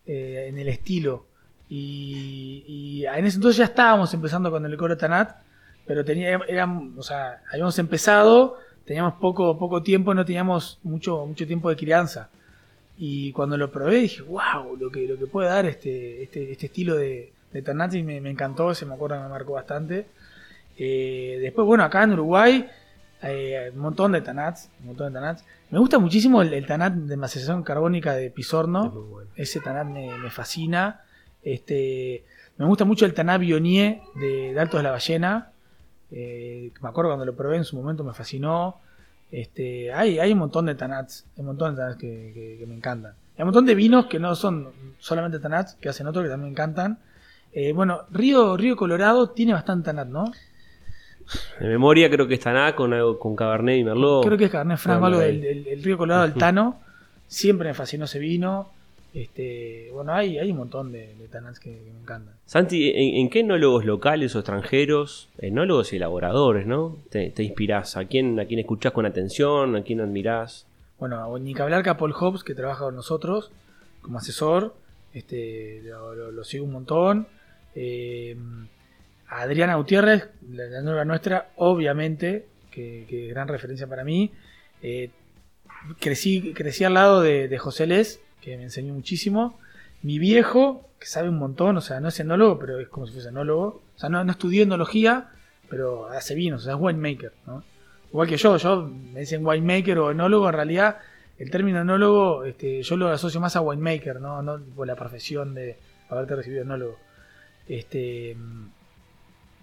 eh, 0.08 0.46
en 0.48 0.58
el 0.58 0.68
estilo. 0.68 1.26
Y, 1.68 3.04
en 3.04 3.26
ese 3.26 3.36
entonces 3.36 3.58
ya 3.58 3.64
estábamos 3.64 4.14
empezando 4.14 4.50
con 4.50 4.64
el 4.64 4.74
de 4.74 4.96
Tanat, 4.96 5.36
pero 5.86 6.02
tenía, 6.02 6.40
eran, 6.48 6.94
o 6.96 7.02
sea, 7.02 7.42
habíamos 7.52 7.78
empezado, 7.78 8.56
teníamos 8.86 9.14
poco, 9.20 9.58
poco 9.58 9.82
tiempo, 9.82 10.14
no 10.14 10.24
teníamos 10.24 10.78
mucho, 10.82 11.26
mucho 11.26 11.46
tiempo 11.46 11.68
de 11.68 11.76
crianza. 11.76 12.30
Y 12.96 13.32
cuando 13.32 13.58
lo 13.58 13.70
probé 13.70 13.96
dije, 13.96 14.22
wow, 14.22 14.78
lo 14.80 14.90
que, 14.90 15.06
lo 15.06 15.18
que 15.18 15.26
puede 15.26 15.50
dar 15.50 15.66
este, 15.66 16.22
este, 16.22 16.52
este 16.52 16.66
estilo 16.66 16.96
de, 16.96 17.32
Tanat 17.62 17.92
y 17.92 18.02
me, 18.02 18.16
encantó, 18.16 18.74
se 18.74 18.86
me 18.86 18.94
acuerdo 18.94 19.16
que 19.16 19.24
me 19.24 19.28
marcó 19.28 19.52
bastante. 19.52 20.06
Eh, 20.78 21.38
después, 21.42 21.66
bueno, 21.66 21.84
acá 21.84 22.02
en 22.04 22.12
Uruguay 22.12 22.66
eh, 23.22 23.70
un 23.74 23.80
montón 23.80 24.12
de 24.12 24.20
Tanats, 24.20 24.70
un 24.80 24.86
montón 24.88 25.12
de 25.12 25.18
Tanats. 25.18 25.44
Me 25.70 25.78
gusta 25.78 25.98
muchísimo 25.98 26.42
el, 26.42 26.52
el 26.54 26.66
Tanat 26.66 26.94
de 26.94 27.16
maceración 27.16 27.62
carbónica 27.62 28.14
de 28.14 28.30
Pisorno. 28.30 28.90
bueno. 28.90 29.30
Ese 29.36 29.60
Tanat 29.60 29.86
me, 29.86 30.16
me 30.18 30.30
fascina. 30.30 31.02
Este, 31.42 32.24
me 32.56 32.66
gusta 32.66 32.84
mucho 32.84 33.04
el 33.06 33.14
Tanat 33.14 33.40
Bionier 33.40 34.00
de, 34.14 34.52
de 34.54 34.60
Altos 34.60 34.78
de 34.80 34.84
la 34.84 34.90
Ballena. 34.92 35.50
Eh, 36.10 36.72
me 36.80 36.88
acuerdo 36.88 37.10
cuando 37.10 37.24
lo 37.26 37.36
probé 37.36 37.56
en 37.56 37.64
su 37.64 37.76
momento 37.76 38.04
me 38.04 38.12
fascinó. 38.14 38.76
Este, 39.30 39.92
hay, 39.92 40.18
hay 40.18 40.32
un 40.32 40.38
montón 40.38 40.66
de 40.66 40.74
Tanats, 40.74 41.26
hay 41.36 41.40
un 41.40 41.46
montón 41.48 41.74
de 41.74 41.82
Tanats 41.82 41.98
que, 41.98 42.32
que- 42.34 42.56
que 42.58 42.66
me 42.66 42.74
encantan. 42.74 43.12
Hay 43.36 43.42
un 43.42 43.48
montón 43.48 43.66
de 43.66 43.74
vinos 43.74 44.06
que 44.06 44.18
no 44.18 44.34
son 44.34 44.68
solamente 44.98 45.38
Tanats, 45.38 45.74
que 45.74 45.88
hacen 45.88 46.06
otros 46.06 46.24
que 46.24 46.30
también 46.30 46.48
me 46.48 46.52
encantan. 46.52 46.98
Eh, 47.52 47.72
bueno, 47.72 48.02
Río, 48.10 48.56
Río 48.56 48.76
Colorado 48.76 49.30
tiene 49.30 49.52
bastante 49.52 49.86
Tanat, 49.86 50.08
¿no? 50.08 50.32
De 51.60 51.68
memoria 51.68 52.08
creo 52.10 52.26
que 52.26 52.34
es 52.34 52.40
Tanat 52.40 52.74
con, 52.74 52.92
algo- 52.92 53.18
con 53.18 53.36
Cabernet 53.36 53.78
y 53.78 53.84
Merlot. 53.84 54.24
Creo 54.24 54.38
que 54.38 54.44
es 54.46 54.50
Cabernet 54.50 54.78
Franc, 54.78 55.02
algo 55.04 55.18
del, 55.20 55.40
del- 55.40 55.66
el 55.68 55.82
Río 55.82 55.98
Colorado 55.98 56.28
Ujú. 56.28 56.38
Tano. 56.38 56.80
Siempre 57.26 57.68
me 57.68 57.74
fascinó 57.74 58.06
ese 58.06 58.18
vino. 58.18 58.70
Este, 59.14 59.88
bueno, 59.92 60.12
hay, 60.14 60.38
hay 60.38 60.50
un 60.50 60.58
montón 60.58 60.92
de, 60.92 61.14
de 61.16 61.28
Tanats 61.28 61.58
que, 61.58 61.70
que 61.70 61.90
me 61.92 62.00
encantan. 62.00 62.34
Santi, 62.46 62.90
¿en, 62.90 63.16
en 63.16 63.30
qué 63.30 63.40
enólogos 63.40 63.84
locales 63.84 64.36
o 64.36 64.38
extranjeros, 64.40 65.28
enólogos 65.38 65.92
y 65.92 65.96
elaboradores, 65.96 66.66
¿no? 66.66 66.96
Te, 67.10 67.30
te 67.30 67.42
inspirás? 67.42 67.96
¿A 67.96 68.04
quién, 68.04 68.38
¿A 68.38 68.44
quién 68.44 68.60
escuchás 68.60 68.92
con 68.92 69.06
atención? 69.06 69.76
¿A 69.76 69.82
quién 69.82 70.00
admirás? 70.00 70.66
Bueno, 70.98 71.38
ni 71.38 71.54
que 71.54 71.62
hablar 71.62 71.82
que 71.82 71.90
a 71.90 71.96
Paul 71.96 72.12
Hobbs, 72.12 72.44
que 72.44 72.54
trabaja 72.54 72.84
con 72.84 72.96
nosotros 72.96 73.50
como 74.02 74.18
asesor, 74.18 74.74
este, 75.14 75.80
lo, 75.84 76.14
lo- 76.14 76.30
lo 76.30 76.44
sigo 76.44 76.64
un 76.66 76.72
montón. 76.72 77.26
Eh, 77.74 78.36
Adriana 79.28 79.76
Gutiérrez, 79.76 80.28
la, 80.50 80.80
nueva 80.82 81.04
nuestra, 81.04 81.50
obviamente, 81.56 82.46
que, 82.70 83.28
gran 83.30 83.48
referencia 83.48 83.86
para 83.86 84.04
mí. 84.04 84.32
Eh, 84.82 85.10
crecí, 86.00 86.52
crecí 86.54 86.84
al 86.84 86.94
lado 86.94 87.20
de, 87.20 87.56
José 87.58 87.86
Les, 87.86 88.20
que 88.40 88.56
me 88.56 88.64
enseñó 88.64 88.94
muchísimo. 88.94 89.58
Mi 90.02 90.18
viejo, 90.18 90.88
que 90.98 91.06
sabe 91.06 91.28
un 91.28 91.38
montón, 91.38 91.76
o 91.76 91.80
sea, 91.80 92.00
no 92.00 92.08
es 92.08 92.20
enólogo, 92.20 92.58
pero 92.58 92.78
es 92.78 92.88
como 92.88 93.06
si 93.06 93.12
fuese 93.12 93.28
enólogo. 93.28 93.82
O 93.96 93.98
sea, 93.98 94.08
no, 94.08 94.24
no 94.24 94.34
enología, 94.52 95.30
pero 95.68 96.08
hace 96.08 96.34
vinos, 96.34 96.62
o 96.62 96.64
sea, 96.64 96.74
es 96.74 96.80
winemaker, 96.80 97.32
¿no? 97.46 97.64
Igual 98.10 98.28
que 98.28 98.36
yo, 98.36 98.56
yo 98.56 98.82
me 99.12 99.20
dicen 99.20 99.44
winemaker 99.44 99.98
o 99.98 100.10
enólogo, 100.10 100.48
en 100.48 100.54
realidad 100.54 100.98
el 101.38 101.50
término 101.50 101.80
enólogo 101.80 102.44
este, 102.44 102.82
yo 102.82 102.96
lo 102.96 103.08
asocio 103.08 103.40
más 103.40 103.54
a 103.54 103.60
winemaker, 103.60 104.20
no, 104.20 104.42
no 104.42 104.58
por 104.74 104.86
la 104.86 104.96
profesión 104.96 105.54
de 105.54 105.76
haberte 106.08 106.34
recibido 106.36 106.62
enólogo. 106.62 106.96
Este, 107.68 108.34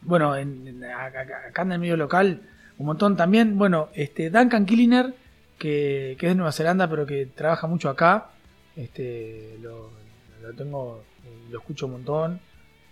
bueno, 0.06 0.36
en, 0.36 0.84
acá, 0.84 1.62
en 1.62 1.72
el 1.72 1.80
medio 1.80 1.98
local, 1.98 2.42
un 2.78 2.86
montón 2.86 3.18
también. 3.18 3.58
Bueno, 3.58 3.90
este 3.94 4.30
Duncan 4.30 4.66
Killiner, 4.66 5.14
que, 5.58 6.14
es 6.14 6.20
de 6.20 6.36
Nueva 6.36 6.52
Zelanda, 6.52 6.90
pero 6.90 7.06
que 7.06 7.26
trabaja 7.28 7.68
mucho 7.68 7.90
acá. 7.90 8.30
Este, 8.76 9.58
lo, 9.62 9.92
tengo, 10.58 11.04
lo 11.50 11.60
escucho 11.60 11.88
un 11.88 11.94
montón. 11.94 12.40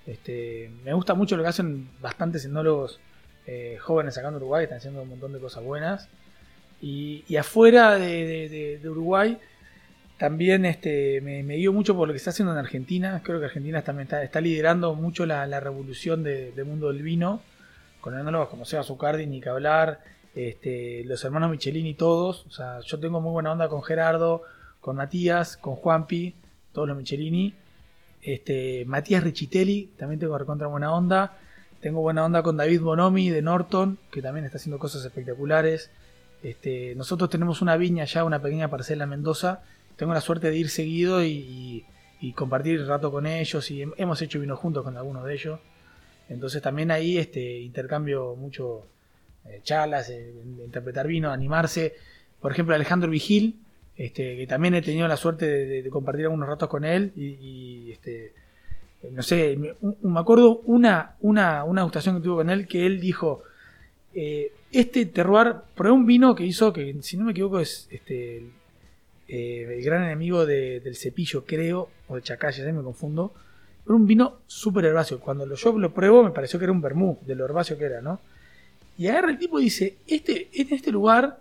Este, 0.05 0.71
me 0.83 0.93
gusta 0.93 1.13
mucho 1.13 1.37
lo 1.37 1.43
que 1.43 1.49
hacen 1.49 1.89
bastantes 2.01 2.45
enólogos 2.45 2.99
eh, 3.45 3.77
jóvenes 3.79 4.17
acá 4.17 4.29
en 4.29 4.35
Uruguay, 4.35 4.63
están 4.63 4.79
haciendo 4.79 5.01
un 5.01 5.09
montón 5.09 5.33
de 5.33 5.39
cosas 5.39 5.63
buenas. 5.63 6.09
Y, 6.81 7.23
afuera 7.37 7.95
de 7.95 8.81
Uruguay 8.83 9.39
también 10.23 10.63
este, 10.63 11.19
me, 11.19 11.43
me 11.43 11.55
guío 11.57 11.73
mucho 11.73 11.97
por 11.97 12.07
lo 12.07 12.13
que 12.13 12.17
está 12.17 12.29
haciendo 12.29 12.53
en 12.53 12.57
Argentina. 12.57 13.19
Creo 13.25 13.39
que 13.41 13.47
Argentina 13.47 13.81
también 13.81 14.05
está, 14.05 14.23
está 14.23 14.39
liderando 14.39 14.95
mucho 14.95 15.25
la, 15.25 15.45
la 15.47 15.59
revolución 15.59 16.23
de- 16.23 16.53
del 16.53 16.63
mundo 16.63 16.93
del 16.93 17.03
vino, 17.03 17.41
con 17.99 18.17
enólogos 18.17 18.47
como 18.47 18.63
Seba 18.63 18.83
Zucardi, 18.83 19.25
ni 19.27 19.41
que 19.41 19.49
hablar, 19.49 19.99
este, 20.33 21.03
los 21.03 21.21
hermanos 21.25 21.51
Michelini 21.51 21.93
todos. 21.93 22.45
O 22.47 22.51
sea, 22.51 22.79
yo 22.79 23.01
tengo 23.01 23.19
muy 23.19 23.33
buena 23.33 23.51
onda 23.51 23.67
con 23.67 23.83
Gerardo, 23.83 24.43
con 24.79 24.95
Matías, 24.95 25.57
con 25.57 25.75
Juanpi, 25.75 26.35
todos 26.71 26.87
los 26.87 26.95
Michelini. 26.95 27.53
Este, 28.21 28.85
Matías 28.85 29.25
Richitelli, 29.25 29.91
también 29.97 30.21
tengo 30.21 30.37
recontra 30.37 30.67
buena 30.67 30.93
onda. 30.93 31.37
Tengo 31.81 31.99
buena 31.99 32.23
onda 32.23 32.43
con 32.43 32.55
David 32.55 32.79
Bonomi 32.79 33.29
de 33.29 33.41
Norton, 33.41 33.97
que 34.09 34.21
también 34.21 34.45
está 34.45 34.57
haciendo 34.57 34.79
cosas 34.79 35.03
espectaculares. 35.03 35.91
Este, 36.43 36.95
nosotros 36.95 37.29
tenemos 37.29 37.61
una 37.61 37.75
viña 37.75 38.05
ya, 38.05 38.23
una 38.23 38.41
pequeña 38.41 38.69
parcela 38.69 39.03
en 39.03 39.09
Mendoza. 39.09 39.63
Tengo 39.95 40.13
la 40.13 40.21
suerte 40.21 40.49
de 40.49 40.57
ir 40.57 40.69
seguido 40.69 41.23
y, 41.23 41.85
y- 42.21 42.33
compartir 42.33 42.79
el 42.79 42.87
rato 42.87 43.11
con 43.11 43.25
ellos. 43.25 43.69
Y 43.71 43.81
hem- 43.83 43.93
hemos 43.97 44.21
hecho 44.21 44.39
vino 44.39 44.55
juntos 44.55 44.83
con 44.83 44.97
algunos 44.97 45.25
de 45.25 45.33
ellos. 45.33 45.59
Entonces 46.29 46.61
también 46.61 46.89
ahí 46.91 47.17
este, 47.17 47.59
intercambio 47.59 48.35
mucho 48.35 48.87
eh, 49.45 49.59
charlas, 49.63 50.09
eh, 50.09 50.33
interpretar 50.63 51.05
vino, 51.07 51.31
animarse. 51.31 51.93
Por 52.41 52.51
ejemplo, 52.51 52.73
Alejandro 52.75 53.09
Vigil, 53.09 53.59
este, 53.97 54.37
que 54.37 54.47
también 54.47 54.73
he 54.73 54.81
tenido 54.81 55.07
la 55.07 55.17
suerte 55.17 55.45
de, 55.47 55.89
compartir 55.89 56.25
algunos 56.25 56.47
ratos 56.47 56.69
con 56.69 56.85
él. 56.85 57.11
Y, 57.15 57.25
y, 57.25 57.91
este, 57.91 58.33
no 59.11 59.21
sé, 59.21 59.57
me, 59.57 59.73
me 60.01 60.19
acuerdo 60.19 60.61
una, 60.65 61.15
una, 61.21 61.63
una 61.65 61.83
gustación 61.83 62.17
que 62.17 62.23
tuve 62.23 62.35
con 62.37 62.49
él 62.49 62.67
que 62.67 62.85
él 62.85 62.99
dijo, 63.01 63.43
eh, 64.13 64.51
este 64.71 65.05
terroir, 65.05 65.55
probé 65.75 65.91
un 65.91 66.05
vino 66.05 66.33
que 66.35 66.45
hizo, 66.45 66.71
que 66.73 66.95
si 67.01 67.17
no 67.17 67.25
me 67.25 67.31
equivoco 67.31 67.59
es 67.59 67.87
este, 67.91 68.43
eh, 69.35 69.77
el 69.77 69.83
gran 69.83 70.03
enemigo 70.03 70.45
de- 70.45 70.79
del 70.79 70.95
cepillo, 70.95 71.43
creo, 71.45 71.89
o 72.07 72.15
de 72.15 72.21
Chacalla, 72.21 72.71
me 72.71 72.83
confundo. 72.83 73.33
Era 73.85 73.95
un 73.95 74.05
vino 74.05 74.39
súper 74.47 74.85
herbáceo. 74.85 75.19
Cuando 75.19 75.45
lo, 75.45 75.55
yo 75.55 75.77
lo 75.77 75.93
pruebo 75.93 76.23
me 76.23 76.29
pareció 76.31 76.59
que 76.59 76.65
era 76.65 76.71
un 76.71 76.81
vermú, 76.81 77.17
de 77.25 77.35
lo 77.35 77.43
herbáceo 77.45 77.77
que 77.77 77.85
era, 77.85 78.01
¿no? 78.01 78.19
Y 78.97 79.07
agarra 79.07 79.31
el 79.31 79.39
tipo 79.39 79.59
y 79.59 79.63
dice, 79.65 79.95
este, 80.07 80.49
en 80.53 80.67
este 80.71 80.91
lugar 80.91 81.39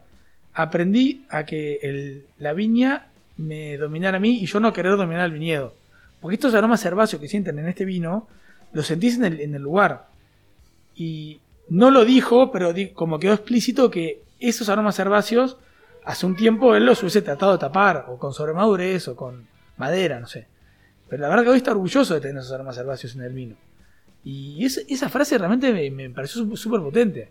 aprendí 0.54 1.24
a 1.28 1.44
que 1.44 1.78
el- 1.82 2.24
la 2.38 2.52
viña 2.54 3.08
me 3.36 3.76
dominara 3.76 4.16
a 4.16 4.20
mí 4.20 4.38
y 4.42 4.46
yo 4.46 4.58
no 4.60 4.72
querer 4.72 4.96
dominar 4.96 5.26
el 5.26 5.32
viñedo. 5.32 5.74
Porque 6.20 6.34
estos 6.36 6.54
aromas 6.54 6.84
herbáceos 6.84 7.20
que 7.20 7.28
sienten 7.28 7.58
en 7.58 7.68
este 7.68 7.84
vino, 7.84 8.26
los 8.72 8.86
sentís 8.86 9.16
en 9.16 9.24
el, 9.24 9.40
en 9.40 9.54
el 9.54 9.62
lugar. 9.62 10.06
Y 10.96 11.40
no 11.68 11.90
lo 11.90 12.04
dijo, 12.04 12.50
pero 12.52 12.72
di- 12.72 12.88
como 12.90 13.18
quedó 13.18 13.34
explícito 13.34 13.90
que 13.90 14.20
esos 14.40 14.68
aromas 14.68 14.98
herbáceos, 14.98 15.56
hace 16.04 16.26
un 16.26 16.36
tiempo 16.36 16.74
él 16.74 16.84
los 16.86 17.00
hubiese 17.02 17.22
tratado 17.22 17.52
de 17.52 17.58
tapar, 17.58 18.06
o 18.08 18.18
con 18.18 18.32
sobremadurez, 18.32 19.08
o 19.08 19.16
con 19.16 19.46
madera, 19.76 20.18
no 20.20 20.26
sé. 20.26 20.46
Pero 21.08 21.22
la 21.22 21.28
verdad 21.28 21.44
que 21.44 21.50
hoy 21.50 21.56
está 21.58 21.72
orgulloso 21.72 22.14
de 22.14 22.20
tener 22.20 22.38
esos 22.38 22.52
aromas 22.52 22.76
herbáceos 22.78 23.14
en 23.16 23.22
el 23.22 23.32
vino. 23.32 23.56
Y 24.24 24.64
es- 24.64 24.84
esa 24.88 25.08
frase 25.08 25.36
realmente 25.38 25.72
me, 25.72 25.90
me 25.90 26.10
pareció 26.10 26.56
súper 26.56 26.80
potente. 26.80 27.30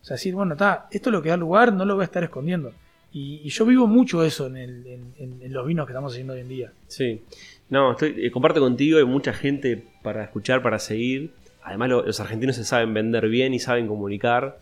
O 0.00 0.04
sea, 0.04 0.14
decir, 0.14 0.34
bueno, 0.34 0.52
está, 0.54 0.86
esto 0.90 1.10
es 1.10 1.12
lo 1.12 1.22
que 1.22 1.28
da 1.30 1.36
lugar, 1.36 1.72
no 1.72 1.84
lo 1.84 1.94
voy 1.94 2.02
a 2.02 2.04
estar 2.04 2.22
escondiendo. 2.22 2.72
Y, 3.12 3.40
y 3.44 3.48
yo 3.48 3.64
vivo 3.66 3.86
mucho 3.86 4.22
eso 4.24 4.46
en, 4.46 4.56
el- 4.56 4.86
en- 4.86 5.14
en- 5.18 5.42
en 5.42 5.52
los 5.52 5.66
vinos 5.66 5.86
que 5.86 5.92
estamos 5.92 6.12
haciendo 6.12 6.34
hoy 6.34 6.40
en 6.40 6.48
día. 6.48 6.72
Sí. 6.86 7.22
No, 7.70 7.92
estoy, 7.92 8.14
eh, 8.24 8.30
comparto 8.30 8.60
contigo, 8.60 8.98
hay 8.98 9.04
mucha 9.04 9.32
gente 9.32 9.84
para 10.02 10.22
escuchar, 10.24 10.62
para 10.62 10.78
seguir. 10.78 11.32
Además, 11.62 11.88
lo- 11.90 12.06
los 12.06 12.20
argentinos 12.20 12.56
se 12.56 12.64
saben 12.64 12.94
vender 12.94 13.28
bien 13.28 13.52
y 13.52 13.58
saben 13.58 13.88
comunicar. 13.88 14.58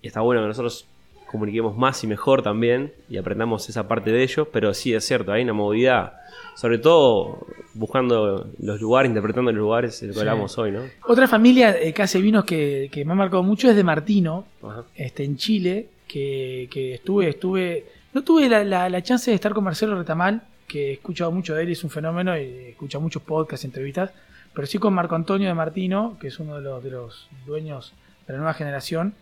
Y 0.00 0.06
está 0.08 0.20
bueno 0.22 0.40
que 0.40 0.48
nosotros 0.48 0.86
comuniquemos 1.32 1.76
más 1.76 2.04
y 2.04 2.06
mejor 2.06 2.42
también 2.42 2.92
y 3.08 3.16
aprendamos 3.16 3.68
esa 3.68 3.88
parte 3.88 4.12
de 4.12 4.22
ellos. 4.22 4.46
Pero 4.52 4.72
sí, 4.74 4.94
es 4.94 5.04
cierto, 5.04 5.32
hay 5.32 5.42
una 5.42 5.52
movilidad, 5.54 6.12
sobre 6.54 6.78
todo 6.78 7.46
buscando 7.74 8.46
los 8.60 8.80
lugares, 8.80 9.08
interpretando 9.08 9.50
los 9.50 9.58
lugares, 9.58 10.00
de 10.00 10.08
lo 10.08 10.12
que 10.12 10.20
Sí. 10.20 10.26
hablamos 10.26 10.56
hoy, 10.58 10.70
¿no? 10.72 10.82
Otra 11.08 11.26
familia 11.26 11.76
eh, 11.80 11.92
que 11.92 12.02
hace 12.02 12.20
vinos 12.20 12.44
que, 12.44 12.88
que 12.92 13.04
me 13.04 13.12
ha 13.12 13.16
marcado 13.16 13.42
mucho 13.42 13.68
es 13.70 13.74
de 13.74 13.82
Martino, 13.82 14.44
Ajá. 14.62 14.84
este, 14.94 15.24
en 15.24 15.36
Chile, 15.36 15.88
que, 16.06 16.68
que 16.70 16.94
estuve, 16.94 17.28
estuve, 17.30 17.86
no 18.12 18.22
tuve 18.22 18.48
la, 18.48 18.62
la- 18.64 18.88
la 18.90 19.02
chance 19.02 19.30
de 19.30 19.34
estar 19.34 19.54
con 19.54 19.64
Marcelo 19.64 19.96
Retamal, 19.98 20.42
que 20.68 20.90
he 20.90 20.92
escuchado 20.92 21.30
mucho 21.32 21.54
de 21.54 21.62
él, 21.62 21.70
y 21.70 21.72
es 21.72 21.82
un 21.84 21.90
fenómeno, 21.90 22.36
y 22.38 22.42
escucha 22.70 22.98
muchos 22.98 23.22
podcasts, 23.22 23.64
entrevistas, 23.64 24.10
pero 24.54 24.66
sí 24.66 24.76
con 24.78 24.92
Marco 24.92 25.14
Antonio 25.14 25.48
de 25.48 25.54
Martino, 25.54 26.16
que 26.20 26.28
es 26.28 26.38
uno 26.38 26.56
de 26.56 26.60
los, 26.62 26.84
de 26.84 26.90
los 26.90 27.28
dueños 27.46 27.94
de 28.26 28.32
la 28.34 28.38
nueva 28.40 28.52
generación, 28.54 29.14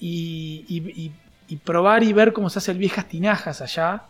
y, 0.00 0.64
y- 0.68 1.02
y 1.06 1.12
probar 1.56 2.02
y 2.02 2.12
ver 2.12 2.32
cómo 2.32 2.50
se 2.50 2.58
hace 2.58 2.72
el 2.72 2.78
viejas 2.78 3.08
tinajas 3.08 3.60
allá. 3.60 4.04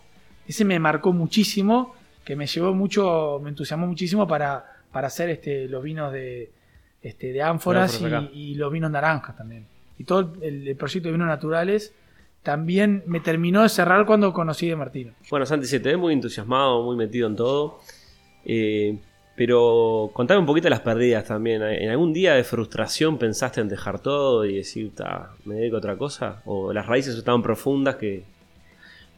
Ese 0.46 0.64
me 0.64 0.78
marcó 0.78 1.12
muchísimo, 1.12 1.94
que 2.24 2.36
me 2.36 2.46
llevó 2.46 2.74
mucho, 2.74 3.40
me 3.42 3.50
entusiasmó 3.50 3.86
muchísimo 3.86 4.26
para, 4.26 4.64
para 4.90 5.06
hacer 5.06 5.30
este, 5.30 5.68
los 5.68 5.82
vinos 5.82 6.12
de, 6.12 6.50
este, 7.02 7.32
de 7.32 7.42
ánforas 7.42 8.00
y, 8.32 8.38
y 8.38 8.54
los 8.54 8.72
vinos 8.72 8.90
naranjas 8.90 9.36
también. 9.36 9.66
Y 9.98 10.04
todo 10.04 10.34
el, 10.42 10.68
el 10.68 10.76
proyecto 10.76 11.08
de 11.08 11.12
vinos 11.12 11.28
naturales 11.28 11.92
también 12.42 13.02
me 13.06 13.20
terminó 13.20 13.62
de 13.62 13.68
cerrar 13.68 14.06
cuando 14.06 14.32
conocí 14.32 14.68
de 14.68 14.76
Martino. 14.76 15.12
Bueno, 15.30 15.44
Santi, 15.44 15.66
se 15.66 15.80
te 15.80 15.90
ve 15.90 15.96
muy 15.96 16.14
entusiasmado, 16.14 16.82
muy 16.82 16.96
metido 16.96 17.28
en 17.28 17.36
todo. 17.36 17.80
Eh, 18.44 18.98
pero 19.38 20.10
contame 20.14 20.40
un 20.40 20.46
poquito 20.46 20.68
las 20.68 20.80
pérdidas 20.80 21.24
también. 21.24 21.62
¿En 21.62 21.90
algún 21.90 22.12
día 22.12 22.34
de 22.34 22.42
frustración 22.42 23.18
pensaste 23.18 23.60
en 23.60 23.68
dejar 23.68 24.00
todo 24.00 24.44
y 24.44 24.56
decir, 24.56 24.92
"Ta, 24.96 25.30
me 25.44 25.54
dedico 25.54 25.76
a 25.76 25.78
otra 25.78 25.96
cosa? 25.96 26.42
¿O 26.44 26.72
las 26.72 26.86
raíces 26.86 27.22
tan 27.22 27.40
profundas 27.40 27.94
que... 27.94 28.24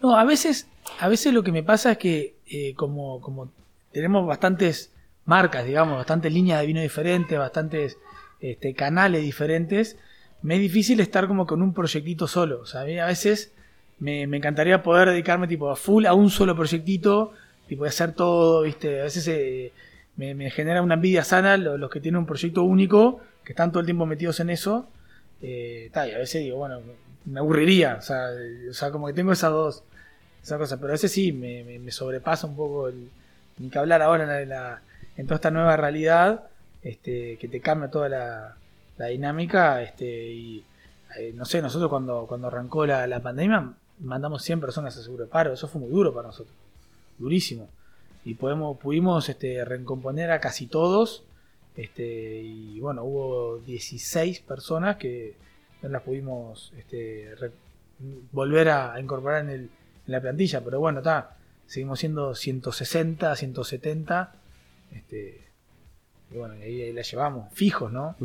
No, 0.02 0.14
a 0.14 0.24
veces, 0.24 0.68
a 0.98 1.08
veces 1.08 1.32
lo 1.32 1.42
que 1.42 1.52
me 1.52 1.62
pasa 1.62 1.92
es 1.92 1.98
que 1.98 2.34
eh, 2.46 2.74
como, 2.74 3.22
como 3.22 3.50
tenemos 3.92 4.26
bastantes 4.26 4.92
marcas, 5.24 5.64
digamos, 5.64 5.96
bastantes 5.96 6.30
líneas 6.34 6.60
de 6.60 6.66
vino 6.66 6.82
diferentes, 6.82 7.38
bastantes 7.38 7.96
este, 8.40 8.74
canales 8.74 9.22
diferentes, 9.22 9.96
me 10.42 10.56
es 10.56 10.60
difícil 10.60 11.00
estar 11.00 11.28
como 11.28 11.46
con 11.46 11.62
un 11.62 11.72
proyectito 11.72 12.26
solo. 12.26 12.60
O 12.60 12.66
sea, 12.66 12.82
a 12.82 12.84
mí 12.84 12.98
a 12.98 13.06
veces 13.06 13.54
me, 13.98 14.26
me 14.26 14.36
encantaría 14.36 14.82
poder 14.82 15.08
dedicarme 15.08 15.48
tipo 15.48 15.70
a 15.70 15.76
full 15.76 16.04
a 16.04 16.12
un 16.12 16.28
solo 16.28 16.54
proyectito, 16.54 17.32
tipo 17.68 17.84
de 17.84 17.88
hacer 17.88 18.12
todo, 18.12 18.62
viste, 18.62 19.00
a 19.00 19.04
veces 19.04 19.26
eh, 19.28 19.72
me, 20.34 20.50
genera 20.50 20.82
una 20.82 20.94
envidia 20.94 21.24
sana 21.24 21.56
lo- 21.56 21.76
los, 21.78 21.90
que 21.90 22.00
tienen 22.00 22.18
un 22.20 22.26
proyecto 22.26 22.62
único, 22.62 23.20
que 23.44 23.52
están 23.52 23.70
todo 23.70 23.80
el 23.80 23.86
tiempo 23.86 24.06
metidos 24.06 24.40
en 24.40 24.50
eso. 24.50 24.88
Eh, 25.42 25.90
y 25.94 25.98
a 25.98 26.18
veces 26.18 26.42
digo, 26.42 26.58
bueno, 26.58 26.80
me 27.24 27.40
aburriría, 27.40 27.96
o 27.98 28.02
sea, 28.02 28.28
o 28.70 28.74
sea, 28.74 28.90
como 28.90 29.06
que 29.06 29.12
tengo 29.12 29.32
esas 29.32 29.50
dos, 29.50 29.82
esas 30.42 30.58
cosas, 30.58 30.78
pero 30.78 30.90
a 30.90 30.92
veces 30.92 31.12
sí, 31.12 31.32
me, 31.32 31.64
me- 31.78 31.90
sobrepasa 31.90 32.46
un 32.46 32.56
poco 32.56 32.88
el, 32.88 33.08
ni 33.58 33.68
que 33.70 33.78
hablar 33.78 34.02
ahora 34.02 34.24
en, 34.42 34.48
la- 34.48 34.56
la- 34.56 34.82
en 35.16 35.26
toda 35.26 35.36
esta 35.36 35.50
nueva 35.50 35.76
realidad, 35.76 36.44
este, 36.82 37.36
que 37.38 37.48
te 37.48 37.60
cambia 37.60 37.90
toda 37.90 38.08
la, 38.08 38.56
la 38.98 39.06
dinámica, 39.06 39.82
este, 39.82 40.06
y 40.32 40.64
eh, 41.18 41.32
no 41.34 41.44
sé, 41.44 41.60
nosotros 41.62 41.90
cuando, 41.90 42.26
cuando 42.26 42.46
arrancó 42.48 42.86
la, 42.86 43.06
la 43.06 43.20
pandemia 43.20 43.72
mandamos 44.00 44.42
100 44.42 44.60
personas 44.60 44.96
a 44.96 45.02
seguro 45.02 45.24
de 45.24 45.30
paro, 45.30 45.52
eso 45.52 45.68
fue 45.68 45.80
muy 45.80 45.90
duro 45.90 46.14
para 46.14 46.28
nosotros, 46.28 46.54
durísimo, 47.18 47.68
y 48.24 48.34
podemos, 48.34 48.78
pudimos 48.78 49.28
este, 49.28 49.64
recomponer 49.64 50.30
a 50.30 50.40
casi 50.40 50.66
todos, 50.66 51.24
este, 51.76 52.42
y 52.42 52.78
bueno, 52.80 53.04
hubo 53.04 53.58
16 53.58 54.40
personas 54.40 54.96
que 54.96 55.34
no 55.82 55.88
las 55.88 56.02
pudimos 56.02 56.72
este, 56.76 57.34
re- 57.38 57.52
volver 58.32 58.68
a, 58.68 58.92
a 58.94 59.00
incorporar 59.00 59.42
en, 59.44 59.50
el, 59.50 59.60
en 59.60 59.68
la 60.06 60.20
plantilla, 60.20 60.62
pero 60.62 60.80
bueno, 60.80 60.98
está, 60.98 61.36
seguimos 61.66 62.00
siendo 62.00 62.34
160, 62.34 63.34
170, 63.36 64.32
este, 64.92 65.46
y 66.32 66.36
bueno, 66.36 66.56
y 66.56 66.62
ahí, 66.62 66.82
ahí 66.82 66.92
la 66.92 67.02
llevamos, 67.02 67.52
fijos, 67.54 67.90
¿no? 67.92 68.16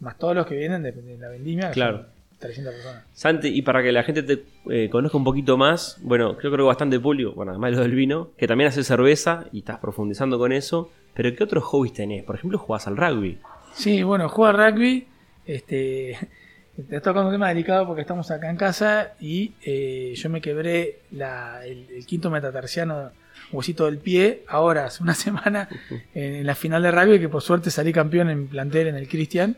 Más 0.00 0.18
todos 0.18 0.34
los 0.34 0.46
que 0.46 0.56
vienen 0.56 0.82
de, 0.82 0.92
de 0.92 1.18
la 1.18 1.28
vendimia, 1.28 1.70
Claro. 1.70 1.98
son 1.98 2.06
300 2.38 2.74
personas. 2.74 3.04
Santi, 3.12 3.48
y 3.48 3.62
para 3.62 3.82
que 3.82 3.92
la 3.92 4.02
gente 4.02 4.22
te 4.22 4.44
eh, 4.70 4.88
conozca 4.90 5.16
un 5.16 5.24
poquito 5.24 5.56
más, 5.56 5.98
bueno, 6.02 6.36
creo 6.36 6.54
que 6.54 6.62
bastante 6.62 6.98
público, 7.00 7.32
bueno, 7.32 7.52
además 7.52 7.70
de 7.72 7.76
lo 7.76 7.82
del 7.82 7.94
vino, 7.94 8.30
que 8.36 8.46
también 8.46 8.68
hace 8.68 8.84
cerveza 8.84 9.46
y 9.52 9.58
estás 9.60 9.78
profundizando 9.78 10.38
con 10.38 10.52
eso, 10.52 10.90
pero 11.14 11.34
¿qué 11.34 11.44
otros 11.44 11.64
hobbies 11.64 11.94
tenés? 11.94 12.24
Por 12.24 12.36
ejemplo, 12.36 12.58
jugás 12.58 12.86
al 12.86 12.96
rugby. 12.96 13.38
Sí, 13.72 14.02
bueno, 14.02 14.28
juego 14.28 14.58
al 14.58 14.72
rugby. 14.72 15.06
Este, 15.46 16.18
te 16.88 17.00
toca 17.00 17.20
un 17.24 17.30
tema 17.32 17.48
delicado 17.48 17.86
porque 17.86 18.02
estamos 18.02 18.30
acá 18.30 18.50
en 18.50 18.56
casa 18.56 19.14
y 19.20 19.52
eh, 19.64 20.12
yo 20.16 20.28
me 20.30 20.40
quebré 20.40 21.00
la- 21.12 21.64
el, 21.66 21.86
el 21.90 22.04
quinto 22.06 22.30
metatarsiano 22.30 23.10
huesito 23.52 23.86
del 23.86 23.98
pie 23.98 24.42
ahora, 24.48 24.86
hace 24.86 25.02
una 25.02 25.14
semana, 25.14 25.68
en 26.14 26.44
la 26.46 26.54
final 26.54 26.82
de 26.82 26.90
rugby, 26.90 27.20
que 27.20 27.28
por 27.28 27.42
suerte 27.42 27.70
salí 27.70 27.92
campeón 27.92 28.30
en 28.30 28.48
plantel 28.48 28.88
en 28.88 28.96
el 28.96 29.08
Cristian. 29.08 29.56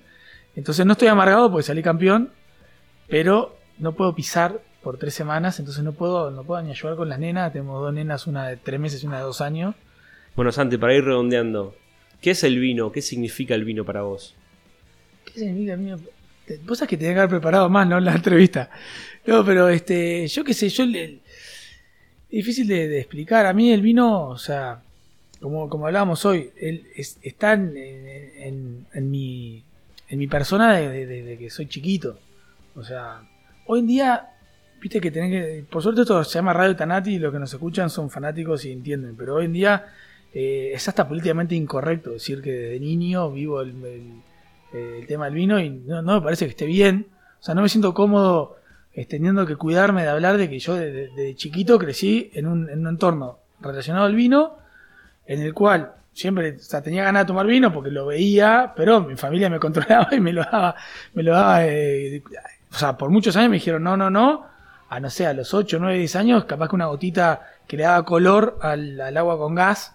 Entonces 0.55 0.85
no 0.87 0.93
estoy 0.93 1.09
amargado 1.09 1.51
porque 1.51 1.65
salí 1.65 1.83
campeón, 1.83 2.31
pero 3.09 3.57
no 3.79 3.93
puedo 3.93 4.15
pisar 4.15 4.61
por 4.83 4.99
tres 4.99 5.15
semanas, 5.15 5.59
entonces 5.59 5.83
no 5.83 5.93
puedo, 5.93 6.31
no 6.31 6.45
puedo 6.45 6.63
ni 6.63 6.71
ayudar 6.71 6.97
con 6.97 7.09
las 7.09 7.19
nenas. 7.19 7.53
Tenemos 7.53 7.83
dos 7.83 7.93
nenas, 7.93 8.27
una 8.27 8.49
de 8.49 8.57
tres 8.57 8.79
meses 8.81 9.03
y 9.03 9.07
una 9.07 9.19
de 9.19 9.25
dos 9.25 9.41
años. 9.41 9.75
Bueno, 10.35 10.53
Santi, 10.53 10.77
para 10.77 10.95
ir 10.95 11.05
redondeando, 11.05 11.75
¿qué 12.21 12.31
es 12.33 12.45
el 12.45 12.59
vino? 12.59 12.93
¿Qué 12.93 13.03
significa 13.03 13.55
el 13.55 13.65
vino 13.65 13.85
para 13.85 14.03
vos? 14.03 14.35
¿Qué 15.25 15.41
significa 15.41 15.73
el 15.75 15.81
vino? 15.81 15.99
Vos 16.65 16.79
sabés 16.79 16.91
que 16.91 16.97
tenía 16.97 17.15
que 17.15 17.19
haber 17.21 17.31
preparado 17.31 17.69
más, 17.69 17.89
¿no? 17.89 17.99
La 17.99 18.15
entrevista. 18.15 18.71
No, 19.27 19.45
pero 19.45 19.69
este, 19.69 20.29
yo 20.29 20.45
qué 20.45 20.55
sé, 20.55 20.69
yo 20.69 20.87
le- 20.87 21.19
difícil 22.31 22.69
de, 22.69 22.87
de 22.89 22.99
explicar. 23.01 23.47
A 23.47 23.53
mí 23.53 23.73
el 23.73 23.81
vino, 23.83 24.29
o 24.29 24.39
sea, 24.39 24.81
como, 25.41 25.69
como 25.69 25.87
hablábamos 25.87 26.25
hoy, 26.25 26.51
él 26.61 26.87
es- 26.95 27.19
está 27.23 27.55
en, 27.55 27.77
en- 27.77 28.87
en 28.93 29.11
mi, 29.11 29.65
en 30.09 30.19
mi 30.19 30.27
persona 30.29 30.77
desde 30.77 31.07
de, 31.07 31.23
de 31.25 31.39
que 31.39 31.51
soy 31.51 31.67
chiquito. 31.67 32.21
O 32.77 32.83
sea, 32.85 33.23
hoy 33.67 33.81
en 33.81 33.87
día, 33.87 34.29
viste 34.81 35.01
que 35.01 35.11
tenés 35.11 35.31
que. 35.31 35.65
Por 35.71 35.83
suerte 35.83 36.03
esto 36.03 36.23
se 36.25 36.35
llama 36.39 36.53
Radio 36.53 36.77
Tanati 36.77 37.15
y 37.15 37.19
los 37.19 37.33
que 37.33 37.39
nos 37.39 37.53
escuchan 37.53 37.91
son 37.91 38.11
fanáticos 38.11 38.65
y 38.65 38.73
entienden. 38.73 39.17
Pero 39.17 39.37
hoy 39.37 39.47
en 39.47 39.53
día 39.53 39.87
eh, 40.35 40.73
es 40.75 40.87
hasta 40.89 41.09
políticamente 41.09 41.55
incorrecto 41.55 42.11
decir 42.11 42.43
que 42.43 42.53
desde 42.53 42.81
niño 42.81 43.31
vivo 43.33 43.61
el, 43.63 43.83
el- 43.85 44.23
el 44.73 45.07
tema 45.07 45.27
del 45.27 45.35
vino 45.35 45.59
y 45.59 45.71
no, 45.71 46.03
no 46.03 46.17
me 46.17 46.21
parece 46.21 46.45
que 46.45 46.51
esté 46.51 46.67
bien. 46.67 47.07
O 47.41 47.43
sea, 47.43 47.55
no 47.55 47.63
me 47.63 47.69
siento 47.69 47.95
cómodo 47.95 48.57
eh, 48.93 49.07
teniendo 49.07 49.47
que 49.47 49.57
cuidarme 49.57 50.03
de 50.03 50.09
hablar 50.09 50.37
de 50.37 50.51
que 50.51 50.59
yo 50.59 50.75
desde 50.75 51.09
de, 51.15 51.35
chiquito 51.35 51.79
crecí 51.79 52.31
en 52.35 52.47
un, 52.47 52.69
en 52.69 52.81
un 52.81 52.89
entorno 52.89 53.39
relacionado 53.61 54.05
al 54.05 54.15
vino, 54.15 54.59
en 55.27 55.41
el 55.41 55.55
cual 55.55 55.93
siempre 56.13 56.57
o 56.57 56.59
sea, 56.59 56.83
tenía 56.83 57.05
ganas 57.05 57.23
de 57.23 57.27
tomar 57.29 57.47
vino 57.47 57.73
porque 57.73 57.91
lo 57.91 58.07
veía, 58.07 58.73
pero 58.77 59.01
mi 59.01 59.17
familia 59.17 59.49
me 59.49 59.61
controlaba 59.61 60.09
y 60.15 60.21
me 60.21 60.33
lo 60.33 60.43
daba, 60.43 60.75
me 61.15 61.23
lo 61.23 61.33
daba, 61.33 61.65
eh, 61.67 62.23
o 62.77 62.79
sea, 62.79 62.99
por 62.99 63.09
muchos 63.09 63.35
años 63.37 63.49
me 63.49 63.57
dijeron 63.57 63.83
no, 63.83 63.97
no, 63.97 64.11
no, 64.11 64.45
a 64.91 65.01
no 65.01 65.09
sé, 65.09 65.27
a 65.27 65.33
los 65.33 65.55
8, 65.55 65.79
9, 65.81 65.97
10 65.97 66.17
años, 66.17 66.45
capaz 66.45 66.69
que 66.69 66.75
una 66.75 66.87
gotita 66.87 67.41
que 67.67 67.79
le 67.79 67.85
daba 67.85 68.05
color 68.05 68.59
al, 68.61 69.01
al 69.01 69.17
agua 69.17 69.39
con 69.39 69.55
gas 69.55 69.95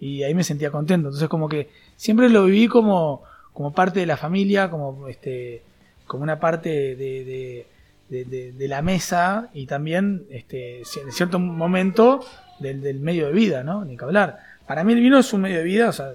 y 0.00 0.22
ahí 0.22 0.34
me 0.34 0.42
sentía 0.42 0.70
contento. 0.70 1.08
Entonces 1.08 1.28
como 1.28 1.46
que 1.46 1.68
siempre 1.94 2.30
lo 2.30 2.46
viví 2.46 2.68
como, 2.68 3.22
como 3.52 3.74
parte 3.74 4.00
de 4.00 4.06
la 4.06 4.16
familia, 4.16 4.70
como 4.70 5.08
este, 5.08 5.62
como 6.06 6.22
una 6.22 6.40
parte 6.40 6.96
de, 6.96 7.66
de, 8.08 8.68
la 8.68 8.80
mesa 8.80 9.50
y 9.52 9.66
también 9.66 10.24
este, 10.30 10.78
en 10.78 11.12
cierto 11.12 11.38
momento 11.38 12.24
del, 12.60 12.80
del 12.80 12.98
medio 12.98 13.26
de 13.26 13.32
vida, 13.32 13.62
¿no? 13.62 13.84
Ni 13.84 13.98
que 13.98 14.04
hablar. 14.04 14.38
Para 14.66 14.84
mí 14.84 14.94
el 14.94 15.00
vino 15.00 15.18
es 15.18 15.30
un 15.34 15.42
medio 15.42 15.58
de 15.58 15.64
vida, 15.64 15.90
o 15.90 15.92
sea, 15.92 16.14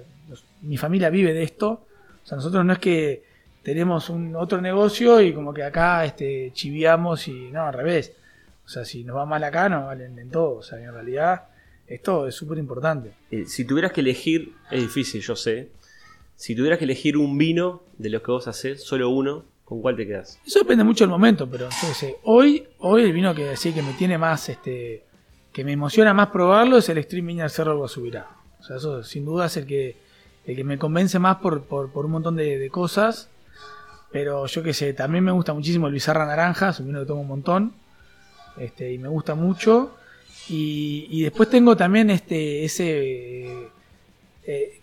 mi 0.62 0.78
familia 0.78 1.10
vive 1.10 1.32
de 1.32 1.44
esto. 1.44 1.84
O 2.24 2.26
sea, 2.26 2.34
nosotros 2.34 2.64
no 2.64 2.72
es 2.72 2.80
que 2.80 3.27
tenemos 3.62 4.08
un 4.10 4.34
otro 4.36 4.60
negocio 4.60 5.20
y 5.20 5.32
como 5.32 5.52
que 5.52 5.62
acá 5.62 6.04
este, 6.04 6.50
chiviamos 6.52 7.28
y 7.28 7.50
no, 7.50 7.62
al 7.62 7.74
revés. 7.74 8.12
O 8.64 8.68
sea, 8.68 8.84
si 8.84 9.04
nos 9.04 9.16
va 9.16 9.26
mal 9.26 9.42
acá, 9.44 9.68
nos 9.68 9.86
valen 9.86 10.18
en 10.18 10.30
todo. 10.30 10.56
O 10.56 10.62
sea, 10.62 10.78
en 10.78 10.92
realidad 10.92 11.44
esto 11.86 12.28
es 12.28 12.34
súper 12.34 12.58
importante. 12.58 13.12
Eh, 13.30 13.46
si 13.46 13.64
tuvieras 13.64 13.92
que 13.92 14.02
elegir, 14.02 14.52
es 14.70 14.82
difícil, 14.82 15.22
yo 15.22 15.36
sé. 15.36 15.70
Si 16.36 16.54
tuvieras 16.54 16.78
que 16.78 16.84
elegir 16.84 17.16
un 17.16 17.36
vino 17.38 17.82
de 17.96 18.10
los 18.10 18.22
que 18.22 18.30
vos 18.30 18.46
hacés, 18.46 18.84
solo 18.84 19.08
uno, 19.08 19.44
¿con 19.64 19.80
cuál 19.80 19.96
te 19.96 20.06
quedas? 20.06 20.38
Eso 20.46 20.60
depende 20.60 20.84
mucho 20.84 21.04
del 21.04 21.10
momento, 21.10 21.48
pero 21.50 21.70
sé, 21.70 22.16
hoy, 22.24 22.68
hoy 22.78 23.02
el 23.02 23.12
vino 23.12 23.34
que 23.34 23.56
sí 23.56 23.72
que 23.72 23.82
me 23.82 23.92
tiene 23.94 24.18
más, 24.18 24.48
este, 24.48 25.04
que 25.52 25.64
me 25.64 25.72
emociona 25.72 26.14
más 26.14 26.28
probarlo 26.28 26.78
es 26.78 26.88
el 26.90 27.02
Stream 27.02 27.26
Viña 27.26 27.44
del 27.44 27.50
Cerro 27.50 27.76
Guasubirá. 27.76 28.28
O 28.60 28.62
sea, 28.62 28.76
eso 28.76 29.02
sin 29.02 29.24
duda 29.24 29.46
es 29.46 29.56
el 29.56 29.66
que, 29.66 29.96
el 30.46 30.54
que 30.54 30.64
me 30.64 30.78
convence 30.78 31.18
más 31.18 31.38
por, 31.38 31.62
por, 31.62 31.90
por 31.90 32.04
un 32.04 32.12
montón 32.12 32.36
de, 32.36 32.58
de 32.58 32.70
cosas. 32.70 33.30
Pero 34.10 34.46
yo 34.46 34.62
qué 34.62 34.72
sé, 34.72 34.92
también 34.94 35.24
me 35.24 35.32
gusta 35.32 35.52
muchísimo 35.52 35.86
el 35.86 35.92
Bizarra 35.92 36.24
Naranja, 36.26 36.70
es 36.70 36.80
un 36.80 36.86
vino 36.86 37.00
que 37.00 37.06
tomo 37.06 37.20
un 37.20 37.28
montón. 37.28 37.74
Este, 38.56 38.92
y 38.92 38.98
me 38.98 39.08
gusta 39.08 39.34
mucho. 39.34 39.94
Y, 40.48 41.22
después 41.22 41.50
tengo 41.50 41.76
también 41.76 42.08
este, 42.08 42.64
ese, 42.64 43.68
eh, 44.46 44.80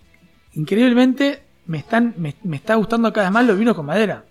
increíblemente 0.53 1.41
me 1.65 1.79
están, 1.79 2.13
me, 2.17 2.35
me 2.43 2.57
está 2.57 2.75
gustando 2.75 3.11
cada 3.11 3.27
vez 3.27 3.33
más 3.33 3.45
los 3.45 3.57
vinos 3.57 3.75
con 3.75 3.87
madera. 3.87 4.25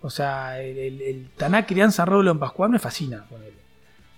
O 0.00 0.10
sea, 0.10 0.60
el, 0.60 0.78
el, 0.78 1.02
el 1.02 1.28
Taná 1.36 1.66
Crianza 1.66 2.04
Roble 2.04 2.30
en 2.30 2.38
Pascual 2.38 2.70
me 2.70 2.78
fascina. 2.78 3.24
ponele. 3.28 3.54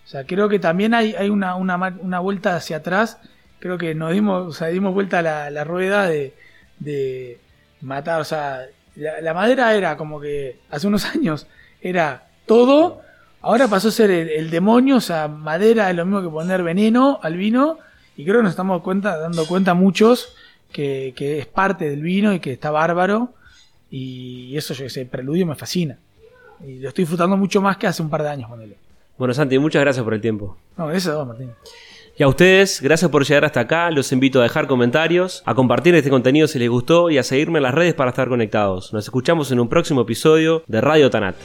O 0.04 0.08
sea, 0.08 0.24
creo 0.24 0.48
que 0.48 0.58
también 0.58 0.94
hay, 0.94 1.14
hay 1.14 1.30
una, 1.30 1.56
una, 1.56 1.76
una 1.76 2.20
vuelta 2.20 2.54
hacia 2.54 2.78
atrás. 2.78 3.18
Creo 3.58 3.78
que 3.78 3.94
nos 3.94 4.12
dimos, 4.12 4.46
o 4.46 4.52
sea, 4.52 4.68
dimos 4.68 4.94
vuelta 4.94 5.20
a 5.20 5.22
la, 5.22 5.50
la 5.50 5.64
rueda 5.64 6.06
de, 6.06 6.34
de 6.78 7.40
matar. 7.80 8.20
O 8.20 8.24
sea, 8.24 8.66
la, 8.96 9.20
la 9.20 9.34
madera 9.34 9.74
era 9.74 9.96
como 9.96 10.20
que 10.20 10.58
hace 10.70 10.86
unos 10.86 11.04
años 11.14 11.46
era 11.80 12.28
todo. 12.46 13.02
Ahora 13.40 13.68
pasó 13.68 13.88
a 13.88 13.92
ser 13.92 14.10
el, 14.10 14.28
el 14.28 14.50
demonio. 14.50 14.96
O 14.96 15.00
sea, 15.00 15.28
madera 15.28 15.90
es 15.90 15.96
lo 15.96 16.04
mismo 16.04 16.22
que 16.22 16.28
poner 16.28 16.62
veneno 16.62 17.18
al 17.22 17.36
vino. 17.36 17.78
Y 18.16 18.24
creo 18.24 18.38
que 18.38 18.44
nos 18.44 18.50
estamos 18.50 18.82
cuenta, 18.82 19.18
dando 19.18 19.46
cuenta 19.46 19.74
muchos 19.74 20.34
que, 20.72 21.12
que 21.16 21.38
es 21.38 21.46
parte 21.46 21.88
del 21.88 22.02
vino 22.02 22.32
y 22.32 22.40
que 22.40 22.52
está 22.52 22.70
bárbaro. 22.70 23.34
Y 23.90 24.56
eso, 24.56 24.74
yo 24.74 24.84
que 24.84 24.90
sé, 24.90 25.02
el 25.02 25.08
preludio 25.08 25.46
me 25.46 25.54
fascina. 25.54 25.98
Y 26.66 26.78
lo 26.78 26.88
estoy 26.88 27.02
disfrutando 27.02 27.36
mucho 27.36 27.60
más 27.60 27.76
que 27.76 27.86
hace 27.86 28.02
un 28.02 28.10
par 28.10 28.22
de 28.22 28.30
años, 28.30 28.48
ponele. 28.48 28.76
Bueno, 29.18 29.32
Santi, 29.32 29.58
muchas 29.58 29.80
gracias 29.80 30.04
por 30.04 30.14
el 30.14 30.20
tiempo. 30.20 30.56
No, 30.76 30.90
eso, 30.90 31.24
Martín. 31.24 31.50
Y 32.18 32.22
a 32.22 32.28
ustedes, 32.28 32.80
gracias 32.80 33.10
por 33.10 33.26
llegar 33.26 33.44
hasta 33.44 33.60
acá. 33.60 33.90
Los 33.90 34.10
invito 34.10 34.40
a 34.40 34.44
dejar 34.44 34.66
comentarios, 34.66 35.42
a 35.44 35.54
compartir 35.54 35.94
este 35.94 36.08
contenido 36.08 36.48
si 36.48 36.58
les 36.58 36.70
gustó 36.70 37.10
y 37.10 37.18
a 37.18 37.22
seguirme 37.22 37.58
en 37.58 37.64
las 37.64 37.74
redes 37.74 37.92
para 37.92 38.08
estar 38.08 38.28
conectados. 38.28 38.94
Nos 38.94 39.04
escuchamos 39.04 39.52
en 39.52 39.60
un 39.60 39.68
próximo 39.68 40.00
episodio 40.00 40.62
de 40.66 40.80
Radio 40.80 41.10
Tanat. 41.10 41.36